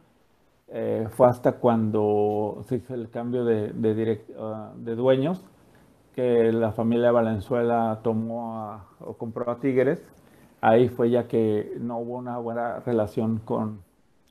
fue 1.10 1.28
hasta 1.28 1.52
cuando 1.52 2.62
se 2.68 2.76
hizo 2.76 2.94
el 2.94 3.08
cambio 3.10 3.44
de, 3.44 3.72
de, 3.72 4.24
uh, 4.38 4.76
de 4.76 4.94
dueños 4.96 5.44
que 6.14 6.52
la 6.52 6.72
familia 6.72 7.12
Valenzuela 7.12 8.00
tomó 8.02 8.80
o 9.00 9.14
compró 9.14 9.50
a 9.50 9.60
Tigres 9.60 10.02
ahí 10.60 10.88
fue 10.88 11.10
ya 11.10 11.28
que 11.28 11.76
no 11.80 11.98
hubo 11.98 12.16
una 12.16 12.38
buena 12.38 12.80
relación 12.80 13.38
con, 13.38 13.82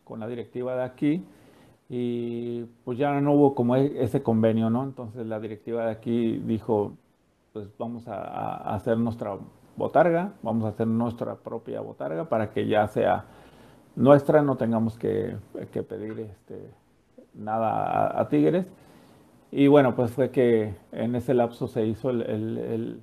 con, 0.03 0.19
la 0.19 0.27
directiva 0.27 0.75
de 0.75 0.83
aquí 0.83 1.23
y 1.89 2.63
pues 2.83 2.97
ya 2.97 3.19
no 3.21 3.33
hubo 3.33 3.55
como 3.55 3.75
e, 3.75 4.03
ese 4.03 4.23
convenio, 4.23 4.69
¿no? 4.69 4.83
Entonces 4.83 5.25
la 5.27 5.39
directiva 5.39 5.85
de 5.85 5.91
aquí 5.91 6.37
dijo, 6.39 6.93
pues 7.53 7.69
vamos 7.77 8.07
a, 8.07 8.15
a 8.15 8.75
hacer 8.75 8.97
nuestra 8.97 9.37
botarga, 9.75 10.33
vamos 10.41 10.65
a 10.65 10.69
hacer 10.69 10.87
nuestra 10.87 11.35
propia 11.35 11.81
botarga 11.81 12.29
para 12.29 12.51
que 12.51 12.67
ya 12.67 12.87
sea 12.87 13.25
nuestra, 13.95 14.41
no 14.41 14.57
tengamos 14.57 14.97
que, 14.97 15.35
que 15.71 15.83
pedir 15.83 16.19
este, 16.19 16.71
nada 17.33 18.19
a, 18.19 18.29
Tigres. 18.29 18.65
Y 19.51 19.67
bueno, 19.67 19.95
pues 19.95 20.11
fue 20.11 20.31
que 20.31 20.73
en 20.91 21.15
ese 21.15 21.33
lapso 21.33 21.67
se 21.67 21.85
hizo 21.85 22.09
el, 22.09 23.01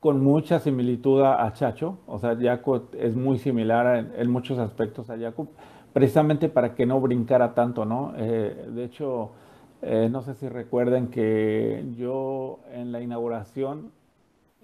con 0.00 0.22
mucha 0.22 0.58
similitud 0.60 1.22
a 1.22 1.50
Chacho, 1.52 1.98
o 2.06 2.18
sea, 2.18 2.38
Yaco 2.38 2.88
es 2.98 3.16
muy 3.16 3.38
similar 3.38 4.12
en, 4.14 4.30
muchos 4.30 4.58
aspectos 4.58 5.08
a 5.08 5.16
Yaco, 5.16 5.48
precisamente 5.92 6.48
para 6.48 6.74
que 6.74 6.84
no 6.84 7.00
brincara 7.00 7.54
tanto, 7.54 7.86
¿no? 7.86 8.12
Eh, 8.16 8.68
de 8.74 8.84
hecho, 8.84 9.30
eh, 9.82 10.08
no 10.10 10.20
sé 10.22 10.34
si 10.34 10.48
recuerden 10.48 11.08
que 11.08 11.84
yo 11.96 12.60
en 12.72 12.92
la 12.92 13.00
inauguración, 13.00 13.90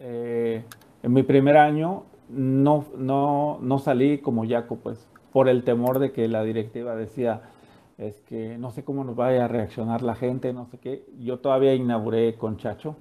eh, 0.02 0.64
en 1.02 1.12
mi 1.12 1.22
primer 1.22 1.56
año, 1.56 2.04
no, 2.28 2.84
no, 2.96 3.58
no 3.62 3.78
salí 3.78 4.18
como 4.18 4.44
Yaco, 4.44 4.76
pues, 4.76 5.08
por 5.32 5.48
el 5.48 5.64
temor 5.64 5.98
de 5.98 6.12
que 6.12 6.28
la 6.28 6.44
directiva 6.44 6.94
decía, 6.94 7.42
es 7.96 8.20
que 8.22 8.58
no 8.58 8.70
sé 8.70 8.84
cómo 8.84 9.04
nos 9.04 9.16
vaya 9.16 9.46
a 9.46 9.48
reaccionar 9.48 10.02
la 10.02 10.14
gente, 10.14 10.52
no 10.52 10.66
sé 10.66 10.78
qué. 10.78 11.04
Yo 11.18 11.38
todavía 11.38 11.74
inauguré 11.74 12.34
con 12.34 12.56
Chacho 12.56 12.96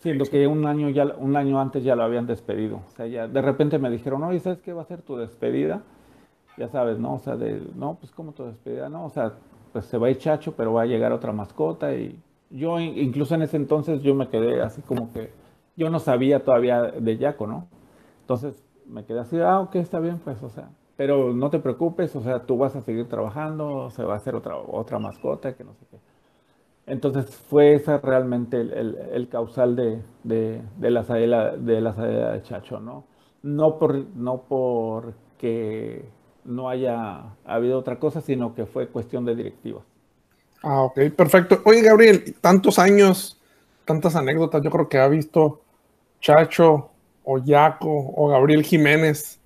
Siendo 0.00 0.24
que 0.24 0.46
un 0.46 0.66
año, 0.66 0.88
ya, 0.88 1.04
un 1.18 1.36
año 1.36 1.60
antes 1.60 1.84
ya 1.84 1.94
lo 1.94 2.02
habían 2.02 2.26
despedido. 2.26 2.80
O 2.88 2.90
sea, 2.96 3.06
ya 3.06 3.28
de 3.28 3.42
repente 3.42 3.78
me 3.78 3.90
dijeron, 3.90 4.22
oye, 4.22 4.40
¿sabes 4.40 4.58
qué 4.62 4.72
va 4.72 4.80
a 4.80 4.86
ser 4.86 5.02
tu 5.02 5.16
despedida? 5.16 5.82
Ya 6.56 6.68
sabes, 6.68 6.98
¿no? 6.98 7.14
O 7.14 7.18
sea, 7.18 7.36
de, 7.36 7.60
no, 7.74 7.98
pues 8.00 8.10
como 8.10 8.32
tu 8.32 8.44
despedida, 8.44 8.88
¿no? 8.88 9.04
O 9.04 9.10
sea, 9.10 9.34
pues 9.72 9.84
se 9.84 9.98
va 9.98 10.06
a 10.06 10.10
ir 10.10 10.16
Chacho, 10.16 10.54
pero 10.56 10.72
va 10.72 10.82
a 10.82 10.86
llegar 10.86 11.12
otra 11.12 11.32
mascota. 11.32 11.94
Y 11.94 12.18
yo, 12.48 12.80
incluso 12.80 13.34
en 13.34 13.42
ese 13.42 13.58
entonces, 13.58 14.00
yo 14.00 14.14
me 14.14 14.28
quedé 14.28 14.62
así 14.62 14.80
como 14.80 15.12
que, 15.12 15.32
yo 15.76 15.90
no 15.90 15.98
sabía 15.98 16.44
todavía 16.44 16.82
de 16.82 17.16
Yaco, 17.16 17.46
¿no? 17.46 17.68
Entonces 18.22 18.62
me 18.86 19.04
quedé 19.04 19.20
así, 19.20 19.38
ah, 19.40 19.60
ok, 19.60 19.76
está 19.76 20.00
bien, 20.00 20.18
pues, 20.18 20.42
o 20.42 20.48
sea, 20.48 20.68
pero 20.96 21.32
no 21.32 21.50
te 21.50 21.58
preocupes, 21.58 22.14
o 22.16 22.22
sea, 22.22 22.40
tú 22.40 22.58
vas 22.58 22.76
a 22.76 22.82
seguir 22.82 23.08
trabajando, 23.08 23.90
se 23.90 24.04
va 24.04 24.14
a 24.14 24.16
hacer 24.16 24.34
otra, 24.34 24.56
otra 24.56 24.98
mascota, 24.98 25.54
que 25.54 25.64
no 25.64 25.74
sé 25.74 25.86
qué. 25.90 25.98
Entonces 26.86 27.34
fue 27.34 27.74
ese 27.74 27.96
realmente 27.98 28.60
el, 28.60 28.98
el, 29.12 29.28
causal 29.28 29.76
de, 29.76 30.02
de, 30.24 30.60
de, 30.76 30.90
la 30.90 31.04
salida, 31.04 31.56
de 31.56 31.80
la 31.80 31.94
salida 31.94 32.32
de 32.32 32.42
Chacho, 32.42 32.80
¿no? 32.80 33.04
No, 33.42 33.78
por, 33.78 33.94
no 34.16 34.42
porque 34.48 36.04
no 36.44 36.68
haya 36.68 37.36
habido 37.44 37.78
otra 37.78 37.98
cosa, 37.98 38.20
sino 38.20 38.54
que 38.54 38.66
fue 38.66 38.88
cuestión 38.88 39.24
de 39.24 39.36
directivas. 39.36 39.84
Ah, 40.62 40.82
ok, 40.82 41.00
perfecto. 41.16 41.60
Oye, 41.64 41.80
Gabriel, 41.80 42.34
tantos 42.40 42.78
años, 42.78 43.39
tantas 43.90 44.14
anécdotas, 44.14 44.62
yo 44.62 44.70
creo 44.70 44.88
que 44.88 44.98
ha 44.98 45.08
visto 45.08 45.62
Chacho 46.20 46.90
o 47.24 47.38
Yaco 47.38 47.90
o 47.90 48.28
Gabriel 48.28 48.62
Jiménez 48.62 49.40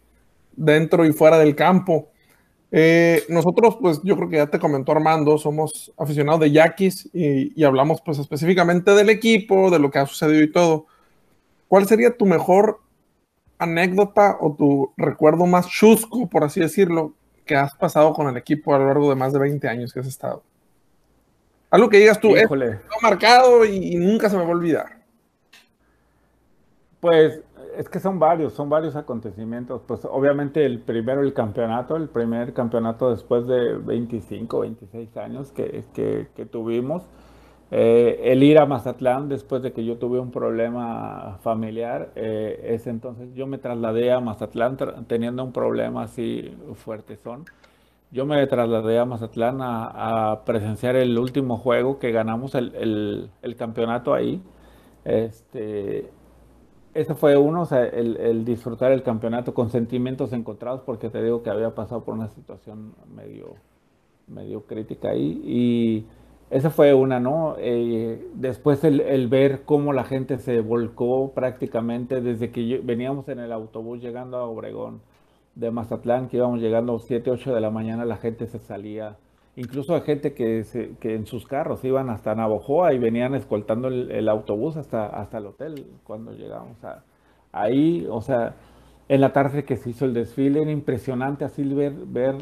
dentro 0.55 1.07
y 1.07 1.15
fuera 1.15 1.39
del 1.39 1.57
campo. 1.57 2.11
Eh, 2.71 3.23
nosotros, 3.31 3.79
pues 3.81 4.03
yo 4.03 4.17
creo 4.17 4.29
que 4.29 4.37
ya 4.37 4.47
te 4.49 4.59
comentó 4.59 4.93
Armando, 4.93 5.39
somos 5.39 5.95
aficionados 5.97 6.41
de 6.41 6.51
Yaquis 6.51 7.09
y, 7.15 7.59
y, 7.59 7.65
hablamos 7.65 8.03
pues 8.03 8.19
específicamente 8.19 8.91
del 8.91 9.09
equipo, 9.09 9.71
de 9.71 9.79
lo 9.79 9.91
que 9.91 10.01
ha 10.01 10.07
sucedido 10.07 10.43
y 10.43 10.53
todo. 10.53 10.87
¿Cuál 11.67 11.87
sería 11.87 12.15
tu 12.15 12.27
mejor 12.27 12.81
anécdota 13.59 14.37
o 14.41 14.55
tu 14.55 14.93
recuerdo 14.99 15.47
más 15.47 15.69
chusco, 15.69 16.29
por 16.29 16.45
así 16.45 16.61
decirlo, 16.61 17.15
que 17.47 17.57
has 17.57 17.75
pasado 17.77 18.13
con 18.13 18.29
el 18.29 18.37
equipo 18.37 18.75
a 18.75 18.79
lo 18.79 18.89
largo 18.89 19.09
de 19.09 19.17
más 19.17 19.33
de 19.33 19.39
20 19.39 19.67
años 19.69 19.95
que 19.95 20.01
has 20.01 20.07
estado? 20.07 20.43
Algo 21.75 21.89
que 21.89 21.99
digas 21.99 22.21
tú, 22.21 22.37
Híjole. 22.37 22.67
es 22.69 23.03
marcado 23.03 23.65
y, 23.65 23.95
y 23.95 23.97
nunca 23.97 24.31
se 24.31 24.37
me 24.37 24.45
va 24.45 24.49
a 24.49 24.53
olvidar. 24.53 24.87
Pues 27.01 27.43
es 27.77 27.89
que 27.89 27.99
son 27.99 28.21
varios, 28.21 28.53
son 28.53 28.71
varios 28.71 28.95
acontecimientos. 28.95 29.83
Pues 29.85 30.05
obviamente 30.05 30.65
el 30.65 30.79
primero, 30.79 31.21
el 31.21 31.35
campeonato, 31.35 31.97
el 31.97 32.09
primer 32.09 32.53
campeonato 32.55 33.11
después 33.11 33.49
de 33.49 33.75
25, 33.75 34.61
26 34.61 35.17
años 35.17 35.51
que, 35.51 35.85
que, 35.93 36.29
que 36.37 36.47
tuvimos. 36.47 37.03
Eh, 37.73 38.21
el 38.31 38.45
ir 38.45 38.59
a 38.61 38.67
Mazatlán 38.67 39.29
después 39.29 39.61
de 39.63 39.73
que 39.73 39.85
yo 39.85 39.97
tuve 39.97 40.21
un 40.21 40.31
problema 40.31 41.39
familiar, 41.43 42.13
eh, 42.15 42.61
ese 42.69 42.91
entonces 42.91 43.35
yo 43.35 43.49
me 43.49 43.59
trasladé 43.59 44.13
a 44.13 44.21
Mazatlán 44.21 44.77
teniendo 45.09 45.43
un 45.43 45.53
problema 45.53 46.05
así 46.05 46.57
fuerte 46.77 47.17
son. 47.17 47.47
Yo 48.15 48.25
me 48.27 48.47
trasladé 48.47 49.01
a 49.01 49.05
Mazatlán 49.05 49.59
a, 49.61 50.43
presenciar 50.47 50.95
el 50.95 51.19
último 51.19 51.57
juego 51.57 51.99
que 51.99 52.13
ganamos 52.13 52.55
el, 52.55 53.29
el, 53.43 53.57
campeonato 53.57 54.15
ahí. 54.15 54.41
Este, 55.05 56.09
ese 56.95 57.15
fue 57.17 57.37
uno, 57.37 57.63
o 57.63 57.67
sea, 57.67 57.85
el, 57.85 58.45
disfrutar 58.45 58.93
el 58.93 59.03
campeonato 59.03 59.53
con 59.53 59.69
sentimientos 59.69 60.33
encontrados, 60.33 60.83
porque 60.83 61.11
te 61.11 61.25
digo 61.25 61.43
que 61.43 61.51
había 61.51 61.75
pasado 61.75 62.05
por 62.05 62.15
una 62.15 62.29
situación 62.29 62.95
medio, 63.13 63.57
medio 64.29 64.63
crítica 64.63 65.09
ahí. 65.09 65.43
Y 65.45 66.07
esa 66.51 66.71
fue 66.71 66.95
una, 66.95 67.19
¿no? 67.19 67.57
Eh, 67.59 68.29
después 68.35 68.85
el, 68.85 69.27
ver 69.27 69.65
cómo 69.65 69.93
la 69.93 70.05
gente 70.05 70.39
se 70.39 70.61
volcó 70.61 71.33
prácticamente 71.35 72.21
desde 72.21 72.53
que 72.53 72.81
veníamos 72.85 73.29
en 73.29 73.41
el 73.41 73.51
autobús 73.51 74.01
llegando 74.01 74.37
a 74.37 74.45
Obregón 74.45 75.01
de 75.55 75.71
Mazatlán, 75.71 76.29
que 76.29 76.39
íbamos 76.39 76.61
llegando 76.61 76.99
7, 76.99 77.31
8 77.31 77.55
de 77.55 77.61
la 77.61 77.71
mañana, 77.71 78.05
la 78.05 78.17
gente 78.17 78.47
se 78.47 78.59
salía 78.59 79.17
Incluso 79.57 79.95
hay 79.95 80.01
gente 80.01 80.35
que, 80.35 80.65
se, 80.65 80.97
que 80.99 81.15
en 81.15 81.27
sus 81.27 81.47
carros 81.47 81.85
iban 81.85 82.11
hasta 82.11 82.35
Navojoa 82.35 82.93
y 82.93 82.99
venían 82.99 83.35
escoltando 83.35 83.87
el, 83.89 84.29
autobús 84.29 84.77
hasta, 84.77 85.07
hasta 85.07 85.39
el 85.39 85.47
hotel 85.47 85.87
cuando 86.03 86.33
llegamos 86.33 86.83
a, 86.83 87.05
ahí. 87.53 88.05
O 88.11 88.21
sea, 88.21 88.55
en 89.09 89.21
la 89.21 89.33
tarde 89.33 89.65
que 89.65 89.77
se 89.77 89.91
hizo 89.91 90.07
el 90.07 90.15
desfile 90.15 90.63
era 90.63 90.73
impresionante 90.73 91.45
así 91.45 91.63
ver, 91.73 91.93
ver 92.07 92.35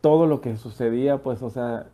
todo 0.00 0.26
lo 0.26 0.40
que 0.40 0.56
sucedía, 0.56 1.18
pues, 1.18 1.42
o 1.42 1.50
sea, 1.50 1.88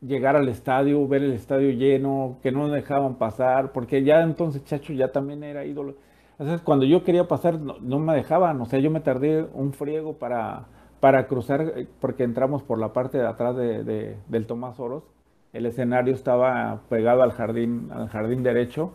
llegar 0.00 0.36
al 0.36 0.48
estadio, 0.48 1.06
ver 1.08 1.24
el 1.24 1.32
estadio 1.32 1.70
lleno, 1.70 2.38
que 2.42 2.52
no 2.52 2.68
dejaban 2.68 3.16
pasar, 3.16 3.72
porque 3.72 4.04
ya 4.04 4.22
entonces 4.22 4.64
Chacho 4.64 4.92
ya 4.92 5.10
también 5.10 5.42
era 5.42 5.64
ídolo. 5.64 5.96
Entonces, 6.38 6.60
cuando 6.62 6.84
yo 6.84 7.02
quería 7.04 7.28
pasar, 7.28 7.58
no, 7.60 7.98
me 7.98 8.14
dejaban, 8.14 8.60
o 8.60 8.66
sea, 8.66 8.78
yo 8.78 8.90
me 8.90 9.00
tardé 9.00 9.46
un 9.54 9.72
friego 9.72 10.14
para 10.14 10.66
para 11.00 11.26
cruzar, 11.26 11.72
porque 12.00 12.24
entramos 12.24 12.62
por 12.62 12.78
la 12.78 12.92
parte 12.92 13.18
de 13.18 13.26
atrás 13.26 13.56
de, 13.56 14.16
del 14.26 14.46
Tomás 14.46 14.80
Oros, 14.80 15.04
el 15.52 15.66
escenario 15.66 16.14
estaba 16.14 16.80
pegado 16.88 17.22
al 17.22 17.32
jardín, 17.32 17.90
al 17.92 18.08
jardín 18.08 18.42
derecho, 18.42 18.92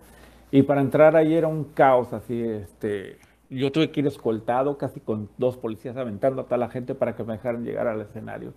y 0.52 0.64
para 0.64 0.82
entrar 0.82 1.16
ahí 1.16 1.34
era 1.34 1.48
un 1.48 1.64
caos, 1.64 2.14
así, 2.14 2.42
este, 2.42 3.18
yo 3.50 3.72
tuve 3.72 3.92
que 3.92 4.02
ir 4.02 4.08
escoltado 4.08 4.78
casi 4.78 5.00
con 5.00 5.30
dos 5.38 5.58
policías 5.58 5.96
aventando 5.98 6.42
a 6.42 6.46
toda 6.46 6.58
la 6.58 6.70
gente 6.70 6.96
para 6.96 7.16
que 7.16 7.24
me 7.24 7.34
dejaran 7.34 7.64
llegar 7.64 7.88
al 7.88 8.02
escenario. 8.02 8.54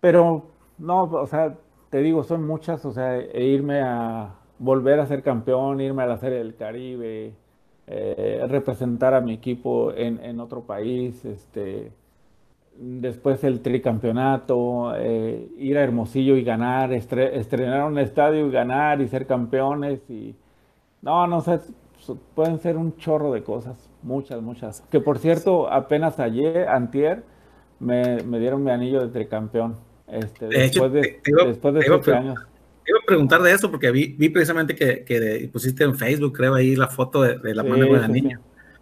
Pero, 0.00 0.46
no, 0.78 1.04
o 1.04 1.26
sea, 1.26 1.58
te 1.90 1.98
digo, 1.98 2.24
son 2.24 2.46
muchas, 2.46 2.84
o 2.84 2.92
sea, 2.92 3.18
e 3.18 3.44
irme 3.44 3.82
a 3.82 4.34
volver 4.58 4.98
a 5.00 5.06
ser 5.06 5.22
campeón, 5.22 5.80
irme 5.80 6.02
a 6.02 6.06
la 6.06 6.18
Serie 6.18 6.38
del 6.38 6.56
Caribe, 6.56 7.34
eh, 7.94 8.46
representar 8.48 9.12
a 9.12 9.20
mi 9.20 9.34
equipo 9.34 9.92
en, 9.92 10.18
en 10.24 10.40
otro 10.40 10.62
país, 10.62 11.24
este, 11.26 11.92
después 12.78 13.44
el 13.44 13.60
tricampeonato, 13.60 14.94
eh, 14.96 15.46
ir 15.58 15.76
a 15.76 15.82
Hermosillo 15.82 16.36
y 16.36 16.42
ganar, 16.42 16.92
estrenar 16.94 17.84
un 17.84 17.98
estadio 17.98 18.46
y 18.46 18.50
ganar 18.50 19.02
y 19.02 19.08
ser 19.08 19.26
campeones 19.26 20.00
y 20.08 20.34
no, 21.02 21.26
no 21.26 21.42
sé, 21.42 21.60
pueden 22.34 22.60
ser 22.60 22.78
un 22.78 22.96
chorro 22.96 23.30
de 23.30 23.42
cosas, 23.42 23.90
muchas, 24.02 24.40
muchas. 24.40 24.80
Que 24.90 25.00
por 25.00 25.18
cierto, 25.18 25.70
apenas 25.70 26.18
ayer, 26.18 26.68
antier, 26.68 27.24
me, 27.78 28.22
me 28.22 28.38
dieron 28.38 28.64
mi 28.64 28.70
anillo 28.70 29.00
de 29.00 29.08
tricampeón. 29.08 29.76
Este, 30.06 30.46
después, 30.46 30.92
de, 30.92 31.20
después 31.46 31.74
de 31.74 32.14
años. 32.14 32.38
Preguntar 33.12 33.42
de 33.42 33.52
eso 33.52 33.70
porque 33.70 33.90
vi, 33.90 34.14
vi 34.18 34.30
precisamente 34.30 34.74
que, 34.74 35.04
que, 35.04 35.50
pusiste 35.52 35.84
en 35.84 35.94
Facebook, 35.94 36.32
creo, 36.34 36.54
ahí 36.54 36.74
la 36.74 36.88
foto 36.88 37.20
de, 37.20 37.54
la 37.54 37.62
mano 37.62 37.84
de 37.84 38.00
la 38.00 38.08
niña. 38.08 38.40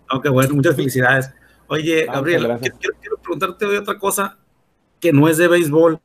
Aunque 0.08 0.28
bueno, 0.28 0.54
muchas 0.54 0.76
felicidades. 0.76 1.32
Oye, 1.66 2.06
ah, 2.08 2.14
Gabriel, 2.14 2.42
quiero, 2.60 2.96
quiero, 3.00 3.16
preguntarte 3.20 3.66
hoy 3.66 3.76
otra 3.76 3.98
cosa 3.98 4.38
que 5.00 5.12
no 5.12 5.28
es 5.28 5.36
de 5.36 5.48
béisbol. 5.48 5.98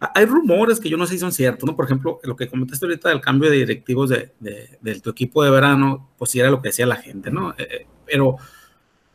Hay 0.00 0.24
rumores 0.24 0.80
que 0.80 0.88
yo 0.88 0.96
no 0.96 1.06
sé 1.06 1.14
si 1.14 1.18
son 1.18 1.32
ciertos, 1.32 1.68
¿no? 1.68 1.76
Por 1.76 1.84
ejemplo, 1.84 2.20
lo 2.22 2.36
que 2.36 2.48
comentaste 2.48 2.86
ahorita 2.86 3.10
del 3.10 3.20
cambio 3.20 3.50
de 3.50 3.56
directivos 3.58 4.08
de, 4.08 4.32
de, 4.40 5.00
tu 5.00 5.10
equipo 5.10 5.44
de 5.44 5.50
verano, 5.50 6.08
pues 6.16 6.30
sí 6.30 6.40
era 6.40 6.50
lo 6.50 6.62
que 6.62 6.68
decía 6.68 6.86
la 6.86 6.96
gente, 6.96 7.30
¿no? 7.30 7.50
Eh, 7.58 7.68
eh, 7.70 7.86
pero 8.06 8.36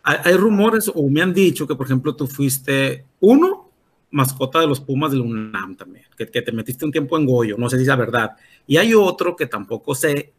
hay, 0.03 0.17
hay, 0.25 0.35
rumores 0.35 0.91
o 0.93 1.09
me 1.09 1.23
han 1.23 1.33
dicho 1.33 1.65
que, 1.65 1.73
por 1.73 1.87
ejemplo, 1.87 2.15
tú 2.15 2.27
fuiste 2.27 3.05
uno, 3.19 3.71
mascota 4.13 4.61
de 4.61 4.67
los 4.67 4.79
Pumas 4.79 5.11
del 5.11 5.21
UNAM 5.21 5.75
también, 5.75 6.05
que, 6.15 6.27
que 6.27 6.41
te 6.41 6.51
metiste 6.51 6.85
un 6.85 6.91
tiempo 6.91 7.17
en 7.17 7.25
Goyo, 7.25 7.57
no 7.57 7.69
sé 7.69 7.77
si 7.77 7.81
es 7.81 7.87
la 7.87 7.95
verdad. 7.95 8.31
Y 8.67 8.77
hay 8.77 8.93
otro 8.93 9.35
que 9.35 9.47
tampoco 9.47 9.95
sé, 9.95 10.31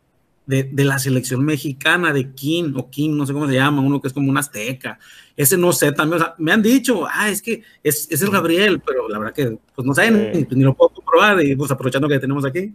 de, 0.47 0.63
de, 0.65 0.85
la 0.85 0.99
selección 0.99 1.45
mexicana 1.45 2.13
de 2.13 2.33
King 2.33 2.75
o 2.77 2.89
King, 2.89 3.17
no 3.17 3.27
sé 3.27 3.33
cómo 3.33 3.49
se 3.49 3.55
llama, 3.55 3.83
uno 3.83 4.01
que 4.01 4.09
es 4.09 4.15
como 4.15 4.31
un 4.31 4.39
azteca. 4.39 4.99
Ese 5.37 5.59
no 5.59 5.73
sé 5.73 5.91
también, 5.93 6.23
o 6.23 6.25
sea, 6.25 6.35
me 6.39 6.53
han 6.53 6.63
dicho, 6.63 7.05
ah, 7.11 7.29
es 7.29 7.43
que 7.43 7.63
es, 7.83 8.09
es 8.11 8.23
el 8.23 8.31
Gabriel, 8.31 8.81
pero 8.81 9.09
la 9.09 9.19
verdad 9.19 9.35
que 9.35 9.59
pues 9.75 9.87
no 9.87 9.93
saben, 9.93 10.31
pues, 10.33 10.57
ni 10.57 10.63
lo 10.63 10.75
puedo 10.75 10.91
comprobar 10.91 11.43
y 11.43 11.57
pues 11.57 11.71
aprovechando 11.71 12.09
que 12.09 12.19
tenemos 12.19 12.45
aquí. 12.45 12.73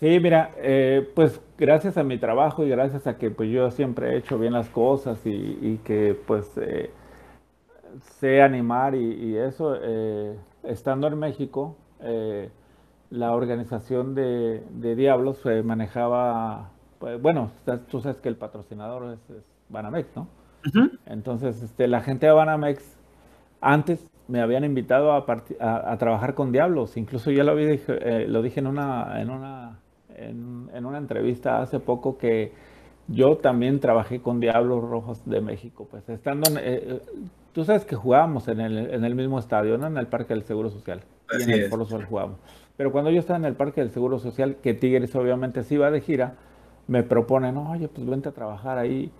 Sí, 0.00 0.18
mira, 0.18 0.52
eh, 0.56 1.06
pues 1.14 1.40
gracias 1.58 1.96
a 1.96 2.02
mi 2.02 2.18
trabajo 2.18 2.64
y 2.64 2.70
gracias 2.70 3.06
a 3.06 3.18
que 3.18 3.30
pues 3.30 3.50
yo 3.50 3.70
siempre 3.70 4.14
he 4.14 4.16
hecho 4.16 4.38
bien 4.38 4.54
las 4.54 4.68
cosas 4.70 5.20
y, 5.26 5.58
y 5.60 5.80
que 5.84 6.18
pues 6.26 6.46
eh, 6.56 6.90
sé 8.18 8.42
animar 8.42 8.94
y, 8.94 9.12
y 9.12 9.36
eso, 9.36 9.74
eh, 9.80 10.36
estando 10.64 11.06
en 11.06 11.18
México, 11.18 11.76
la 13.10 13.32
organización 13.32 14.14
de, 14.14 14.62
Diablos 14.96 15.38
se 15.38 15.62
manejaba, 15.62 16.70
pues, 16.98 17.20
bueno, 17.20 17.50
tú 17.90 18.00
sabes 18.00 18.18
que 18.20 18.28
el 18.28 18.36
patrocinador 18.36 19.14
es, 19.14 19.20
Banamex, 19.68 20.16
¿no? 20.16 20.26
Entonces, 21.06 21.62
este, 21.62 21.86
la 21.88 22.00
gente 22.00 22.26
de 22.26 22.32
Banamex 22.32 22.98
antes 23.60 24.06
me 24.28 24.40
habían 24.40 24.64
invitado 24.64 25.12
a, 25.12 25.24
a, 25.60 25.98
trabajar 25.98 26.34
con 26.34 26.52
Diablos, 26.52 26.96
incluso 26.96 27.30
ya 27.30 27.44
lo, 27.44 27.54
vi, 27.56 27.80
eh, 27.88 28.26
lo 28.28 28.42
dije 28.42 28.60
en 28.60 28.66
una, 28.66 29.20
en, 29.20 29.30
una, 29.30 29.78
en, 30.16 30.86
una 30.86 30.98
entrevista 30.98 31.60
hace 31.60 31.80
poco 31.80 32.16
que 32.16 32.52
yo 33.12 33.36
también 33.38 33.80
trabajé 33.80 34.20
con 34.20 34.40
Diablos 34.40 34.82
Rojos 34.82 35.28
de 35.28 35.40
México, 35.40 35.86
pues 35.90 36.08
estando, 36.08 36.48
en, 36.50 36.58
eh, 36.60 37.00
tú 37.52 37.64
sabes 37.64 37.84
que 37.84 37.96
jugábamos 37.96 38.48
en 38.48 38.60
el, 38.60 38.78
en 38.94 39.04
el 39.04 39.14
mismo 39.14 39.38
estadio, 39.38 39.76
¿no? 39.78 39.88
En 39.88 39.96
el 39.96 40.06
Parque 40.06 40.34
del 40.34 40.44
Seguro 40.44 40.70
Social, 40.70 41.02
y 41.38 41.42
en 41.42 41.50
el 41.50 41.68
Foro 41.68 41.84
Sol 41.84 42.04
jugábamos. 42.04 42.38
Pero 42.76 42.92
cuando 42.92 43.10
yo 43.10 43.18
estaba 43.18 43.38
en 43.38 43.44
el 43.44 43.54
Parque 43.54 43.80
del 43.80 43.90
Seguro 43.90 44.18
Social, 44.18 44.56
que 44.62 44.74
Tigres 44.74 45.14
obviamente 45.14 45.64
sí 45.64 45.74
iba 45.74 45.90
de 45.90 46.00
gira, 46.00 46.34
me 46.86 47.02
proponen, 47.02 47.56
oye, 47.56 47.88
pues 47.88 48.06
vente 48.06 48.28
a 48.28 48.32
trabajar 48.32 48.78
ahí. 48.78 49.12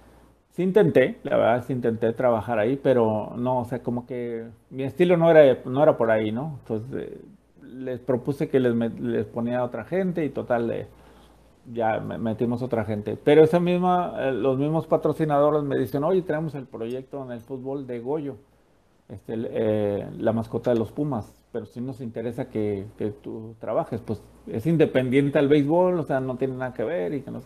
Sí 0.51 0.63
intenté, 0.63 1.19
la 1.23 1.37
verdad 1.37 1.65
sí 1.67 1.73
intenté 1.73 2.13
trabajar 2.13 2.59
ahí, 2.59 2.81
pero 2.83 3.35
no, 3.37 3.61
o 3.61 3.65
sea, 3.65 3.83
como 3.83 4.07
que 4.07 4.47
mi 4.71 4.83
estilo 4.83 5.17
no 5.17 5.31
era, 5.31 5.59
no 5.65 5.83
era 5.83 5.97
por 5.97 6.11
ahí, 6.11 6.33
¿no? 6.33 6.59
Entonces 6.61 6.89
eh, 7.01 7.19
les 7.63 8.01
propuse 8.01 8.49
que 8.49 8.59
les, 8.59 8.75
les, 8.75 9.27
ponía 9.27 9.61
a 9.61 9.65
otra 9.65 9.85
gente 9.85 10.25
y 10.25 10.31
total, 10.31 10.71
eh, 10.71 10.87
ya 11.73 12.01
metimos 12.01 12.63
otra 12.63 12.85
gente. 12.85 13.17
Pero 13.17 13.43
esa 13.43 13.61
misma, 13.61 14.15
eh, 14.19 14.33
los 14.33 14.59
mismos 14.59 14.87
patrocinadores 14.87 15.63
me 15.63 15.79
dicen, 15.79 16.05
oye, 16.05 16.23
tenemos 16.23 16.55
el 16.55 16.67
proyecto 16.67 17.25
en 17.25 17.33
el 17.33 17.41
fútbol 17.41 17.87
de 17.87 18.01
Goyo, 18.01 18.37
este, 19.09 19.37
la 19.37 20.33
mascota 20.33 20.73
de 20.73 20.79
los 20.79 20.93
Pumas 20.93 21.41
pero 21.53 21.67
si 21.67 21.81
nos 21.81 22.01
interesa 22.01 22.49
que, 22.49 22.87
tú 23.23 23.55
trabajes, 23.59 24.01
pues 24.01 24.23
es 24.47 24.67
independiente 24.67 25.39
al 25.39 25.49
béisbol, 25.49 25.99
o 25.99 26.03
sea, 26.05 26.21
no 26.21 26.37
tiene 26.37 26.57
nada 26.57 26.75
que 26.75 26.85
ver 26.85 27.15
y 27.15 27.23
que 27.23 27.31
no 27.31 27.41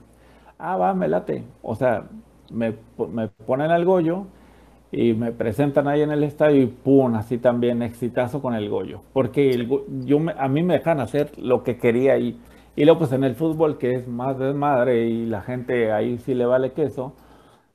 Ah, 0.59 0.77
va, 0.77 0.95
me 0.95 1.09
late. 1.09 1.43
O 1.63 1.75
sea, 1.75 2.05
me, 2.53 2.75
me 3.11 3.29
ponen 3.29 3.71
al 3.71 3.85
Goyo 3.85 4.27
y 4.93 5.15
me 5.15 5.33
presentan 5.33 5.89
ahí 5.89 6.03
en 6.03 6.11
el 6.11 6.23
estadio 6.23 6.63
y 6.63 6.67
pum, 6.67 7.15
así 7.15 7.39
también 7.39 7.83
exitazo 7.83 8.41
con 8.43 8.55
el 8.55 8.69
Goyo. 8.69 9.01
Porque 9.13 9.51
el, 9.51 9.69
yo 10.05 10.19
a 10.37 10.49
mí 10.49 10.63
me 10.63 10.75
dejan 10.75 11.01
hacer 11.01 11.33
lo 11.39 11.63
que 11.63 11.79
quería 11.79 12.19
y, 12.19 12.39
y 12.77 12.85
luego 12.85 13.01
pues 13.01 13.13
en 13.13 13.25
el 13.25 13.35
fútbol 13.37 13.79
que 13.79 13.95
es 13.95 14.09
más 14.09 14.39
desmadre 14.39 15.07
y 15.07 15.27
la 15.27 15.43
gente 15.43 15.93
ahí 15.93 16.19
sí 16.19 16.35
le 16.35 16.47
vale 16.47 16.73
queso. 16.73 17.15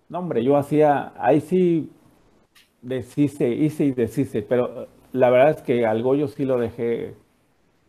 No, 0.10 0.20
hombre, 0.20 0.44
yo 0.44 0.58
hacía, 0.58 1.14
ahí 1.20 1.42
sí 1.42 1.92
deshice, 2.82 3.50
hice 3.50 3.86
y 3.86 3.92
deshice, 3.92 4.42
pero 4.42 4.88
la 5.12 5.30
verdad 5.30 5.52
es 5.52 5.62
que 5.62 5.86
al 5.86 6.04
Goyo 6.04 6.28
sí 6.28 6.46
lo 6.46 6.60
dejé 6.60 7.16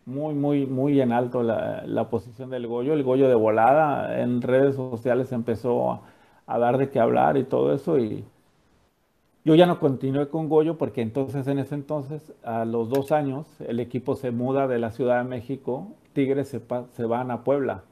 muy, 0.05 0.33
muy, 0.33 0.65
muy 0.65 1.01
en 1.01 1.11
alto 1.11 1.43
la, 1.43 2.09
posición 2.09 2.49
del 2.49 2.67
Goyo. 2.67 2.93
El 2.93 3.03
Goyo 3.03 3.27
de 3.29 3.35
volada 3.35 4.21
en 4.21 4.41
redes 4.41 4.75
sociales 4.75 5.31
empezó 5.31 6.01
a, 6.47 6.59
dar 6.59 6.77
de 6.77 6.89
qué 6.89 6.99
hablar 6.99 7.37
y 7.37 7.43
todo 7.43 7.73
eso. 7.73 7.97
Y 7.99 8.25
yo 9.43 9.55
ya 9.55 9.65
no 9.65 9.79
continué 9.79 10.29
con 10.29 10.49
Goyo 10.49 10.77
porque 10.77 11.01
entonces, 11.01 11.47
en 11.47 11.59
ese 11.59 11.75
entonces, 11.75 12.33
a 12.43 12.65
los 12.65 12.89
dos 12.89 13.11
años, 13.11 13.47
el 13.61 13.79
equipo 13.79 14.15
se 14.15 14.31
muda 14.31 14.67
de 14.67 14.79
la 14.79 14.91
Ciudad 14.91 15.23
de 15.23 15.29
México, 15.29 15.87
Tigres 16.13 16.49
se, 16.49 16.61
se 16.91 17.05
van 17.05 17.31
a 17.31 17.43
Puebla. 17.43 17.83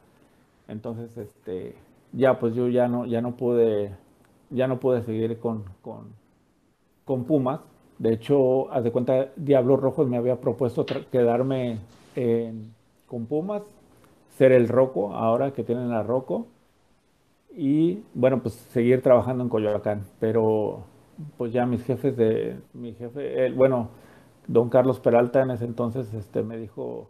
Entonces, 0.67 1.17
este, 1.17 1.75
ya 2.13 2.39
pues 2.39 2.55
yo 2.55 2.67
ya 2.69 2.87
no, 2.87 3.05
ya 3.05 3.21
no 3.21 3.35
pude, 3.35 3.91
ya 4.49 4.67
no 4.67 4.79
pude 4.79 5.01
seguir 5.03 5.39
con, 5.39 5.63
con, 5.81 6.13
con 7.05 7.25
Pumas 7.25 7.61
de 7.99 8.13
hecho, 8.13 8.71
haz 8.71 8.83
de 8.85 8.91
cuenta, 8.91 9.27
Diablos 9.35 9.81
Rojos 9.81 10.07
me 10.07 10.17
había 10.17 10.39
propuesto 10.39 10.85
quedarme 11.11 11.79
con 13.07 13.25
Pumas, 13.25 13.61
ser 14.37 14.53
el 14.53 14.69
Roco, 14.69 15.13
ahora 15.13 15.51
que 15.51 15.63
tienen 15.63 15.91
a 15.91 16.01
Roco, 16.01 16.47
y 17.55 18.03
bueno, 18.13 18.41
pues 18.41 18.53
seguir 18.53 19.01
trabajando 19.01 19.43
en 19.43 19.49
Coyoacán. 19.49 20.05
Pero 20.19 20.85
pues 21.37 21.51
ya 21.53 21.65
mis 21.65 21.83
jefes 21.83 22.15
de, 22.15 22.57
mi 22.73 22.93
jefe, 22.93 23.51
bueno, 23.51 23.89
don 24.47 24.69
Carlos 24.69 24.99
Peralta 24.99 25.41
en 25.41 25.51
ese 25.51 25.65
entonces 25.65 26.13
este, 26.13 26.43
me 26.43 26.57
dijo 26.57 27.09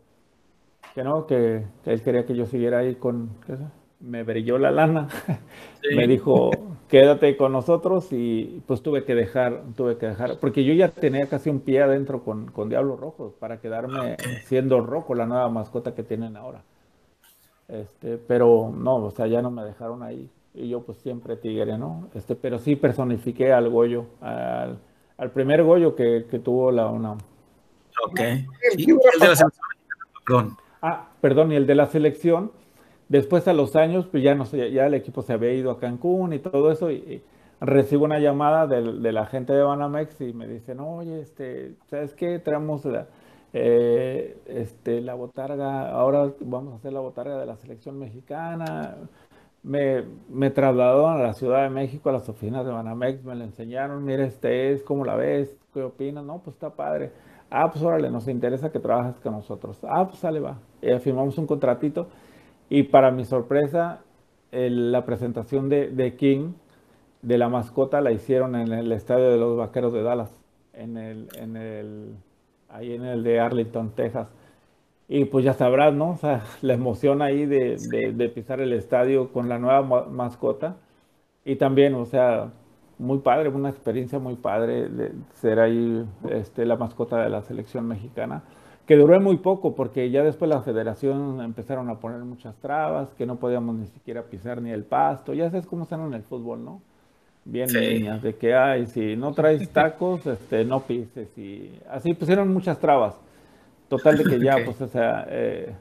que 0.94 1.04
no, 1.04 1.26
que, 1.28 1.66
él 1.86 2.02
quería 2.02 2.26
que 2.26 2.36
yo 2.36 2.46
siguiera 2.46 2.80
ahí 2.80 2.96
con, 2.96 3.30
¿qué 3.46 3.56
me 4.00 4.24
brilló 4.24 4.58
la 4.58 4.72
lana, 4.72 5.10
me 5.96 6.08
dijo, 6.08 6.52
quédate 6.88 7.36
con 7.36 7.52
nosotros 7.52 8.12
y 8.12 8.64
pues 8.66 8.82
tuve 8.82 9.04
que 9.04 9.14
dejar, 9.14 9.64
tuve 9.76 9.98
que 9.98 10.08
dejar, 10.08 10.40
porque 10.40 10.64
yo 10.64 10.74
ya 10.74 10.90
tenía 10.90 11.28
casi 11.28 11.50
un 11.50 11.60
pie 11.60 11.82
adentro 11.82 12.24
con, 12.24 12.50
con 12.52 12.70
Diablos 12.70 13.00
Rojos 13.00 13.34
para 13.34 13.60
quedarme 13.60 14.16
siendo 14.46 14.82
Rojo, 14.82 15.16
la 15.16 15.26
nueva 15.26 15.50
mascota 15.50 15.94
que 15.94 16.04
tienen 16.04 16.38
ahora. 16.38 16.64
Este, 17.68 18.18
pero 18.18 18.74
no, 18.76 18.96
o 18.96 19.12
sea, 19.12 19.28
ya 19.28 19.42
no 19.42 19.52
me 19.52 19.64
dejaron 19.64 20.02
ahí 20.02 20.30
y 20.54 20.70
yo 20.70 20.82
pues 20.82 20.98
siempre 21.00 21.36
tigre, 21.36 21.78
¿no? 21.78 22.10
Este, 22.14 22.36
pero 22.36 22.60
sí 22.60 22.76
personifiqué 22.76 23.54
al 23.54 23.70
Goyo, 23.70 24.06
al, 24.22 24.80
al 25.18 25.32
primer 25.32 25.64
Goyo 25.64 25.96
que, 25.96 26.26
que, 26.30 26.40
tuvo 26.40 26.72
la 26.72 26.88
UNAM. 26.88 27.18
Ok. 28.06 28.20
¿Y 28.78 28.92
el 28.92 28.98
de 28.98 29.28
la 29.28 29.36
selección? 29.36 30.58
Ah, 30.82 31.10
perdón, 31.22 31.52
y 31.52 31.56
el 31.56 31.68
de 31.68 31.76
la 31.76 31.88
selección, 31.88 32.52
Después 33.10 33.48
a 33.48 33.54
los 33.54 33.76
años, 33.76 34.06
pues 34.06 34.22
ya 34.22 34.36
no 34.36 34.46
sé, 34.46 34.72
ya 34.72 34.86
el 34.86 34.94
equipo 34.94 35.24
se 35.24 35.34
había 35.34 35.52
ido 35.52 35.72
a 35.72 35.80
Cancún 35.80 36.32
y 36.32 36.40
todo 36.40 36.72
eso, 36.72 36.92
y, 36.92 37.24
recibo 37.60 38.06
una 38.06 38.20
llamada 38.20 38.68
de, 38.68 39.12
la 39.12 39.26
gente 39.26 39.52
de 39.52 39.64
Banamex 39.64 40.22
y 40.22 40.32
me 40.32 40.48
dicen, 40.48 40.80
oye, 40.80 41.20
este, 41.20 41.74
¿sabes 41.90 42.14
qué? 42.14 42.40
Traemos 42.40 42.86
la, 42.86 43.08
eh, 43.52 44.38
este, 44.46 45.02
la 45.02 45.16
botarga, 45.16 45.90
ahora 45.92 46.32
vamos 46.40 46.74
a 46.74 46.76
hacer 46.78 46.94
la 46.94 47.00
botarga 47.00 47.38
de 47.38 47.48
la 47.48 47.58
selección 47.58 47.98
mexicana. 47.98 48.96
Me, 49.70 50.04
me 50.30 50.50
trasladaron 50.50 51.12
a 51.12 51.24
la 51.24 51.34
Ciudad 51.34 51.62
de 51.62 51.70
México, 51.70 52.10
a 52.10 52.14
las 52.14 52.28
oficinas 52.28 52.66
de 52.66 52.72
Banamex, 52.72 53.24
me 53.24 53.36
la 53.36 53.44
enseñaron, 53.44 54.04
mira, 54.04 54.26
este 54.26 54.72
es, 54.72 54.82
¿cómo 54.82 55.06
la 55.06 55.16
ves? 55.16 55.56
¿Qué 55.74 55.84
opinas? 55.84 56.26
No, 56.26 56.40
pues 56.40 56.56
está 56.56 56.72
padre. 56.72 57.12
Ah, 57.52 57.70
pues 57.72 57.84
órale, 57.84 58.10
nos 58.10 58.28
interesa 58.28 58.72
que 58.72 58.80
trabajes 58.80 59.20
con 59.22 59.34
nosotros. 59.34 59.78
Ah, 59.84 60.08
pues 60.08 60.20
sale, 60.20 60.40
va. 60.40 60.58
Y 60.82 60.92
firmamos 60.98 61.38
un 61.38 61.46
contratito 61.46 62.08
y 62.68 62.84
para 62.84 63.12
mi 63.12 63.26
sorpresa, 63.26 64.02
la 64.52 65.06
presentación 65.06 65.70
de, 65.70 65.90
de, 65.90 66.16
King, 66.16 66.54
de 67.22 67.38
la 67.38 67.48
mascota, 67.48 68.02
la 68.02 68.12
hicieron 68.12 68.56
en 68.56 68.72
el 68.74 68.92
estadio 68.92 69.30
de 69.30 69.38
los 69.38 69.56
Vaqueros 69.56 69.94
de 69.94 70.02
Dallas, 70.02 70.36
en 70.74 70.98
el, 70.98 71.28
en 71.38 71.58
el, 71.58 72.16
ahí 72.70 72.94
en 72.94 73.06
el 73.06 73.24
de 73.24 73.40
Arlington, 73.40 73.92
Texas. 73.92 74.34
Y 75.12 75.26
pues 75.26 75.44
ya 75.44 75.54
sabrás, 75.54 75.94
¿no? 75.94 76.12
O 76.12 76.18
sea, 76.18 76.44
la 76.62 76.76
emoción 76.76 77.22
ahí 77.22 77.46
de, 77.48 77.78
de, 78.14 78.30
pisar 78.30 78.62
el 78.62 78.72
estadio 78.74 79.34
con 79.34 79.50
la 79.50 79.58
nueva 79.58 79.82
mascota. 80.06 80.78
Y 81.44 81.56
también, 81.56 81.96
o 81.96 82.06
sea, 82.06 82.52
muy 83.00 83.18
padre, 83.20 83.50
una 83.50 83.70
experiencia 83.70 84.20
muy 84.20 84.36
padre 84.36 84.88
de 84.88 85.12
ser 85.34 85.60
ahí 85.60 86.06
este, 86.30 86.66
la 86.66 86.76
mascota 86.76 87.24
de 87.24 87.30
la 87.30 87.42
selección 87.42 87.88
mexicana, 87.88 88.44
que 88.86 88.98
duró 88.98 89.20
muy 89.20 89.38
poco 89.38 89.74
porque 89.74 90.12
ya 90.12 90.24
después 90.24 90.50
la 90.50 90.62
federación 90.62 91.42
empezaron 91.42 91.90
a 91.90 92.00
poner 92.00 92.20
muchas 92.20 92.56
trabas, 92.58 93.10
que 93.18 93.26
no 93.26 93.38
podíamos 93.38 93.76
ni 93.76 93.88
siquiera 93.88 94.24
pisar 94.24 94.62
ni 94.62 94.70
el 94.70 94.84
pasto, 94.84 95.34
ya 95.34 95.50
sabes 95.50 95.66
cómo 95.66 95.84
están 95.84 96.06
en 96.06 96.14
el 96.14 96.24
fútbol, 96.24 96.64
¿no? 96.64 96.82
Bien 97.46 97.70
niñas, 97.72 98.22
de 98.22 98.36
que, 98.36 98.54
hay, 98.54 98.86
si 98.86 99.16
no 99.16 99.34
traes 99.34 99.68
tacos, 99.74 100.28
este, 100.28 100.66
no 100.66 100.82
pises, 100.82 101.36
y 101.38 101.72
así 101.90 102.14
pusieron 102.14 102.54
muchas 102.54 102.80
trabas. 102.80 103.16
Total 103.90 104.18
de 104.18 104.24
que 104.24 104.40
ya, 104.44 104.58
pues, 104.64 104.80
o 104.82 104.88
sea, 104.88 105.26
eh, 105.30 105.76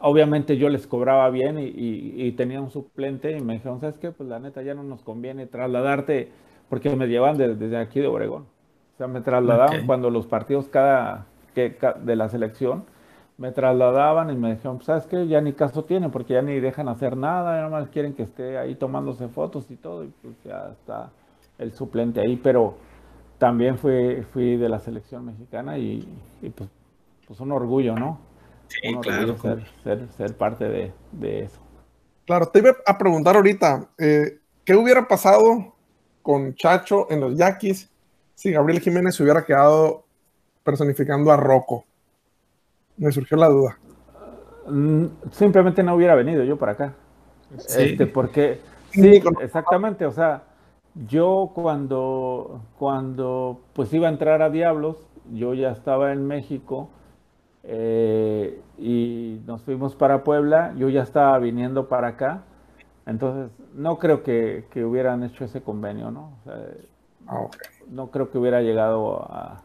obviamente 0.00 0.56
yo 0.58 0.68
les 0.68 0.86
cobraba 0.86 1.30
bien 1.30 1.58
y, 1.58 2.30
tenía 2.32 2.60
un 2.60 2.70
suplente 2.70 3.36
y 3.36 3.40
me 3.40 3.54
dijeron, 3.54 3.80
¿sabes 3.80 3.98
qué? 3.98 4.10
Pues 4.10 4.28
la 4.28 4.38
neta 4.38 4.62
ya 4.62 4.74
no 4.74 4.82
nos 4.82 5.02
conviene 5.02 5.46
trasladarte, 5.46 6.30
porque 6.68 6.94
me 6.94 7.06
llevan 7.06 7.38
desde, 7.38 7.76
aquí 7.76 8.00
de 8.00 8.08
Obregón. 8.08 8.42
O 8.94 8.96
sea, 8.98 9.06
me 9.06 9.20
trasladaban 9.20 9.86
cuando 9.86 10.10
los 10.10 10.26
partidos 10.26 10.68
cada, 10.68 11.26
que, 11.54 11.76
de 12.02 12.16
la 12.16 12.28
selección, 12.28 12.84
me 13.38 13.52
trasladaban 13.52 14.30
y 14.30 14.36
me 14.36 14.54
dijeron, 14.54 14.76
pues, 14.76 14.86
¿sabes 14.86 15.06
qué? 15.06 15.26
Ya 15.26 15.40
ni 15.40 15.52
caso 15.52 15.84
tienen, 15.84 16.10
porque 16.10 16.34
ya 16.34 16.42
ni 16.42 16.60
dejan 16.60 16.88
hacer 16.88 17.16
nada, 17.16 17.56
nada 17.56 17.68
más 17.68 17.88
quieren 17.88 18.12
que 18.12 18.24
esté 18.24 18.58
ahí 18.58 18.74
tomándose 18.74 19.28
fotos 19.28 19.70
y 19.70 19.76
todo, 19.76 20.04
y 20.04 20.12
pues 20.20 20.34
ya 20.44 20.70
está 20.72 21.10
el 21.58 21.72
suplente 21.72 22.20
ahí, 22.20 22.36
pero 22.36 22.74
también 23.38 23.78
fui, 23.78 24.22
fui 24.32 24.56
de 24.56 24.68
la 24.68 24.78
selección 24.80 25.24
mexicana 25.26 25.78
y, 25.78 26.06
y 26.42 26.50
pues 26.50 26.68
pues 27.32 27.40
un 27.40 27.52
orgullo, 27.52 27.94
¿no? 27.94 28.20
Sí, 28.68 28.94
claro. 29.00 29.38
ser, 29.82 30.06
ser, 30.14 30.36
parte 30.36 30.68
de, 30.68 31.44
eso. 31.44 31.58
Claro, 32.26 32.44
te 32.48 32.58
iba 32.58 32.76
a 32.84 32.98
preguntar 32.98 33.36
ahorita, 33.36 33.88
eh, 33.96 34.38
¿qué 34.66 34.76
hubiera 34.76 35.08
pasado 35.08 35.74
con 36.20 36.54
Chacho 36.54 37.10
en 37.10 37.20
los 37.20 37.38
Yaquis 37.38 37.88
si 38.34 38.52
Gabriel 38.52 38.82
Jiménez 38.82 39.14
se 39.14 39.22
hubiera 39.22 39.46
quedado 39.46 40.04
personificando 40.62 41.32
a 41.32 41.38
Rocco? 41.38 41.86
Me 42.98 43.10
surgió 43.10 43.38
la 43.38 43.48
duda. 43.48 43.78
Mm, 44.68 45.06
simplemente 45.30 45.82
no 45.82 45.94
hubiera 45.94 46.14
venido 46.14 46.44
yo 46.44 46.58
para 46.58 46.72
acá. 46.72 46.94
Sí. 47.56 47.82
Este, 47.82 48.06
porque, 48.06 48.60
sí, 48.90 49.22
exactamente, 49.40 50.04
o 50.04 50.12
sea, 50.12 50.42
yo 51.08 51.50
cuando, 51.54 52.60
cuando 52.78 53.62
pues 53.72 53.90
iba 53.94 54.08
a 54.08 54.10
entrar 54.10 54.42
a 54.42 54.50
Diablos, 54.50 54.98
yo 55.32 55.54
ya 55.54 55.70
estaba 55.70 56.12
en 56.12 56.26
México 56.26 56.90
eh, 57.64 58.60
y 58.78 59.40
nos 59.46 59.62
fuimos 59.62 59.94
para 59.94 60.24
Puebla, 60.24 60.74
yo 60.76 60.88
ya 60.88 61.02
estaba 61.02 61.38
viniendo 61.38 61.88
para 61.88 62.08
acá, 62.08 62.42
entonces 63.06 63.50
no 63.74 63.98
creo 63.98 64.22
que, 64.22 64.64
hubieran 64.84 65.22
hecho 65.22 65.44
ese 65.44 65.62
convenio, 65.62 66.10
¿no? 66.10 66.32
Ah, 67.26 67.46
no 67.90 68.10
creo 68.10 68.30
que 68.30 68.38
hubiera 68.38 68.62
llegado 68.62 69.22
a, 69.22 69.62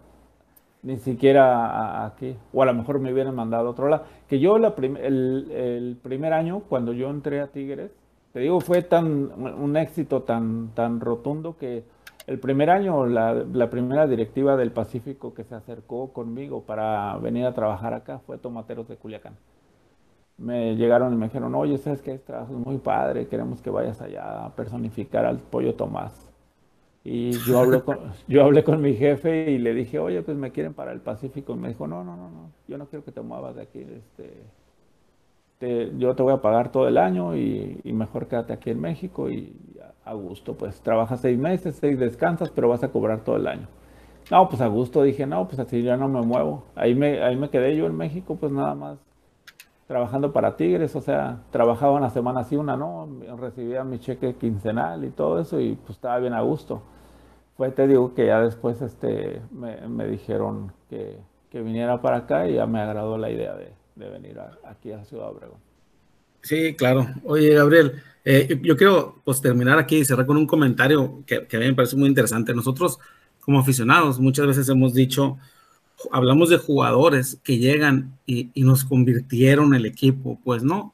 ni 0.83 0.97
siquiera 0.97 2.05
aquí, 2.05 2.37
o 2.53 2.61
a 2.61 2.65
lo 2.65 2.73
mejor 2.73 2.99
me 2.99 3.11
hubieran 3.11 3.35
mandado 3.35 3.67
a 3.67 3.71
otro 3.71 3.89
lado. 3.89 4.03
Que 4.27 4.39
yo 4.39 4.57
el, 4.57 5.51
el, 5.51 5.97
primer 6.01 6.33
año, 6.33 6.61
cuando 6.69 6.93
yo 6.93 7.09
entré 7.09 7.41
a 7.41 7.47
Tigres, 7.47 7.91
te 8.33 8.39
digo, 8.39 8.61
fue 8.61 8.83
tan 8.83 9.31
un 9.59 9.75
éxito 9.77 10.23
tan, 10.23 10.69
tan 10.75 10.99
rotundo 10.99 11.57
que 11.57 11.83
el 12.27 12.39
primer 12.39 12.69
año, 12.69 13.05
la, 13.05 13.69
primera 13.69 14.05
directiva 14.05 14.57
del 14.57 14.71
Pacífico 14.71 15.33
que 15.33 15.45
se 15.45 15.55
acercó 15.55 16.11
conmigo 16.11 16.61
para 16.61 17.17
venir 17.19 17.45
a 17.45 17.53
trabajar 17.53 17.93
acá 17.93 18.19
fue 18.19 18.37
Tomateros 18.37 18.89
de 18.89 18.97
Culiacán. 18.97 19.37
Me 20.37 20.75
llegaron 20.75 21.13
y 21.13 21.15
me 21.15 21.27
dijeron, 21.27 21.55
oye, 21.55 21.77
sabes 21.77 22.01
que 22.01 22.13
este 22.13 22.27
trabajo 22.27 22.53
es 22.53 22.65
muy 22.65 22.79
padre, 22.79 23.27
queremos 23.27 23.61
que 23.61 23.69
vayas 23.69 24.01
allá 24.01 24.45
a 24.45 24.55
personificar 24.55 25.25
al 25.25 25.39
pollo 25.39 25.73
Tomás. 25.75 26.29
Y 27.05 27.31
yo 27.31 27.59
hablé, 27.59 27.81
con, 27.81 27.97
yo 28.27 28.43
hablé 28.43 28.61
con 28.65 28.81
mi 28.81 28.93
jefe 28.95 29.49
y 29.51 29.57
le 29.57 29.73
dije, 29.73 29.97
oye, 29.97 30.21
pues 30.21 30.35
me 30.35 30.51
quieren 30.51 30.73
para 30.73 30.91
el 30.91 30.99
Pacífico. 30.99 31.53
Y 31.53 31.55
me 31.55 31.69
dijo, 31.69 31.87
no, 31.87 32.03
no, 32.03 32.17
no, 32.17 32.29
no, 32.29 32.51
yo 32.67 32.77
no 32.77 32.87
quiero 32.87 33.05
que 33.05 33.13
te 33.13 33.21
muevas 33.21 33.55
de 33.55 33.61
aquí. 33.61 33.79
Este, 35.61 35.93
yo 35.97 36.13
te 36.13 36.23
voy 36.23 36.33
a 36.33 36.41
pagar 36.41 36.73
todo 36.73 36.89
el 36.89 36.97
año 36.97 37.37
y, 37.37 37.79
y 37.85 37.93
mejor 37.93 38.27
quédate 38.27 38.51
aquí 38.51 38.69
en 38.69 38.81
México 38.81 39.29
y 39.29 39.55
a 40.07 40.13
gusto, 40.13 40.55
pues 40.55 40.81
trabajas 40.81 41.21
seis 41.21 41.37
meses, 41.37 41.75
seis 41.79 41.99
descansas, 41.99 42.49
pero 42.49 42.69
vas 42.69 42.83
a 42.83 42.89
cobrar 42.89 43.21
todo 43.21 43.37
el 43.37 43.47
año. 43.47 43.67
No, 44.31 44.49
pues 44.49 44.61
a 44.61 44.67
gusto 44.67 45.03
dije, 45.03 45.25
no, 45.25 45.47
pues 45.47 45.59
así 45.59 45.83
ya 45.83 45.97
no 45.97 46.07
me 46.09 46.21
muevo. 46.21 46.63
Ahí 46.75 46.95
me, 46.95 47.23
ahí 47.23 47.35
me 47.35 47.49
quedé 47.49 47.75
yo 47.75 47.85
en 47.85 47.95
México, 47.95 48.35
pues 48.39 48.51
nada 48.51 48.75
más 48.75 48.97
trabajando 49.87 50.33
para 50.33 50.57
Tigres, 50.57 50.95
o 50.95 51.01
sea, 51.01 51.39
trabajaba 51.49 51.93
una 51.93 52.09
semana 52.09 52.41
así, 52.41 52.57
una 52.57 52.75
no, 52.75 53.07
recibía 53.39 53.83
mi 53.85 53.99
cheque 53.99 54.35
quincenal 54.35 55.05
y 55.05 55.09
todo 55.11 55.39
eso 55.39 55.59
y 55.61 55.75
pues 55.75 55.91
estaba 55.91 56.19
bien 56.19 56.33
a 56.33 56.41
gusto. 56.41 56.81
Fue, 57.55 57.71
te 57.71 57.87
digo, 57.87 58.13
que 58.13 58.27
ya 58.27 58.41
después 58.41 58.81
este, 58.81 59.41
me, 59.51 60.07
dijeron 60.07 60.73
que, 60.89 61.19
viniera 61.53 62.01
para 62.01 62.17
acá 62.17 62.47
y 62.47 62.53
ya 62.53 62.67
me 62.67 62.79
agradó 62.79 63.17
la 63.17 63.31
idea 63.31 63.55
de, 63.55 63.73
venir 63.95 64.39
aquí 64.63 64.91
a 64.91 65.03
Ciudad 65.05 65.29
Obregón. 65.29 65.66
Sí, 66.47 66.75
claro. 66.75 67.09
Oye, 67.25 67.53
Gabriel, 67.55 68.01
eh, 68.23 68.57
yo 68.63 68.77
quiero 68.77 69.21
pues, 69.25 69.41
terminar 69.41 69.77
aquí 69.79 69.97
y 69.97 70.05
cerrar 70.05 70.25
con 70.25 70.37
un 70.37 70.47
comentario 70.47 71.21
que, 71.27 71.35
a 71.35 71.59
mí 71.59 71.65
me 71.65 71.73
parece 71.73 71.97
muy 71.97 72.07
interesante. 72.07 72.53
Nosotros, 72.53 72.99
como 73.41 73.59
aficionados, 73.59 74.17
muchas 74.17 74.47
veces 74.47 74.69
hemos 74.69 74.93
dicho, 74.93 75.37
hablamos 76.09 76.49
de 76.49 76.57
jugadores 76.57 77.37
que 77.43 77.57
llegan 77.57 78.17
y, 78.25 78.49
nos 78.63 78.85
convirtieron 78.85 79.73
el 79.73 79.85
equipo. 79.85 80.39
Pues 80.41 80.63
no, 80.63 80.93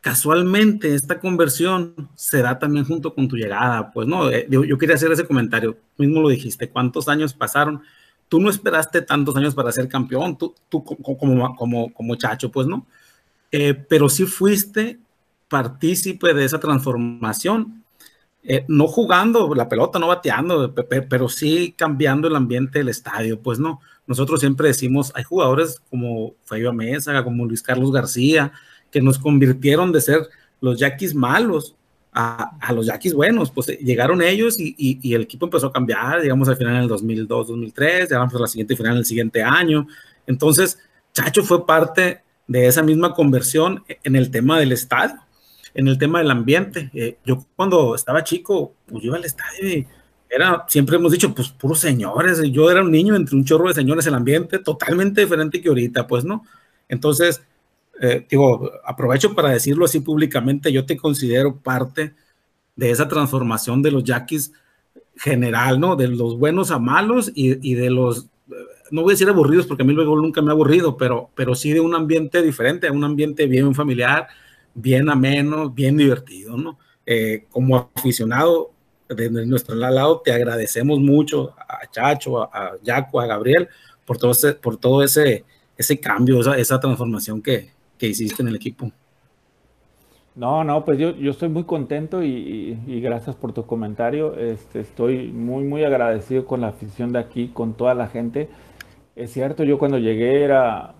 casualmente 0.00 0.94
esta 0.94 1.18
conversión 1.18 2.08
se 2.14 2.40
da 2.42 2.60
también 2.60 2.84
junto 2.84 3.16
con 3.16 3.26
tu 3.26 3.34
llegada. 3.34 3.90
Pues 3.90 4.06
no, 4.06 4.30
eh, 4.30 4.46
yo, 4.48 4.78
quería 4.78 4.94
hacer 4.94 5.10
ese 5.10 5.26
comentario. 5.26 5.76
mismo 5.98 6.22
lo 6.22 6.28
dijiste, 6.28 6.70
¿cuántos 6.70 7.08
años 7.08 7.34
pasaron? 7.34 7.82
Tú 8.28 8.38
no 8.38 8.48
esperaste 8.48 9.02
tantos 9.02 9.34
años 9.34 9.56
para 9.56 9.72
ser 9.72 9.88
campeón, 9.88 10.38
tú, 10.38 10.54
tú 10.68 10.84
como, 10.84 11.56
como, 11.56 11.92
como 11.92 12.14
chacho, 12.14 12.52
pues 12.52 12.68
no. 12.68 12.86
Eh, 13.56 13.72
pero 13.72 14.08
sí 14.08 14.26
fuiste 14.26 14.98
partícipe 15.48 16.34
de 16.34 16.44
esa 16.44 16.58
transformación, 16.58 17.84
eh, 18.42 18.64
no 18.66 18.88
jugando 18.88 19.54
la 19.54 19.68
pelota, 19.68 20.00
no 20.00 20.08
bateando, 20.08 20.74
pero 21.08 21.28
sí 21.28 21.72
cambiando 21.78 22.26
el 22.26 22.34
ambiente 22.34 22.80
del 22.80 22.88
estadio, 22.88 23.40
pues 23.40 23.60
no. 23.60 23.80
Nosotros 24.08 24.40
siempre 24.40 24.66
decimos, 24.66 25.12
hay 25.14 25.22
jugadores 25.22 25.80
como 25.88 26.34
Fabio 26.42 26.72
Mesa, 26.72 27.22
como 27.22 27.46
Luis 27.46 27.62
Carlos 27.62 27.92
García, 27.92 28.50
que 28.90 29.00
nos 29.00 29.20
convirtieron 29.20 29.92
de 29.92 30.00
ser 30.00 30.28
los 30.60 30.80
yaquis 30.80 31.14
malos 31.14 31.76
a, 32.12 32.72
los 32.72 32.86
yaquis 32.86 33.14
buenos. 33.14 33.52
Pues 33.52 33.68
eh, 33.68 33.78
llegaron 33.80 34.20
ellos 34.20 34.56
y, 34.58 35.14
el 35.14 35.22
equipo 35.22 35.46
empezó 35.46 35.68
a 35.68 35.72
cambiar, 35.72 36.22
llegamos 36.22 36.48
al 36.48 36.56
final 36.56 36.74
en 36.74 36.82
el 36.82 36.88
2002, 36.88 37.46
2003, 37.46 38.10
llegamos 38.10 38.34
a 38.34 38.38
la 38.40 38.48
siguiente 38.48 38.74
final 38.74 38.96
el 38.96 39.04
siguiente 39.04 39.44
año. 39.44 39.86
Entonces, 40.26 40.76
Chacho 41.12 41.44
fue 41.44 41.64
parte 41.64 42.24
de 42.46 42.66
esa 42.66 42.82
misma 42.82 43.14
conversión 43.14 43.84
en 44.02 44.16
el 44.16 44.30
tema 44.30 44.58
del 44.58 44.72
estadio 44.72 45.24
en 45.74 45.88
el 45.88 45.98
tema 45.98 46.20
del 46.20 46.30
ambiente. 46.30 46.90
Eh, 46.94 47.18
yo 47.24 47.44
cuando 47.56 47.94
estaba 47.94 48.24
chico, 48.24 48.74
pues 48.86 49.04
iba 49.04 49.16
al 49.16 49.24
estadio 49.24 49.68
y 49.68 49.86
era, 50.30 50.64
siempre 50.68 50.96
hemos 50.96 51.12
dicho, 51.12 51.34
pues 51.34 51.48
puros 51.48 51.80
señores. 51.80 52.40
Yo 52.50 52.70
era 52.70 52.82
un 52.82 52.90
niño 52.90 53.14
entre 53.14 53.36
un 53.36 53.44
chorro 53.44 53.68
de 53.68 53.74
señores, 53.74 54.06
el 54.06 54.14
ambiente 54.14 54.58
totalmente 54.58 55.20
diferente 55.20 55.60
que 55.60 55.68
ahorita, 55.68 56.06
pues, 56.06 56.24
¿no? 56.24 56.44
Entonces, 56.88 57.42
eh, 58.00 58.26
digo, 58.28 58.70
aprovecho 58.84 59.34
para 59.34 59.50
decirlo 59.50 59.84
así 59.84 60.00
públicamente, 60.00 60.72
yo 60.72 60.86
te 60.86 60.96
considero 60.96 61.56
parte 61.56 62.14
de 62.76 62.90
esa 62.90 63.06
transformación 63.06 63.82
de 63.82 63.92
los 63.92 64.04
yaquis 64.04 64.52
general, 65.16 65.78
¿no? 65.78 65.94
De 65.94 66.08
los 66.08 66.38
buenos 66.38 66.70
a 66.70 66.78
malos 66.78 67.30
y, 67.34 67.74
de 67.74 67.90
los, 67.90 68.26
no 68.94 69.02
voy 69.02 69.10
a 69.10 69.14
decir 69.14 69.28
aburridos 69.28 69.66
porque 69.66 69.82
a 69.82 69.86
mí 69.86 69.92
luego 69.92 70.14
nunca 70.14 70.40
me 70.40 70.50
ha 70.50 70.52
aburrido, 70.52 70.96
pero, 70.96 71.28
pero 71.34 71.56
sí 71.56 71.72
de 71.72 71.80
un 71.80 71.96
ambiente 71.96 72.40
diferente, 72.42 72.88
un 72.92 73.02
ambiente 73.02 73.46
bien 73.48 73.74
familiar, 73.74 74.28
bien 74.72 75.10
ameno, 75.10 75.68
bien 75.68 75.96
divertido, 75.96 76.56
¿no? 76.56 76.78
Eh, 77.04 77.44
como 77.50 77.90
aficionado 77.96 78.70
de 79.08 79.28
nuestro 79.46 79.74
lado, 79.74 80.20
te 80.24 80.30
agradecemos 80.30 81.00
mucho 81.00 81.56
a 81.58 81.90
Chacho, 81.90 82.44
a, 82.44 82.74
Jaco, 82.86 83.20
a 83.20 83.26
Gabriel, 83.26 83.68
por 84.06 84.16
todo 84.16 84.30
ese, 84.30 84.52
por 84.54 84.76
todo 84.76 85.02
ese, 85.02 85.44
ese 85.76 85.98
cambio, 85.98 86.40
esa, 86.54 86.78
transformación 86.78 87.42
que, 87.42 87.72
que 87.98 88.06
hiciste 88.06 88.42
en 88.42 88.48
el 88.48 88.54
equipo. 88.54 88.92
No, 90.36 90.62
no, 90.62 90.84
pues 90.84 90.98
yo, 90.98 91.16
yo 91.16 91.32
estoy 91.32 91.48
muy 91.48 91.64
contento 91.64 92.22
y, 92.22 92.78
gracias 93.02 93.34
por 93.34 93.52
tu 93.52 93.66
comentario. 93.66 94.36
Este, 94.36 94.80
estoy 94.80 95.32
muy, 95.32 95.64
muy 95.64 95.82
agradecido 95.82 96.44
con 96.44 96.60
la 96.60 96.68
afición 96.68 97.12
de 97.12 97.18
aquí, 97.18 97.48
con 97.52 97.74
toda 97.74 97.94
la 97.94 98.06
gente. 98.06 98.48
Es 99.16 99.32
cierto, 99.32 99.62
yo 99.64 99.78
cuando 99.78 99.98
llegué 99.98 100.42
era, 100.42 100.94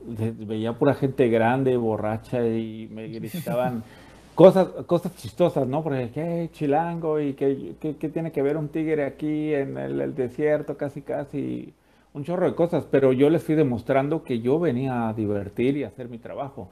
veía 0.00 0.72
pura 0.72 0.94
gente 0.94 1.28
grande, 1.28 1.76
borracha 1.76 2.44
y 2.46 2.88
me 2.90 3.08
gritaban 3.08 3.84
cosas, 4.34 4.68
cosas 4.86 5.14
chistosas, 5.16 5.68
¿no? 5.68 5.82
Porque, 5.82 6.10
¿qué 6.12 6.50
chilango? 6.52 7.20
¿Y 7.20 7.34
qué, 7.34 7.74
qué, 7.80 8.08
tiene 8.08 8.32
que 8.32 8.42
ver 8.42 8.56
un 8.56 8.68
tigre 8.68 9.04
aquí 9.04 9.54
en 9.54 9.78
el, 9.78 10.00
el 10.00 10.14
desierto? 10.14 10.76
Casi, 10.76 11.02
casi 11.02 11.72
un 12.12 12.24
chorro 12.24 12.46
de 12.46 12.54
cosas, 12.56 12.86
pero 12.90 13.12
yo 13.12 13.30
les 13.30 13.44
fui 13.44 13.54
demostrando 13.54 14.24
que 14.24 14.40
yo 14.40 14.58
venía 14.58 15.08
a 15.08 15.12
divertir 15.12 15.76
y 15.76 15.84
a 15.84 15.88
hacer 15.88 16.08
mi 16.08 16.18
trabajo. 16.18 16.68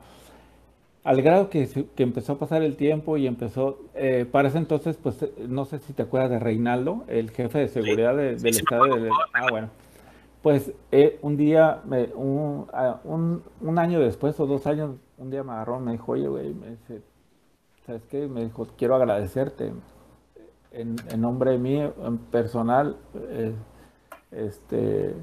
Al 1.05 1.23
grado 1.23 1.49
que, 1.49 1.69
que 1.95 2.03
empezó 2.03 2.33
a 2.33 2.39
pasar 2.39 2.63
el 2.63 2.77
tiempo 2.77 3.17
y 3.17 3.27
empezó, 3.29 3.79
eh, 3.95 4.27
para 4.31 4.49
ese 4.49 4.59
entonces, 4.59 4.99
pues 5.01 5.25
no 5.47 5.65
sé 5.65 5.79
si 5.79 5.93
te 5.93 6.03
acuerdas 6.03 6.31
de 6.31 6.39
Reinaldo, 6.41 7.05
el 7.07 7.31
jefe 7.31 7.61
de 7.61 7.69
seguridad 7.69 8.17
del 8.17 8.45
estado 8.45 8.97
de... 8.97 9.09
Ah, 9.33 9.47
bueno. 9.49 9.69
Pues 10.43 10.73
eh, 10.93 11.19
un 11.23 11.37
día, 11.37 11.83
ah, 12.73 13.01
un, 13.05 13.43
un, 13.61 13.79
año 13.79 14.01
después 14.01 14.39
o 14.39 14.47
dos 14.47 14.67
años, 14.67 14.97
un 15.17 15.31
día 15.31 15.43
me 15.43 15.53
agarró, 15.53 15.81
me 15.81 15.93
dijo, 15.93 16.13
oye, 16.13 16.29
güey, 16.29 16.55
me 16.55 16.71
dice, 16.71 17.03
¿sabes 17.85 18.03
qué? 18.07 18.29
Me 18.29 18.45
dijo, 18.45 18.67
quiero 18.77 18.95
agradecerte 18.95 19.73
en, 20.73 20.97
nombre 21.21 21.59
mío, 21.59 21.95
en 22.05 22.19
personal, 22.19 22.97
este, 24.31 25.15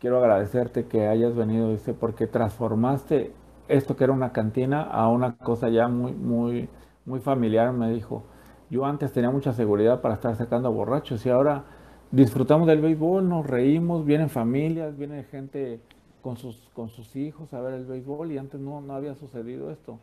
quiero 0.00 0.18
agradecerte 0.18 0.86
que 0.86 1.06
hayas 1.06 1.34
venido, 1.34 1.70
dice, 1.70 1.94
porque 1.94 2.26
transformaste 2.26 3.32
esto 3.68 3.96
que 3.96 4.04
era 4.04 4.12
una 4.12 4.32
cantina 4.32 4.82
a 4.82 5.08
una 5.08 5.36
cosa 5.36 5.68
ya 5.68 5.88
muy, 5.88 6.12
muy, 6.12 6.68
muy 7.04 7.20
familiar, 7.20 7.72
me 7.72 7.90
dijo. 7.90 8.24
Yo 8.68 8.84
antes 8.84 9.12
tenía 9.12 9.30
mucha 9.30 9.52
seguridad 9.52 10.00
para 10.00 10.14
estar 10.14 10.34
sacando 10.36 10.72
borrachos 10.72 11.24
y 11.24 11.30
ahora 11.30 11.64
disfrutamos 12.10 12.66
del 12.66 12.80
béisbol, 12.80 13.28
nos 13.28 13.46
reímos, 13.46 14.04
vienen 14.04 14.28
familias, 14.28 14.96
viene 14.96 15.24
gente 15.24 15.80
con 16.22 16.36
sus, 16.36 16.56
con 16.72 16.88
sus 16.88 17.14
hijos 17.16 17.52
a 17.54 17.60
ver 17.60 17.74
el 17.74 17.84
béisbol 17.84 18.32
y 18.32 18.38
antes 18.38 18.60
no, 18.60 18.80
no 18.80 18.94
había 18.94 19.14
sucedido 19.14 19.70
esto. 19.70 19.98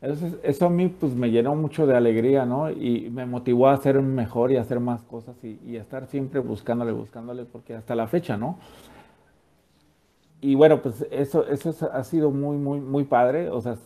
Entonces, 0.00 0.38
eso 0.42 0.66
a 0.66 0.70
mí 0.70 0.88
pues 0.88 1.14
me 1.14 1.30
llenó 1.30 1.54
mucho 1.54 1.86
de 1.86 1.96
alegría, 1.96 2.44
¿no? 2.44 2.70
Y 2.70 3.10
me 3.10 3.24
motivó 3.24 3.68
a 3.68 3.72
hacer 3.72 4.00
mejor 4.02 4.52
y 4.52 4.56
a 4.56 4.60
hacer 4.60 4.78
más 4.78 5.02
cosas 5.02 5.36
y, 5.42 5.58
y 5.66 5.76
estar 5.76 6.06
siempre 6.06 6.40
buscándole, 6.40 6.92
buscándole, 6.92 7.44
porque 7.44 7.74
hasta 7.74 7.94
la 7.94 8.06
fecha, 8.06 8.36
¿no? 8.36 8.58
Y 10.40 10.54
bueno, 10.54 10.82
pues 10.82 11.06
eso, 11.10 11.46
eso 11.48 11.74
ha 11.92 12.04
sido 12.04 12.30
muy, 12.30 12.58
muy, 12.58 12.80
muy 12.80 13.04
padre, 13.04 13.48
o 13.50 13.60
sea, 13.60 13.76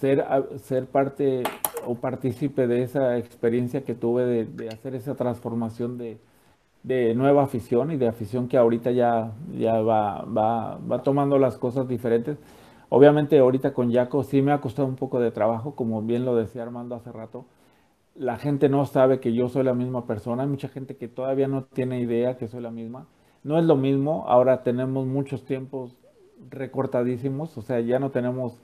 ser, 0.00 0.24
ser 0.62 0.86
parte 0.86 1.42
o 1.84 1.96
partícipe 1.96 2.66
de 2.68 2.82
esa 2.82 3.18
experiencia 3.18 3.84
que 3.84 3.94
tuve 3.94 4.24
de, 4.24 4.44
de 4.44 4.68
hacer 4.68 4.94
esa 4.94 5.16
transformación 5.16 5.98
de, 5.98 6.18
de, 6.86 7.14
nueva 7.14 7.42
afición 7.44 7.90
y 7.90 7.96
de 7.96 8.08
afición 8.08 8.48
que 8.48 8.56
ahorita 8.56 8.90
ya, 8.92 9.32
ya 9.58 9.80
va, 9.80 10.22
va, 10.24 10.78
va 10.78 11.02
tomando 11.02 11.38
las 11.38 11.58
cosas 11.58 11.88
diferentes 11.88 12.38
Obviamente 12.88 13.38
ahorita 13.38 13.72
con 13.74 13.90
Yaco 13.90 14.22
sí 14.22 14.42
me 14.42 14.52
ha 14.52 14.60
costado 14.60 14.86
un 14.88 14.96
poco 14.96 15.18
de 15.20 15.30
trabajo, 15.32 15.74
como 15.74 16.02
bien 16.02 16.24
lo 16.24 16.36
decía 16.36 16.62
Armando 16.62 16.94
hace 16.94 17.10
rato. 17.12 17.46
La 18.14 18.38
gente 18.38 18.68
no 18.68 18.86
sabe 18.86 19.20
que 19.20 19.32
yo 19.34 19.48
soy 19.48 19.64
la 19.64 19.74
misma 19.74 20.06
persona. 20.06 20.44
Hay 20.44 20.48
mucha 20.48 20.68
gente 20.68 20.96
que 20.96 21.08
todavía 21.08 21.48
no 21.48 21.64
tiene 21.64 22.00
idea 22.00 22.38
que 22.38 22.48
soy 22.48 22.62
la 22.62 22.70
misma. 22.70 23.06
No 23.42 23.58
es 23.58 23.64
lo 23.64 23.76
mismo. 23.76 24.24
Ahora 24.28 24.62
tenemos 24.62 25.06
muchos 25.06 25.44
tiempos 25.44 25.96
recortadísimos. 26.50 27.58
O 27.58 27.62
sea, 27.62 27.80
ya 27.80 27.98
no 27.98 28.10
tenemos 28.10 28.58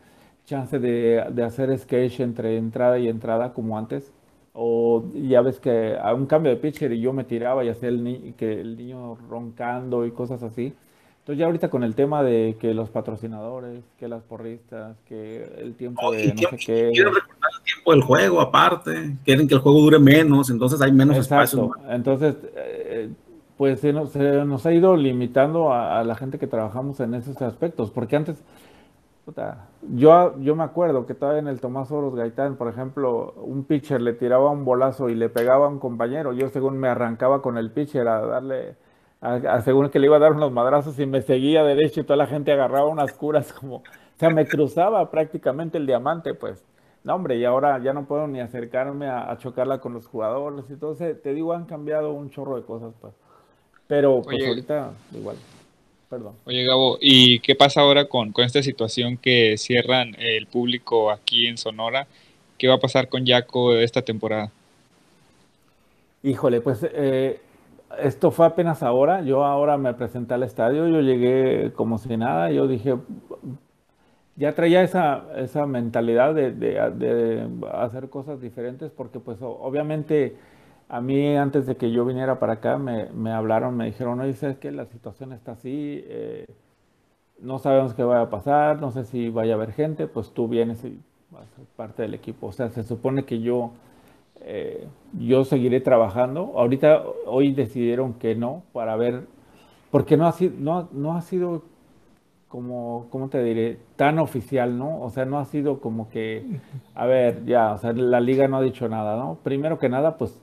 chance 0.46 0.78
de, 0.78 1.24
de 1.32 1.42
hacer 1.44 1.76
sketch 1.78 2.20
entre 2.20 2.56
entrada 2.58 2.98
y 2.98 3.08
entrada 3.08 3.52
como 3.52 3.78
antes. 3.78 4.12
O 4.54 5.04
ya 5.14 5.40
ves 5.40 5.58
que 5.58 5.96
a 6.00 6.12
un 6.14 6.26
cambio 6.26 6.50
de 6.50 6.58
pitcher 6.58 6.92
y 6.92 7.00
yo 7.00 7.12
me 7.12 7.24
tiraba 7.24 7.64
y 7.64 7.68
hacía 7.68 7.88
el, 7.88 8.34
que 8.36 8.60
el 8.60 8.76
niño 8.76 9.16
roncando 9.28 10.04
y 10.04 10.10
cosas 10.10 10.42
así. 10.42 10.74
Entonces 11.22 11.38
ya 11.38 11.46
ahorita 11.46 11.70
con 11.70 11.84
el 11.84 11.94
tema 11.94 12.24
de 12.24 12.56
que 12.58 12.74
los 12.74 12.90
patrocinadores, 12.90 13.84
que 13.96 14.08
las 14.08 14.24
porristas, 14.24 14.96
que 15.06 15.44
el 15.56 15.76
tiempo 15.76 16.10
de 16.10 16.34
no 16.34 16.50
sé 16.50 16.56
qué. 16.56 16.90
Quieren 16.92 17.14
recortar 17.14 17.50
el 17.56 17.62
tiempo 17.62 17.92
del 17.92 18.02
juego 18.02 18.40
aparte, 18.40 19.16
quieren 19.24 19.46
que 19.46 19.54
el 19.54 19.60
juego 19.60 19.80
dure 19.82 20.00
menos, 20.00 20.50
entonces 20.50 20.82
hay 20.82 20.90
menos 20.90 21.16
espacio. 21.16 21.70
Entonces, 21.88 22.34
eh, 22.56 23.08
pues 23.56 23.78
se 23.78 23.92
nos, 23.92 24.66
ha 24.66 24.72
ido 24.72 24.96
limitando 24.96 25.72
a, 25.72 26.02
la 26.02 26.16
gente 26.16 26.40
que 26.40 26.48
trabajamos 26.48 26.98
en 26.98 27.14
esos 27.14 27.40
aspectos, 27.40 27.92
porque 27.92 28.16
antes, 28.16 28.42
puta, 29.24 29.68
yo, 29.82 30.38
yo 30.40 30.56
me 30.56 30.64
acuerdo 30.64 31.06
que 31.06 31.14
todavía 31.14 31.40
en 31.40 31.48
el 31.48 31.60
Tomás 31.60 31.90
Oros 31.90 32.14
Gaitán, 32.14 32.56
por 32.56 32.68
ejemplo, 32.68 33.34
un 33.36 33.64
pitcher 33.64 34.00
le 34.00 34.12
tiraba 34.14 34.50
un 34.50 34.64
bolazo 34.64 35.08
y 35.08 35.14
le 35.14 35.28
pegaba 35.28 35.66
a 35.66 35.68
un 35.68 35.78
compañero, 35.78 36.32
yo 36.32 36.48
según 36.48 36.78
me 36.78 36.88
arrancaba 36.88 37.42
con 37.42 37.58
el 37.58 37.70
pitcher 37.70 38.08
a 38.08 38.20
darle 38.26 38.76
según 39.64 39.88
que 39.88 40.00
le 40.00 40.06
iba 40.06 40.16
a 40.16 40.20
dar 40.20 40.32
unos 40.32 40.50
madrazos 40.50 40.98
y 40.98 41.06
me 41.06 41.22
seguía 41.22 41.62
derecho 41.62 42.00
y 42.00 42.04
toda 42.04 42.16
la 42.16 42.26
gente 42.26 42.52
agarraba 42.52 42.86
unas 42.86 43.12
curas 43.12 43.52
como, 43.52 43.76
o 43.76 43.82
sea, 44.16 44.30
me 44.30 44.46
cruzaba 44.46 45.10
prácticamente 45.10 45.78
el 45.78 45.86
diamante, 45.86 46.34
pues. 46.34 46.64
No, 47.04 47.16
hombre, 47.16 47.36
y 47.36 47.44
ahora 47.44 47.80
ya 47.80 47.92
no 47.92 48.04
puedo 48.04 48.28
ni 48.28 48.40
acercarme 48.40 49.08
a, 49.08 49.36
chocarla 49.38 49.80
con 49.80 49.92
los 49.92 50.06
jugadores. 50.06 50.64
Entonces, 50.70 51.20
te 51.20 51.34
digo, 51.34 51.52
han 51.52 51.66
cambiado 51.66 52.12
un 52.12 52.30
chorro 52.30 52.56
de 52.56 52.62
cosas, 52.62 52.94
pues. 53.00 53.12
Pero, 53.88 54.22
pues 54.22 54.46
ahorita, 54.46 54.90
igual. 55.12 55.36
Perdón. 56.12 56.34
Oye, 56.44 56.62
Gabo, 56.64 56.98
¿y 57.00 57.40
qué 57.40 57.54
pasa 57.54 57.80
ahora 57.80 58.04
con, 58.04 58.32
con 58.32 58.44
esta 58.44 58.62
situación 58.62 59.16
que 59.16 59.56
cierran 59.56 60.14
el 60.18 60.46
público 60.46 61.10
aquí 61.10 61.46
en 61.46 61.56
Sonora? 61.56 62.06
¿Qué 62.58 62.68
va 62.68 62.74
a 62.74 62.78
pasar 62.78 63.08
con 63.08 63.24
Yaco 63.24 63.74
esta 63.76 64.02
temporada? 64.02 64.50
Híjole, 66.22 66.60
pues 66.60 66.86
eh, 66.92 67.40
esto 67.98 68.30
fue 68.30 68.44
apenas 68.44 68.82
ahora, 68.82 69.22
yo 69.22 69.42
ahora 69.46 69.78
me 69.78 69.94
presenté 69.94 70.34
al 70.34 70.42
estadio, 70.42 70.86
yo 70.86 71.00
llegué 71.00 71.72
como 71.72 71.96
si 71.96 72.14
nada, 72.18 72.50
yo 72.50 72.68
dije, 72.68 72.94
ya 74.36 74.54
traía 74.54 74.82
esa, 74.82 75.24
esa 75.38 75.64
mentalidad 75.64 76.34
de, 76.34 77.48
hacer 77.72 78.10
cosas 78.10 78.38
diferentes, 78.38 78.90
porque 78.90 79.18
pues 79.18 79.38
obviamente 79.40 80.36
a 80.92 81.00
mí 81.00 81.36
antes 81.36 81.64
de 81.66 81.76
que 81.76 81.90
yo 81.90 82.04
viniera 82.04 82.38
para 82.38 82.54
acá 82.54 82.76
me, 82.76 83.32
hablaron, 83.32 83.74
me 83.78 83.86
dijeron, 83.86 84.20
oye, 84.20 84.34
¿sabes 84.34 84.58
que 84.58 84.70
La 84.70 84.84
situación 84.84 85.32
está 85.32 85.52
así, 85.52 86.04
eh, 86.06 86.46
no 87.40 87.58
sabemos 87.58 87.94
qué 87.94 88.04
va 88.04 88.20
a 88.20 88.28
pasar, 88.28 88.78
no 88.78 88.90
sé 88.90 89.04
si 89.04 89.30
vaya 89.30 89.54
a 89.54 89.56
haber 89.56 89.72
gente, 89.72 90.06
pues 90.06 90.32
tú 90.32 90.48
vienes 90.48 90.84
y 90.84 91.00
vas 91.30 91.44
a 91.44 91.56
ser 91.56 91.64
parte 91.76 92.02
del 92.02 92.12
equipo. 92.12 92.48
O 92.48 92.52
sea, 92.52 92.68
se 92.68 92.82
supone 92.82 93.24
que 93.24 93.40
yo 93.40 93.72
eh, 94.42 94.86
yo 95.18 95.46
seguiré 95.46 95.80
trabajando. 95.80 96.52
Ahorita, 96.56 97.02
hoy 97.24 97.52
decidieron 97.52 98.12
que 98.12 98.34
no, 98.34 98.62
para 98.74 98.94
ver, 98.96 99.26
porque 99.90 100.18
no 100.18 100.26
ha 100.26 100.32
sido, 100.32 100.54
no, 100.58 100.90
no 100.92 101.16
ha 101.16 101.22
sido 101.22 101.62
como, 102.48 103.06
¿cómo 103.08 103.30
te 103.30 103.42
diré? 103.42 103.78
Tan 103.96 104.18
oficial, 104.18 104.76
¿no? 104.78 105.00
O 105.00 105.08
sea, 105.08 105.24
no 105.24 105.38
ha 105.38 105.46
sido 105.46 105.80
como 105.80 106.10
que, 106.10 106.44
a 106.94 107.06
ver, 107.06 107.46
ya, 107.46 107.72
o 107.72 107.78
sea, 107.78 107.94
la 107.94 108.20
liga 108.20 108.46
no 108.46 108.58
ha 108.58 108.62
dicho 108.62 108.90
nada, 108.90 109.16
¿no? 109.16 109.38
Primero 109.42 109.78
que 109.78 109.88
nada, 109.88 110.18
pues 110.18 110.38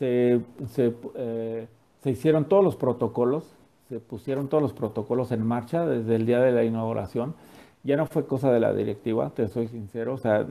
se, 0.00 0.40
se, 0.66 0.94
eh, 1.14 1.68
se 1.98 2.10
hicieron 2.10 2.46
todos 2.46 2.64
los 2.64 2.74
protocolos, 2.74 3.54
se 3.90 4.00
pusieron 4.00 4.48
todos 4.48 4.62
los 4.62 4.72
protocolos 4.72 5.30
en 5.30 5.46
marcha 5.46 5.84
desde 5.84 6.16
el 6.16 6.24
día 6.24 6.40
de 6.40 6.52
la 6.52 6.64
inauguración. 6.64 7.34
Ya 7.82 7.96
no 7.96 8.06
fue 8.06 8.26
cosa 8.26 8.50
de 8.50 8.60
la 8.60 8.72
directiva, 8.72 9.30
te 9.34 9.46
soy 9.48 9.68
sincero, 9.68 10.14
o 10.14 10.16
sea, 10.16 10.46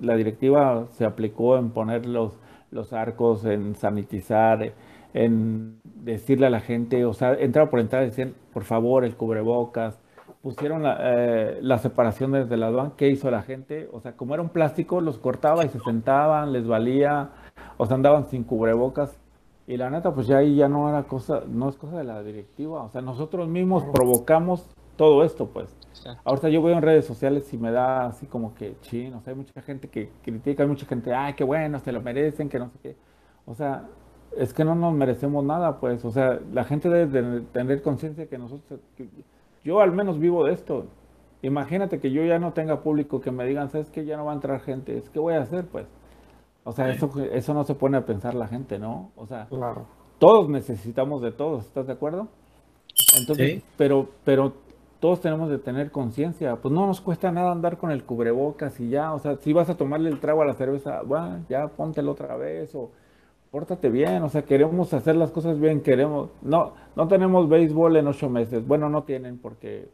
la 0.00 0.16
directiva 0.16 0.86
se 0.90 1.04
aplicó 1.04 1.58
en 1.58 1.70
poner 1.70 2.06
los, 2.06 2.32
los 2.70 2.94
arcos, 2.94 3.44
en 3.44 3.74
sanitizar, 3.74 4.72
en 5.12 5.78
decirle 5.84 6.46
a 6.46 6.50
la 6.50 6.60
gente, 6.60 7.04
o 7.04 7.12
sea, 7.12 7.34
entraba 7.34 7.68
por 7.68 7.78
entrar, 7.78 8.04
decían, 8.04 8.34
por 8.54 8.64
favor, 8.64 9.04
el 9.04 9.16
cubrebocas, 9.16 9.98
pusieron 10.40 10.82
la, 10.82 10.98
eh, 10.98 11.58
la, 11.60 11.76
separación 11.76 12.32
desde 12.32 12.56
la 12.56 12.68
aduana, 12.68 12.92
¿qué 12.96 13.08
hizo 13.08 13.30
la 13.30 13.42
gente? 13.42 13.88
O 13.92 14.00
sea, 14.00 14.16
como 14.16 14.32
era 14.32 14.42
un 14.42 14.48
plástico, 14.48 15.02
los 15.02 15.18
cortaba 15.18 15.64
y 15.64 15.68
se 15.68 15.78
sentaban, 15.80 16.52
les 16.52 16.66
valía, 16.66 17.30
o 17.82 17.86
sea, 17.86 17.96
andaban 17.96 18.26
sin 18.26 18.44
cubrebocas. 18.44 19.18
Y 19.66 19.76
la 19.76 19.90
neta, 19.90 20.12
pues 20.14 20.26
ya 20.26 20.38
ahí 20.38 20.56
ya 20.56 20.68
no 20.68 20.88
era 20.88 21.04
cosa, 21.04 21.42
no 21.48 21.68
es 21.68 21.76
cosa 21.76 21.98
de 21.98 22.04
la 22.04 22.22
directiva, 22.22 22.82
o 22.82 22.88
sea, 22.88 23.00
nosotros 23.00 23.48
mismos 23.48 23.84
provocamos 23.92 24.66
todo 24.96 25.24
esto, 25.24 25.46
pues. 25.46 25.74
Ahorita 26.24 26.48
yo 26.48 26.62
veo 26.62 26.76
en 26.76 26.82
redes 26.82 27.06
sociales 27.06 27.52
y 27.52 27.58
me 27.58 27.70
da 27.70 28.06
así 28.06 28.26
como 28.26 28.54
que 28.54 28.76
chino, 28.82 29.18
o 29.18 29.20
sea, 29.20 29.32
hay 29.32 29.36
mucha 29.36 29.60
gente 29.62 29.88
que 29.88 30.10
critica, 30.22 30.62
hay 30.62 30.68
mucha 30.68 30.86
gente, 30.86 31.14
ay, 31.14 31.34
qué 31.34 31.44
bueno, 31.44 31.78
se 31.80 31.92
lo 31.92 32.00
merecen, 32.00 32.48
que 32.48 32.58
no 32.58 32.68
sé 32.70 32.78
qué. 32.82 32.96
O 33.46 33.54
sea, 33.54 33.84
es 34.36 34.52
que 34.52 34.64
no 34.64 34.74
nos 34.74 34.94
merecemos 34.94 35.44
nada, 35.44 35.78
pues. 35.78 36.04
O 36.04 36.10
sea, 36.10 36.40
la 36.52 36.64
gente 36.64 36.88
debe 36.88 37.40
tener 37.52 37.82
conciencia 37.82 38.28
que 38.28 38.38
nosotros, 38.38 38.80
yo 39.64 39.80
al 39.80 39.92
menos 39.92 40.18
vivo 40.18 40.44
de 40.44 40.52
esto. 40.52 40.86
Imagínate 41.42 41.98
que 42.00 42.10
yo 42.12 42.24
ya 42.24 42.38
no 42.38 42.52
tenga 42.52 42.82
público 42.82 43.20
que 43.20 43.30
me 43.32 43.44
digan, 43.44 43.70
¿sabes 43.70 43.90
qué? 43.90 44.04
Ya 44.04 44.16
no 44.16 44.24
va 44.24 44.32
a 44.32 44.34
entrar 44.34 44.60
gente. 44.60 44.96
Es 44.96 45.10
que 45.10 45.18
voy 45.18 45.34
a 45.34 45.42
hacer, 45.42 45.66
pues. 45.66 45.86
O 46.64 46.72
sea, 46.72 46.90
eso, 46.90 47.10
eso 47.32 47.54
no 47.54 47.64
se 47.64 47.74
pone 47.74 47.96
a 47.96 48.06
pensar 48.06 48.34
la 48.34 48.46
gente, 48.46 48.78
¿no? 48.78 49.10
O 49.16 49.26
sea, 49.26 49.48
todos 50.18 50.48
necesitamos 50.48 51.20
de 51.22 51.32
todos, 51.32 51.64
¿estás 51.66 51.86
de 51.86 51.92
acuerdo? 51.94 52.28
Entonces, 53.18 53.62
pero, 53.76 54.08
pero 54.24 54.52
todos 55.00 55.20
tenemos 55.20 55.50
de 55.50 55.58
tener 55.58 55.90
conciencia. 55.90 56.54
Pues 56.56 56.72
no 56.72 56.86
nos 56.86 57.00
cuesta 57.00 57.32
nada 57.32 57.50
andar 57.50 57.76
con 57.78 57.90
el 57.90 58.04
cubrebocas 58.04 58.78
y 58.78 58.88
ya, 58.88 59.12
o 59.12 59.18
sea, 59.18 59.36
si 59.36 59.52
vas 59.52 59.68
a 59.68 59.76
tomarle 59.76 60.08
el 60.08 60.20
trago 60.20 60.42
a 60.42 60.44
la 60.44 60.54
cerveza, 60.54 61.02
bueno, 61.02 61.44
ya 61.48 61.66
póntelo 61.66 62.12
otra 62.12 62.36
vez 62.36 62.72
o 62.76 62.90
pórtate 63.50 63.90
bien, 63.90 64.22
o 64.22 64.28
sea, 64.28 64.42
queremos 64.42 64.94
hacer 64.94 65.16
las 65.16 65.30
cosas 65.30 65.58
bien, 65.58 65.82
queremos, 65.82 66.30
no, 66.40 66.72
no 66.94 67.08
tenemos 67.08 67.48
béisbol 67.48 67.96
en 67.96 68.06
ocho 68.06 68.30
meses, 68.30 68.66
bueno, 68.66 68.88
no 68.88 69.02
tienen 69.02 69.38
porque... 69.38 69.88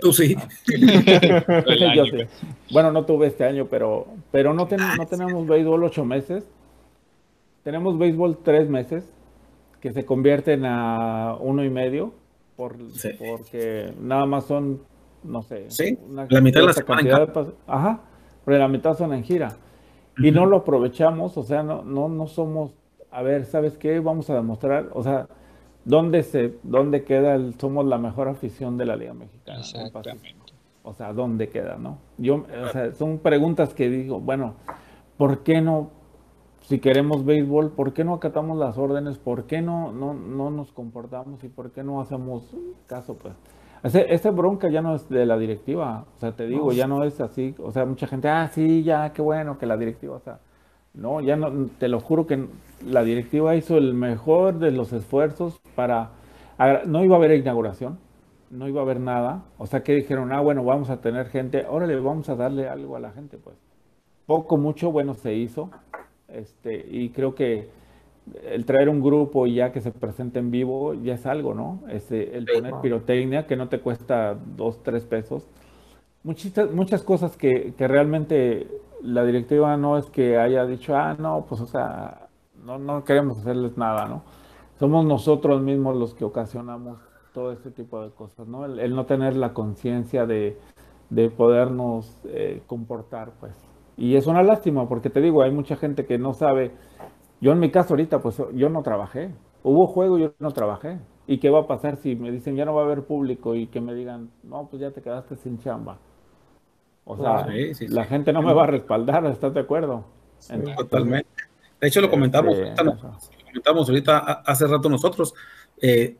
Tú 0.00 0.12
sí. 0.12 0.36
Bueno, 2.70 2.92
no 2.92 3.04
tuve 3.04 3.28
este 3.28 3.44
año, 3.44 3.66
pero, 3.66 4.06
pero 4.30 4.52
no, 4.52 4.68
no 4.96 5.06
tenemos 5.06 5.46
béisbol 5.46 5.84
ocho 5.84 6.04
meses, 6.04 6.44
tenemos 7.64 7.98
béisbol 7.98 8.38
tres 8.42 8.68
meses, 8.68 9.10
que 9.80 9.92
se 9.92 10.04
convierten 10.04 10.64
a 10.64 11.36
uno 11.40 11.64
y 11.64 11.70
medio, 11.70 12.12
por, 12.56 12.76
porque 13.18 13.92
nada 14.00 14.26
más 14.26 14.44
son, 14.44 14.82
no 15.22 15.42
sé, 15.42 15.66
la 16.10 16.40
mitad 16.40 16.60
de 16.60 16.66
la 16.66 16.74
cantidad 16.74 17.28
de 17.28 17.52
Ajá, 17.66 18.00
pero 18.44 18.58
la 18.58 18.68
mitad 18.68 18.96
son 18.96 19.12
en 19.14 19.22
gira. 19.22 19.56
Y 20.18 20.32
no 20.32 20.46
lo 20.46 20.58
aprovechamos, 20.58 21.36
o 21.36 21.44
sea, 21.44 21.62
no, 21.62 21.82
no, 21.84 22.08
no 22.08 22.26
somos, 22.26 22.72
a 23.10 23.22
ver, 23.22 23.44
¿sabes 23.44 23.78
qué? 23.78 24.00
Vamos 24.00 24.28
a 24.30 24.34
demostrar, 24.34 24.88
o 24.92 25.02
sea, 25.02 25.28
¿dónde, 25.88 26.22
se, 26.22 26.54
dónde 26.62 27.02
queda 27.02 27.34
el, 27.34 27.54
somos 27.58 27.86
la 27.86 27.98
mejor 27.98 28.28
afición 28.28 28.76
de 28.76 28.84
la 28.84 28.96
Liga 28.96 29.14
Mexicana? 29.14 29.60
Exactamente. 29.60 30.52
O 30.84 30.92
sea, 30.94 31.12
¿dónde 31.12 31.48
queda, 31.48 31.76
no? 31.76 31.98
Yo, 32.18 32.44
o 32.64 32.68
sea, 32.68 32.92
son 32.92 33.18
preguntas 33.18 33.74
que 33.74 33.88
digo, 33.88 34.20
bueno, 34.20 34.54
¿por 35.16 35.42
qué 35.42 35.60
no 35.60 35.90
si 36.60 36.80
queremos 36.80 37.24
béisbol, 37.24 37.70
¿por 37.70 37.94
qué 37.94 38.04
no 38.04 38.12
acatamos 38.12 38.58
las 38.58 38.76
órdenes? 38.76 39.16
¿Por 39.16 39.44
qué 39.44 39.62
no, 39.62 39.90
no, 39.90 40.12
no 40.12 40.50
nos 40.50 40.70
comportamos 40.70 41.42
y 41.42 41.48
por 41.48 41.70
qué 41.70 41.82
no 41.82 41.98
hacemos 42.00 42.54
caso? 42.86 43.16
Pues 43.16 43.34
esta 43.82 44.30
bronca 44.30 44.68
ya 44.68 44.82
no 44.82 44.94
es 44.94 45.08
de 45.08 45.24
la 45.24 45.38
directiva, 45.38 46.04
o 46.16 46.20
sea, 46.20 46.32
te 46.32 46.46
digo, 46.46 46.72
ya 46.72 46.86
no 46.86 47.04
es 47.04 47.20
así, 47.22 47.54
o 47.58 47.72
sea, 47.72 47.86
mucha 47.86 48.06
gente, 48.06 48.28
ah, 48.28 48.48
sí, 48.52 48.82
ya, 48.82 49.12
qué 49.14 49.22
bueno 49.22 49.56
que 49.56 49.64
la 49.64 49.78
directiva, 49.78 50.16
o 50.16 50.20
sea, 50.20 50.40
no, 50.94 51.20
ya 51.20 51.36
no, 51.36 51.66
te 51.78 51.88
lo 51.88 52.00
juro 52.00 52.26
que 52.26 52.46
la 52.84 53.02
directiva 53.02 53.56
hizo 53.56 53.76
el 53.76 53.94
mejor 53.94 54.58
de 54.58 54.70
los 54.70 54.92
esfuerzos 54.92 55.60
para, 55.74 56.10
no 56.86 57.04
iba 57.04 57.16
a 57.16 57.18
haber 57.18 57.32
inauguración, 57.32 57.98
no 58.50 58.68
iba 58.68 58.80
a 58.80 58.84
haber 58.84 59.00
nada, 59.00 59.44
o 59.58 59.66
sea, 59.66 59.82
que 59.82 59.94
dijeron, 59.94 60.32
ah, 60.32 60.40
bueno, 60.40 60.64
vamos 60.64 60.90
a 60.90 61.00
tener 61.00 61.28
gente, 61.28 61.66
órale, 61.68 61.98
vamos 62.00 62.28
a 62.28 62.36
darle 62.36 62.68
algo 62.68 62.96
a 62.96 63.00
la 63.00 63.12
gente, 63.12 63.36
pues, 63.38 63.56
poco, 64.26 64.56
mucho, 64.56 64.90
bueno, 64.90 65.14
se 65.14 65.34
hizo, 65.34 65.70
este, 66.28 66.86
y 66.88 67.10
creo 67.10 67.34
que 67.34 67.68
el 68.44 68.64
traer 68.64 68.88
un 68.88 69.00
grupo 69.00 69.46
y 69.46 69.54
ya 69.54 69.72
que 69.72 69.80
se 69.80 69.90
presente 69.90 70.38
en 70.38 70.50
vivo 70.50 70.94
ya 70.94 71.14
es 71.14 71.26
algo, 71.26 71.54
¿no? 71.54 71.82
Este, 71.88 72.36
el 72.36 72.44
poner 72.44 72.74
pirotecnia 72.82 73.46
que 73.46 73.56
no 73.56 73.68
te 73.68 73.80
cuesta 73.80 74.34
dos, 74.34 74.82
tres 74.82 75.04
pesos. 75.04 75.48
Muchas, 76.22 76.70
muchas 76.72 77.02
cosas 77.02 77.36
que, 77.36 77.74
que, 77.76 77.88
realmente 77.88 78.66
la 79.02 79.24
directiva 79.24 79.76
no 79.76 79.98
es 79.98 80.06
que 80.10 80.38
haya 80.38 80.66
dicho, 80.66 80.96
ah, 80.96 81.14
no, 81.18 81.44
pues 81.48 81.60
o 81.60 81.66
sea, 81.66 82.28
no, 82.64 82.78
no 82.78 83.04
queremos 83.04 83.38
hacerles 83.38 83.76
nada, 83.76 84.06
¿no? 84.06 84.22
Somos 84.78 85.04
nosotros 85.04 85.60
mismos 85.62 85.96
los 85.96 86.14
que 86.14 86.24
ocasionamos 86.24 86.98
todo 87.32 87.52
este 87.52 87.70
tipo 87.70 88.02
de 88.02 88.10
cosas, 88.10 88.46
¿no? 88.48 88.64
El, 88.64 88.94
no 88.94 89.06
tener 89.06 89.36
la 89.36 89.52
conciencia 89.54 90.26
de, 90.26 90.58
de 91.10 91.30
podernos 91.30 92.20
eh, 92.26 92.62
comportar, 92.66 93.32
pues. 93.40 93.54
Y 93.96 94.16
es 94.16 94.26
una 94.26 94.42
lástima 94.42 94.88
porque 94.88 95.10
te 95.10 95.20
digo, 95.20 95.42
hay 95.42 95.50
mucha 95.50 95.76
gente 95.76 96.06
que 96.06 96.18
no 96.18 96.32
sabe. 96.34 96.72
Yo 97.40 97.52
en 97.52 97.60
mi 97.60 97.70
caso 97.70 97.94
ahorita, 97.94 98.20
pues 98.20 98.42
yo 98.54 98.68
no 98.68 98.82
trabajé. 98.82 99.34
Hubo 99.62 99.86
juego 99.86 100.18
yo 100.18 100.32
no 100.38 100.52
trabajé. 100.52 100.98
¿Y 101.26 101.38
qué 101.38 101.50
va 101.50 101.60
a 101.60 101.66
pasar 101.66 101.96
si 101.96 102.16
me 102.16 102.30
dicen 102.30 102.56
ya 102.56 102.64
no 102.64 102.74
va 102.74 102.82
a 102.82 102.84
haber 102.84 103.04
público 103.04 103.54
y 103.54 103.66
que 103.68 103.80
me 103.80 103.94
digan, 103.94 104.30
no, 104.42 104.68
pues 104.68 104.80
ya 104.82 104.90
te 104.92 105.02
quedaste 105.02 105.36
sin 105.36 105.58
chamba? 105.58 105.98
O 107.10 107.16
sea, 107.16 107.46
la 107.88 108.04
gente 108.04 108.32
no 108.34 108.42
me 108.42 108.52
va 108.52 108.64
a 108.64 108.66
respaldar, 108.66 109.24
¿estás 109.26 109.54
de 109.54 109.60
acuerdo? 109.60 110.04
Totalmente. 110.76 111.28
De 111.80 111.88
hecho, 111.88 112.02
lo 112.02 112.10
comentamos, 112.10 112.54
este, 112.54 112.68
ahorita, 112.68 112.84
lo 112.84 113.44
comentamos 113.44 113.88
ahorita 113.88 114.18
hace 114.44 114.66
rato 114.66 114.90
nosotros. 114.90 115.32
Eh, 115.80 116.16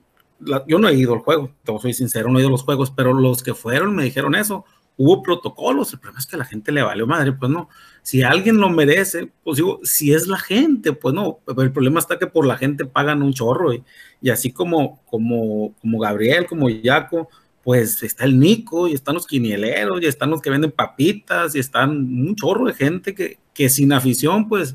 yo 0.66 0.78
no 0.78 0.89
he 0.89 0.95
ido 0.95 1.12
al 1.12 1.20
juego, 1.20 1.51
te 1.62 1.78
soy 1.78 1.93
sincero, 1.93 2.30
no 2.30 2.39
he 2.39 2.41
ido 2.41 2.49
a 2.49 2.53
los 2.53 2.62
juegos, 2.62 2.91
pero 2.91 3.12
los 3.12 3.43
que 3.43 3.53
fueron 3.53 3.95
me 3.95 4.05
dijeron 4.05 4.34
eso 4.34 4.64
hubo 4.99 5.22
protocolos, 5.22 5.93
el 5.93 6.01
problema 6.01 6.18
es 6.18 6.26
que 6.26 6.34
a 6.34 6.41
la 6.41 6.45
gente 6.45 6.72
le 6.72 6.82
valió 6.82 7.07
madre, 7.07 7.32
pues 7.32 7.51
no, 7.51 7.68
si 8.03 8.22
alguien 8.22 8.59
lo 8.59 8.68
merece, 8.68 9.30
pues 9.45 9.57
digo, 9.57 9.78
si 9.84 10.12
es 10.12 10.26
la 10.26 10.39
gente, 10.39 10.93
pues 10.93 11.14
no, 11.14 11.39
el 11.57 11.72
problema 11.72 12.01
está 12.01 12.18
que 12.18 12.26
por 12.26 12.45
la 12.45 12.57
gente 12.57 12.84
pagan 12.84 13.22
un 13.22 13.32
chorro 13.32 13.72
y, 13.72 13.84
y 14.20 14.30
así 14.30 14.53
como, 14.53 15.01
como, 15.07 15.72
como 15.80 16.01
Gabriel, 16.01 16.47
como 16.47 16.68
Yaco, 16.68 17.28
pues 17.68 18.02
está 18.02 18.24
el 18.24 18.40
Nico 18.40 18.88
y 18.88 18.94
están 18.94 19.16
los 19.16 19.26
quinieleros 19.26 20.00
y 20.00 20.06
están 20.06 20.30
los 20.30 20.40
que 20.40 20.48
venden 20.48 20.70
papitas 20.70 21.54
y 21.54 21.58
están 21.58 21.90
un 21.90 22.34
chorro 22.34 22.64
de 22.64 22.72
gente 22.72 23.14
que, 23.14 23.40
que 23.52 23.68
sin 23.68 23.92
afición, 23.92 24.48
pues, 24.48 24.74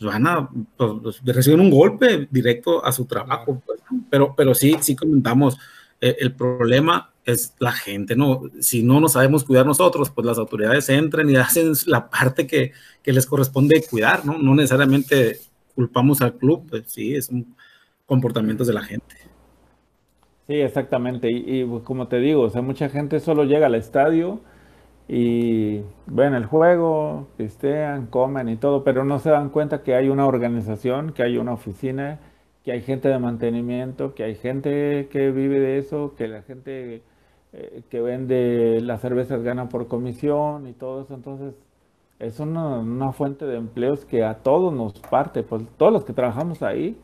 van 0.00 0.26
a, 0.26 0.50
pues, 0.76 1.22
reciben 1.24 1.60
un 1.60 1.70
golpe 1.70 2.26
directo 2.28 2.84
a 2.84 2.90
su 2.90 3.04
trabajo, 3.04 3.62
pues, 3.64 3.78
pero, 4.10 4.34
pero 4.36 4.56
sí, 4.56 4.76
sí 4.80 4.96
comentamos, 4.96 5.56
eh, 6.00 6.16
el 6.18 6.34
problema 6.34 7.12
es 7.24 7.54
la 7.60 7.70
gente, 7.70 8.16
¿no? 8.16 8.42
Si 8.58 8.82
no 8.82 8.98
nos 8.98 9.12
sabemos 9.12 9.44
cuidar 9.44 9.64
nosotros, 9.64 10.10
pues 10.10 10.26
las 10.26 10.38
autoridades 10.38 10.88
entran 10.88 11.30
y 11.30 11.36
hacen 11.36 11.74
la 11.86 12.10
parte 12.10 12.48
que, 12.48 12.72
les 13.04 13.26
corresponde 13.26 13.84
cuidar, 13.88 14.26
¿no? 14.26 14.36
No 14.36 14.52
necesariamente 14.52 15.38
culpamos 15.76 16.20
al 16.22 16.36
club, 16.36 16.66
pues 16.68 16.86
sí, 16.88 17.22
son 17.22 17.54
comportamientos 18.04 18.66
de 18.66 18.72
la 18.72 18.82
gente. 18.82 19.14
Sí, 20.46 20.54
exactamente. 20.60 21.30
Y, 21.30 21.64
pues, 21.64 21.82
como 21.82 22.06
te 22.08 22.18
digo, 22.18 22.42
o 22.42 22.50
sea, 22.50 22.62
mucha 22.62 22.88
gente 22.88 23.18
solo 23.20 23.44
llega 23.44 23.66
al 23.66 23.74
estadio 23.74 24.40
y 25.08 25.82
ven 26.06 26.34
el 26.34 26.46
juego, 26.46 27.28
pistean, 27.36 28.06
comen 28.06 28.48
y 28.48 28.56
todo, 28.56 28.84
pero 28.84 29.04
no 29.04 29.18
se 29.18 29.30
dan 29.30 29.50
cuenta 29.50 29.82
que 29.82 29.94
hay 29.94 30.08
una 30.08 30.26
organización, 30.26 31.12
que 31.12 31.22
hay 31.24 31.38
una 31.38 31.52
oficina, 31.54 32.20
que 32.64 32.72
hay 32.72 32.82
gente 32.82 33.08
de 33.08 33.18
mantenimiento, 33.18 34.14
que 34.14 34.24
hay 34.24 34.36
gente 34.36 35.08
que 35.10 35.30
vive 35.32 35.60
de 35.60 35.78
eso, 35.78 36.14
que 36.16 36.28
la 36.28 36.42
gente 36.42 37.02
eh, 37.52 37.82
que 37.90 38.00
vende 38.00 38.80
las 38.82 39.00
cervezas 39.00 39.42
gana 39.42 39.68
por 39.68 39.88
comisión 39.88 40.66
y 40.68 40.72
todo 40.74 41.02
eso. 41.02 41.14
Entonces, 41.14 41.54
es 42.18 42.40
una, 42.40 43.12
fuente 43.12 43.46
de 43.46 43.56
empleos 43.56 44.04
que 44.04 44.24
a 44.24 44.38
todos 44.42 44.72
nos 44.72 44.98
parte, 45.00 45.42
pues 45.42 45.64
todos 45.76 45.92
los 45.92 46.04
que 46.04 46.12
trabajamos 46.12 46.62
ahí, 46.62 46.98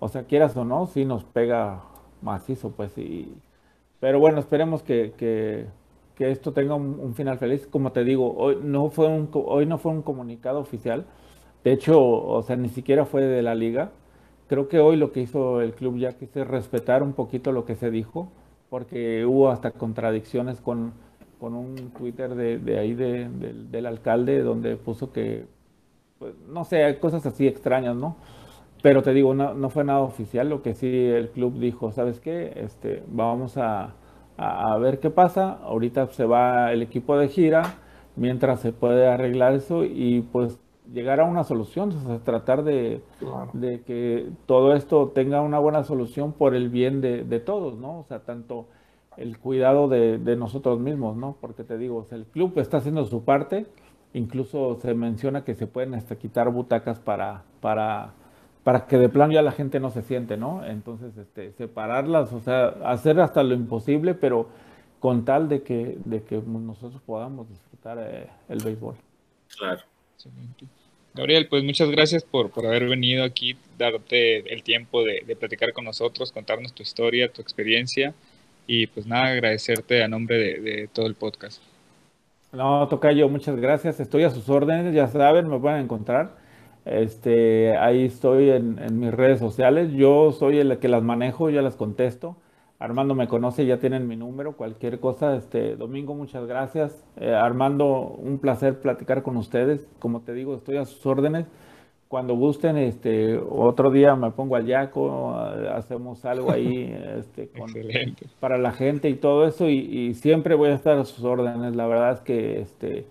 o 0.00 0.08
sea, 0.08 0.24
quieras 0.24 0.56
o 0.56 0.64
no, 0.64 0.86
sí 0.86 1.04
nos 1.04 1.24
pega 1.24 1.82
macizo, 2.22 2.70
pues. 2.70 2.96
Y, 2.98 3.34
pero 4.00 4.20
bueno, 4.20 4.38
esperemos 4.40 4.82
que, 4.82 5.14
que, 5.16 5.66
esto 6.18 6.52
tenga 6.52 6.74
un, 6.74 7.14
final 7.14 7.38
feliz. 7.38 7.66
Como 7.66 7.92
te 7.92 8.04
digo, 8.04 8.34
hoy 8.36 8.58
no, 8.62 8.90
fue 8.90 9.08
un, 9.08 9.30
hoy 9.32 9.66
no 9.66 9.78
fue 9.78 9.92
un 9.92 10.02
comunicado 10.02 10.60
oficial. 10.60 11.06
De 11.64 11.72
hecho, 11.72 12.00
o 12.02 12.42
sea, 12.42 12.56
ni 12.56 12.68
siquiera 12.68 13.04
fue 13.06 13.22
de 13.22 13.42
la 13.42 13.54
liga. 13.54 13.92
Creo 14.48 14.68
que 14.68 14.78
hoy 14.80 14.96
lo 14.96 15.12
que 15.12 15.20
hizo 15.20 15.60
el 15.60 15.74
club 15.74 15.98
ya 15.98 16.12
quise 16.12 16.44
respetar 16.44 17.02
un 17.02 17.12
poquito 17.12 17.52
lo 17.52 17.64
que 17.64 17.76
se 17.76 17.90
dijo 17.90 18.30
porque 18.70 19.24
hubo 19.24 19.50
hasta 19.50 19.70
contradicciones 19.70 20.60
con, 20.60 20.92
con 21.40 21.54
un 21.54 21.90
Twitter 21.90 22.34
de, 22.34 22.58
de 22.58 22.78
ahí 22.78 22.94
de, 22.94 23.28
del 23.28 23.86
alcalde 23.86 24.42
donde 24.42 24.76
puso 24.76 25.12
que, 25.12 25.46
pues, 26.18 26.34
no 26.48 26.64
sé, 26.64 26.98
cosas 27.00 27.24
así 27.26 27.46
extrañas, 27.46 27.96
¿no? 27.96 28.16
Pero 28.82 29.02
te 29.02 29.12
digo, 29.12 29.34
no, 29.34 29.54
no, 29.54 29.70
fue 29.70 29.84
nada 29.84 30.00
oficial, 30.00 30.48
lo 30.48 30.62
que 30.62 30.74
sí 30.74 30.86
el 30.88 31.30
club 31.30 31.58
dijo, 31.58 31.90
¿sabes 31.92 32.20
qué? 32.20 32.52
Este, 32.56 33.02
vamos 33.08 33.56
a, 33.56 33.94
a, 34.36 34.72
a 34.72 34.78
ver 34.78 35.00
qué 35.00 35.10
pasa, 35.10 35.58
ahorita 35.64 36.06
se 36.08 36.24
va 36.24 36.72
el 36.72 36.82
equipo 36.82 37.18
de 37.18 37.28
gira, 37.28 37.74
mientras 38.16 38.60
se 38.60 38.72
puede 38.72 39.08
arreglar 39.08 39.54
eso 39.54 39.84
y 39.84 40.22
pues 40.32 40.58
llegar 40.92 41.20
a 41.20 41.24
una 41.24 41.44
solución, 41.44 41.90
o 41.90 42.06
sea, 42.06 42.18
tratar 42.20 42.64
de, 42.64 43.02
de, 43.52 43.82
que 43.82 44.30
todo 44.46 44.74
esto 44.74 45.08
tenga 45.08 45.40
una 45.40 45.58
buena 45.58 45.84
solución 45.84 46.32
por 46.32 46.54
el 46.54 46.68
bien 46.68 47.00
de, 47.00 47.24
de 47.24 47.40
todos, 47.40 47.78
¿no? 47.78 48.00
O 48.00 48.04
sea, 48.04 48.20
tanto 48.20 48.66
el 49.16 49.38
cuidado 49.38 49.88
de, 49.88 50.18
de, 50.18 50.36
nosotros 50.36 50.78
mismos, 50.80 51.16
¿no? 51.16 51.36
Porque 51.40 51.64
te 51.64 51.76
digo, 51.76 52.06
el 52.10 52.24
club 52.26 52.58
está 52.58 52.78
haciendo 52.78 53.04
su 53.04 53.24
parte, 53.24 53.66
incluso 54.14 54.78
se 54.80 54.94
menciona 54.94 55.44
que 55.44 55.54
se 55.54 55.66
pueden 55.66 55.94
hasta 55.94 56.16
quitar 56.16 56.50
butacas 56.50 57.00
para, 57.00 57.42
para, 57.60 58.14
para 58.68 58.86
que 58.86 58.98
de 58.98 59.08
plano 59.08 59.32
ya 59.32 59.40
la 59.40 59.52
gente 59.52 59.80
no 59.80 59.90
se 59.90 60.02
siente, 60.02 60.36
¿no? 60.36 60.62
Entonces, 60.62 61.16
este, 61.16 61.52
separarlas, 61.52 62.34
o 62.34 62.40
sea, 62.40 62.66
hacer 62.84 63.18
hasta 63.18 63.42
lo 63.42 63.54
imposible, 63.54 64.12
pero 64.12 64.46
con 65.00 65.24
tal 65.24 65.48
de 65.48 65.62
que, 65.62 65.96
de 66.04 66.22
que 66.22 66.36
nosotros 66.36 67.00
podamos 67.06 67.48
disfrutar 67.48 67.96
eh, 67.98 68.26
el 68.50 68.58
béisbol. 68.62 68.94
Claro. 69.56 69.80
Gabriel, 71.14 71.48
pues 71.48 71.64
muchas 71.64 71.90
gracias 71.90 72.24
por, 72.24 72.50
por 72.50 72.66
haber 72.66 72.86
venido 72.90 73.24
aquí, 73.24 73.56
darte 73.78 74.52
el 74.52 74.62
tiempo 74.62 75.02
de, 75.02 75.34
platicar 75.40 75.72
con 75.72 75.86
nosotros, 75.86 76.30
contarnos 76.30 76.74
tu 76.74 76.82
historia, 76.82 77.32
tu 77.32 77.40
experiencia 77.40 78.12
y 78.66 78.86
pues 78.88 79.06
nada, 79.06 79.28
agradecerte 79.28 80.04
a 80.04 80.08
nombre 80.08 80.36
de, 80.36 80.90
todo 80.92 81.06
el 81.06 81.14
podcast. 81.14 81.62
No, 82.52 82.86
Tocayo, 82.86 83.30
muchas 83.30 83.56
gracias. 83.56 83.98
Estoy 83.98 84.24
a 84.24 84.30
sus 84.30 84.46
órdenes, 84.50 84.94
ya 84.94 85.08
saben, 85.08 85.48
me 85.48 85.58
pueden 85.58 85.80
encontrar. 85.80 86.37
Este, 86.88 87.76
ahí 87.76 88.06
estoy 88.06 88.50
en, 88.50 88.98
mis 88.98 89.12
redes 89.12 89.38
sociales. 89.38 89.92
Yo 89.92 90.32
soy 90.32 90.58
el 90.58 90.78
que 90.78 90.88
las 90.88 91.02
manejo, 91.02 91.50
ya 91.50 91.62
las 91.62 91.76
contesto. 91.76 92.36
Armando 92.78 93.14
me 93.14 93.26
conoce, 93.26 93.66
ya 93.66 93.78
tienen 93.78 94.06
mi 94.06 94.16
número, 94.16 94.56
cualquier 94.56 95.00
cosa. 95.00 95.36
Este, 95.36 95.76
Domingo, 95.76 96.14
muchas 96.14 96.46
gracias. 96.46 97.04
Eh, 97.16 97.34
Armando, 97.34 97.86
un 97.86 98.38
placer 98.38 98.80
platicar 98.80 99.22
con 99.22 99.36
ustedes. 99.36 99.86
Como 99.98 100.20
te 100.20 100.32
digo, 100.32 100.54
estoy 100.54 100.76
a 100.76 100.84
sus 100.84 101.04
órdenes. 101.04 101.46
Cuando 102.08 102.34
gusten, 102.36 102.78
este, 102.78 103.36
otro 103.36 103.90
día 103.90 104.16
me 104.16 104.30
pongo 104.30 104.56
al 104.56 104.64
yaco, 104.64 105.36
hacemos 105.74 106.24
algo 106.24 106.50
ahí 106.50 106.90
este, 107.18 107.50
para 108.40 108.56
la 108.56 108.72
gente 108.72 109.10
y 109.10 109.14
todo 109.14 109.46
eso, 109.46 109.68
y, 109.68 110.14
siempre 110.14 110.54
voy 110.54 110.70
a 110.70 110.74
estar 110.74 110.96
a 110.96 111.04
sus 111.04 111.22
órdenes. 111.24 111.76
La 111.76 111.86
verdad 111.86 112.12
es 112.12 112.20
que, 112.20 112.60
este, 112.62 113.06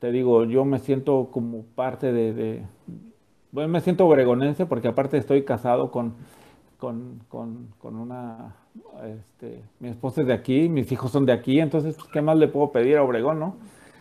te 0.00 0.10
digo, 0.10 0.44
yo 0.46 0.64
me 0.64 0.80
siento 0.80 1.28
como 1.30 1.62
parte 1.76 2.12
de, 2.12 2.64
bueno, 3.52 3.68
me 3.68 3.80
siento 3.80 4.06
obregonense 4.06 4.66
porque 4.66 4.88
aparte 4.88 5.16
estoy 5.18 5.44
casado 5.44 5.90
con, 5.90 6.14
con, 6.78 7.20
con 7.28 7.96
una 7.96 8.54
este, 9.04 9.62
mi 9.78 9.88
esposa 9.88 10.22
es 10.22 10.26
de 10.26 10.32
aquí, 10.32 10.68
mis 10.68 10.90
hijos 10.92 11.10
son 11.10 11.26
de 11.26 11.32
aquí, 11.32 11.60
entonces, 11.60 11.96
pues, 11.96 12.08
¿qué 12.12 12.20
más 12.20 12.36
le 12.36 12.48
puedo 12.48 12.70
pedir 12.70 12.96
a 12.96 13.02
Obregón, 13.02 13.40
no? 13.40 13.56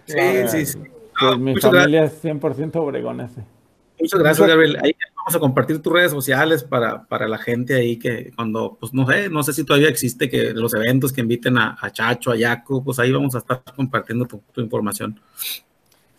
Sí, 0.06 0.18
sí, 0.48 0.66
sí. 0.66 0.80
Pues 1.20 1.38
mi 1.38 1.56
familia 1.56 2.06
es 2.06 2.24
100% 2.24 2.76
obregonese. 2.78 3.44
Muchas 4.00 4.20
gracias, 4.20 4.48
Gabriel. 4.48 4.78
Ahí 4.82 4.96
vamos 5.18 5.36
a 5.36 5.40
compartir 5.40 5.82
tus 5.82 5.92
redes 5.92 6.12
sociales 6.12 6.64
para, 6.64 7.06
para, 7.06 7.28
la 7.28 7.38
gente 7.38 7.76
ahí 7.76 7.98
que 7.98 8.32
cuando, 8.36 8.78
pues 8.80 8.94
no 8.94 9.06
sé, 9.06 9.30
no 9.30 9.44
sé 9.44 9.52
si 9.52 9.66
todavía 9.66 9.90
existe 9.90 10.30
que 10.30 10.54
los 10.54 10.74
eventos 10.74 11.12
que 11.12 11.22
inviten 11.22 11.58
a, 11.58 11.78
Chacho, 11.92 12.32
a 12.32 12.38
Yaco, 12.38 12.84
pues 12.84 13.00
ahí 13.00 13.12
vamos 13.12 13.36
a 13.36 13.40
estar 13.40 13.62
compartiendo 13.76 14.26
tu, 14.26 14.42
tu, 14.54 14.62
información. 14.62 15.20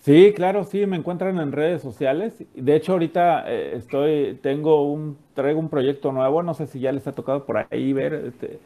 Sí, 0.00 0.32
claro, 0.34 0.64
sí, 0.64 0.86
me 0.86 0.96
encuentran 0.96 1.38
en 1.38 1.52
redes 1.52 1.82
sociales. 1.82 2.42
De 2.54 2.74
hecho, 2.74 2.92
ahorita 2.92 3.44
eh, 3.46 3.76
estoy, 3.76 4.38
tengo 4.42 4.90
un, 4.90 5.18
traigo 5.34 5.60
un 5.60 5.68
proyecto 5.68 6.10
nuevo, 6.10 6.42
no 6.42 6.54
sé 6.54 6.66
si 6.66 6.80
ya 6.80 6.90
les 6.90 7.06
ha 7.06 7.12
tocado 7.12 7.44
por 7.44 7.58
ahí 7.70 7.92
ver. 7.92 8.14
Este, 8.14 8.60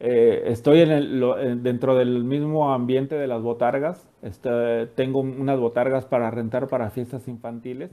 eh, 0.00 0.44
estoy 0.46 0.80
en 0.82 0.90
el, 0.92 1.62
dentro 1.64 1.96
del 1.96 2.22
mismo 2.24 2.72
ambiente 2.72 3.16
de 3.16 3.26
las 3.26 3.42
botargas. 3.42 4.08
Este, 4.22 4.86
tengo 4.94 5.18
unas 5.20 5.58
botargas 5.58 6.06
para 6.06 6.30
rentar 6.30 6.68
para 6.68 6.90
fiestas 6.90 7.26
infantiles. 7.26 7.90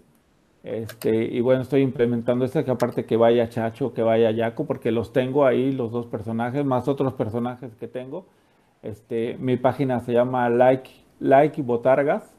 Este, 0.63 1.25
y 1.25 1.41
bueno, 1.41 1.61
estoy 1.63 1.81
implementando 1.81 2.45
esto, 2.45 2.63
que 2.65 2.71
aparte 2.71 3.05
que 3.05 3.17
vaya 3.17 3.49
Chacho, 3.49 3.93
que 3.93 4.03
vaya 4.03 4.31
Yaco, 4.31 4.65
porque 4.65 4.91
los 4.91 5.11
tengo 5.13 5.45
ahí, 5.45 5.71
los 5.71 5.91
dos 5.91 6.05
personajes, 6.07 6.65
más 6.65 6.87
otros 6.87 7.13
personajes 7.13 7.75
que 7.75 7.87
tengo. 7.87 8.27
Este, 8.83 9.37
mi 9.39 9.57
página 9.57 9.99
se 10.01 10.13
llama 10.13 10.49
Like, 10.49 10.91
like 11.19 11.61
Botargas 11.63 12.34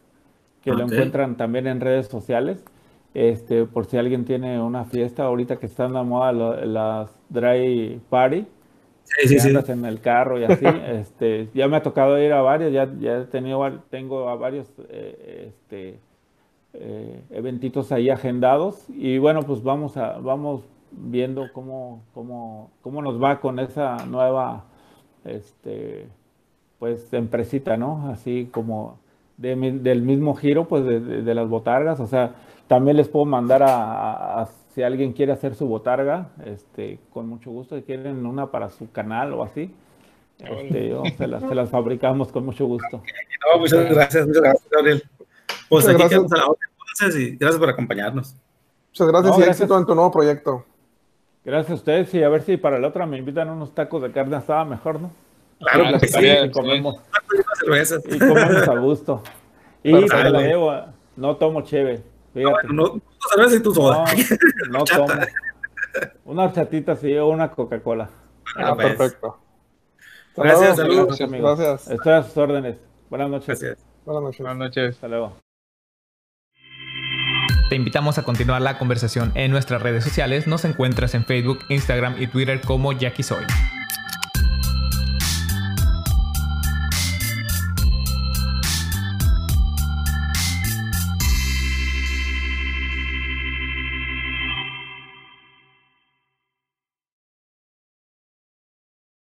que 0.66 0.72
lo 0.72 0.82
encuentran 0.82 1.36
también 1.36 1.68
en 1.68 1.80
redes 1.80 2.08
sociales. 2.08 2.64
Este, 3.14 3.64
por 3.66 3.86
si 3.86 3.96
alguien 3.96 4.24
tiene 4.24 4.60
una 4.60 4.84
fiesta 4.84 5.22
ahorita 5.22 5.60
que 5.60 5.66
están 5.66 5.92
de 5.92 6.02
moda 6.02 6.32
las 6.32 7.16
dry 7.28 8.00
party. 8.10 8.44
Sí, 9.04 9.28
sí, 9.28 9.38
sí. 9.38 9.54
en 9.68 9.84
el 9.84 10.00
carro 10.00 10.40
y 10.40 10.44
así. 10.44 10.66
este, 10.88 11.48
ya 11.54 11.68
me 11.68 11.76
ha 11.76 11.82
tocado 11.82 12.20
ir 12.20 12.32
a 12.32 12.42
varios, 12.42 12.72
ya, 12.72 12.92
ya 12.98 13.18
he 13.18 13.24
tenido, 13.26 13.64
tengo 13.90 14.28
a 14.28 14.34
varios 14.34 14.66
eh, 14.88 15.52
este, 15.52 16.00
eh, 16.74 17.22
eventitos 17.30 17.92
ahí 17.92 18.10
agendados. 18.10 18.86
Y 18.88 19.18
bueno, 19.18 19.42
pues 19.42 19.62
vamos 19.62 19.96
a, 19.96 20.18
vamos 20.18 20.62
viendo 20.90 21.46
cómo, 21.52 22.02
cómo, 22.12 22.72
cómo 22.82 23.02
nos 23.02 23.22
va 23.22 23.38
con 23.38 23.60
esa 23.60 24.04
nueva 24.06 24.64
este, 25.24 26.08
pues 26.80 27.12
empresita, 27.12 27.76
¿no? 27.76 28.08
Así 28.10 28.48
como 28.50 28.98
del 29.36 30.02
mismo 30.02 30.34
giro, 30.34 30.66
pues 30.66 30.84
de, 30.84 31.34
las 31.34 31.48
botargas. 31.48 32.00
O 32.00 32.06
sea, 32.06 32.34
también 32.66 32.96
les 32.96 33.08
puedo 33.08 33.24
mandar 33.24 33.62
a, 33.64 34.48
si 34.74 34.82
alguien 34.82 35.12
quiere 35.12 35.32
hacer 35.32 35.54
su 35.54 35.66
botarga, 35.66 36.28
este, 36.44 36.98
con 37.12 37.28
mucho 37.28 37.50
gusto, 37.50 37.76
si 37.76 37.82
quieren 37.82 38.26
una 38.26 38.50
para 38.50 38.68
su 38.68 38.90
canal 38.90 39.32
o 39.32 39.42
así, 39.42 39.74
este, 40.38 40.94
se, 41.16 41.26
las, 41.26 41.42
se, 41.42 41.54
las, 41.54 41.70
fabricamos 41.70 42.30
con 42.30 42.44
mucho 42.44 42.66
gusto. 42.66 43.02
muchas 43.58 43.88
gracias, 43.88 44.26
muchas 44.26 44.42
gracias, 44.42 44.68
Gabriel. 44.70 45.02
Pues 45.68 45.88
aquí 45.88 45.98
gracias. 45.98 46.32
a 46.32 46.36
la 46.36 47.18
y 47.18 47.36
gracias 47.36 47.58
por 47.58 47.70
acompañarnos. 47.70 48.36
Muchas 48.88 49.08
gracias 49.08 49.38
y 49.38 49.42
éxito 49.42 49.78
en 49.78 49.86
tu 49.86 49.94
nuevo 49.94 50.10
proyecto. 50.10 50.64
Gracias 51.44 51.70
a 51.70 51.74
ustedes 51.74 52.12
y 52.14 52.22
a 52.22 52.28
ver 52.28 52.42
si 52.42 52.56
para 52.56 52.78
la 52.78 52.88
otra 52.88 53.06
me 53.06 53.18
invitan 53.18 53.48
unos 53.50 53.74
tacos 53.74 54.02
de 54.02 54.10
carne 54.10 54.36
asada 54.36 54.64
mejor, 54.64 55.00
¿no? 55.00 55.10
Claro, 55.60 55.98
que 55.98 56.08
sí. 56.08 56.26
Y 56.26 56.50
comemos, 56.50 56.96
y 58.08 58.18
comemos 58.18 58.68
a 58.68 58.78
gusto. 58.78 59.22
Y 59.82 60.06
te 60.06 60.30
la 60.30 60.40
debo, 60.40 60.74
no 61.16 61.36
tomo 61.36 61.62
cheve. 61.62 62.02
Fíjate. 62.34 62.68
No, 62.68 62.72
no, 62.72 63.02
cerveza 63.34 63.56
y 63.56 63.60
tú. 63.60 63.72
No, 63.74 64.04
no 64.70 64.84
tomo. 64.84 65.08
Una 66.24 66.44
horchatita 66.44 66.96
sí 66.96 67.16
o 67.16 67.28
una 67.28 67.50
Coca-Cola. 67.50 68.10
Ah, 68.56 68.74
pues. 68.74 68.88
perfecto. 68.88 69.38
Gracias, 70.36 70.76
saludos. 70.76 71.18
Gracias. 71.18 71.88
Estoy 71.88 72.12
a 72.12 72.22
sus 72.22 72.36
órdenes. 72.36 72.76
Buenas 73.08 73.30
noches. 73.30 73.46
Gracias. 73.60 73.78
Buenas 74.04 74.22
noches. 74.22 74.40
Buenas 74.40 74.58
noches. 74.58 74.94
Hasta 74.94 75.08
luego. 75.08 75.36
Te 77.68 77.74
invitamos 77.74 78.18
a 78.18 78.22
continuar 78.22 78.62
la 78.62 78.78
conversación 78.78 79.32
en 79.34 79.50
nuestras 79.50 79.82
redes 79.82 80.04
sociales. 80.04 80.46
Nos 80.46 80.64
encuentras 80.64 81.14
en 81.14 81.24
Facebook, 81.24 81.58
Instagram 81.68 82.20
y 82.20 82.26
Twitter 82.26 82.60
como 82.60 82.92
Jackie 82.92 83.22
Soy. 83.22 83.44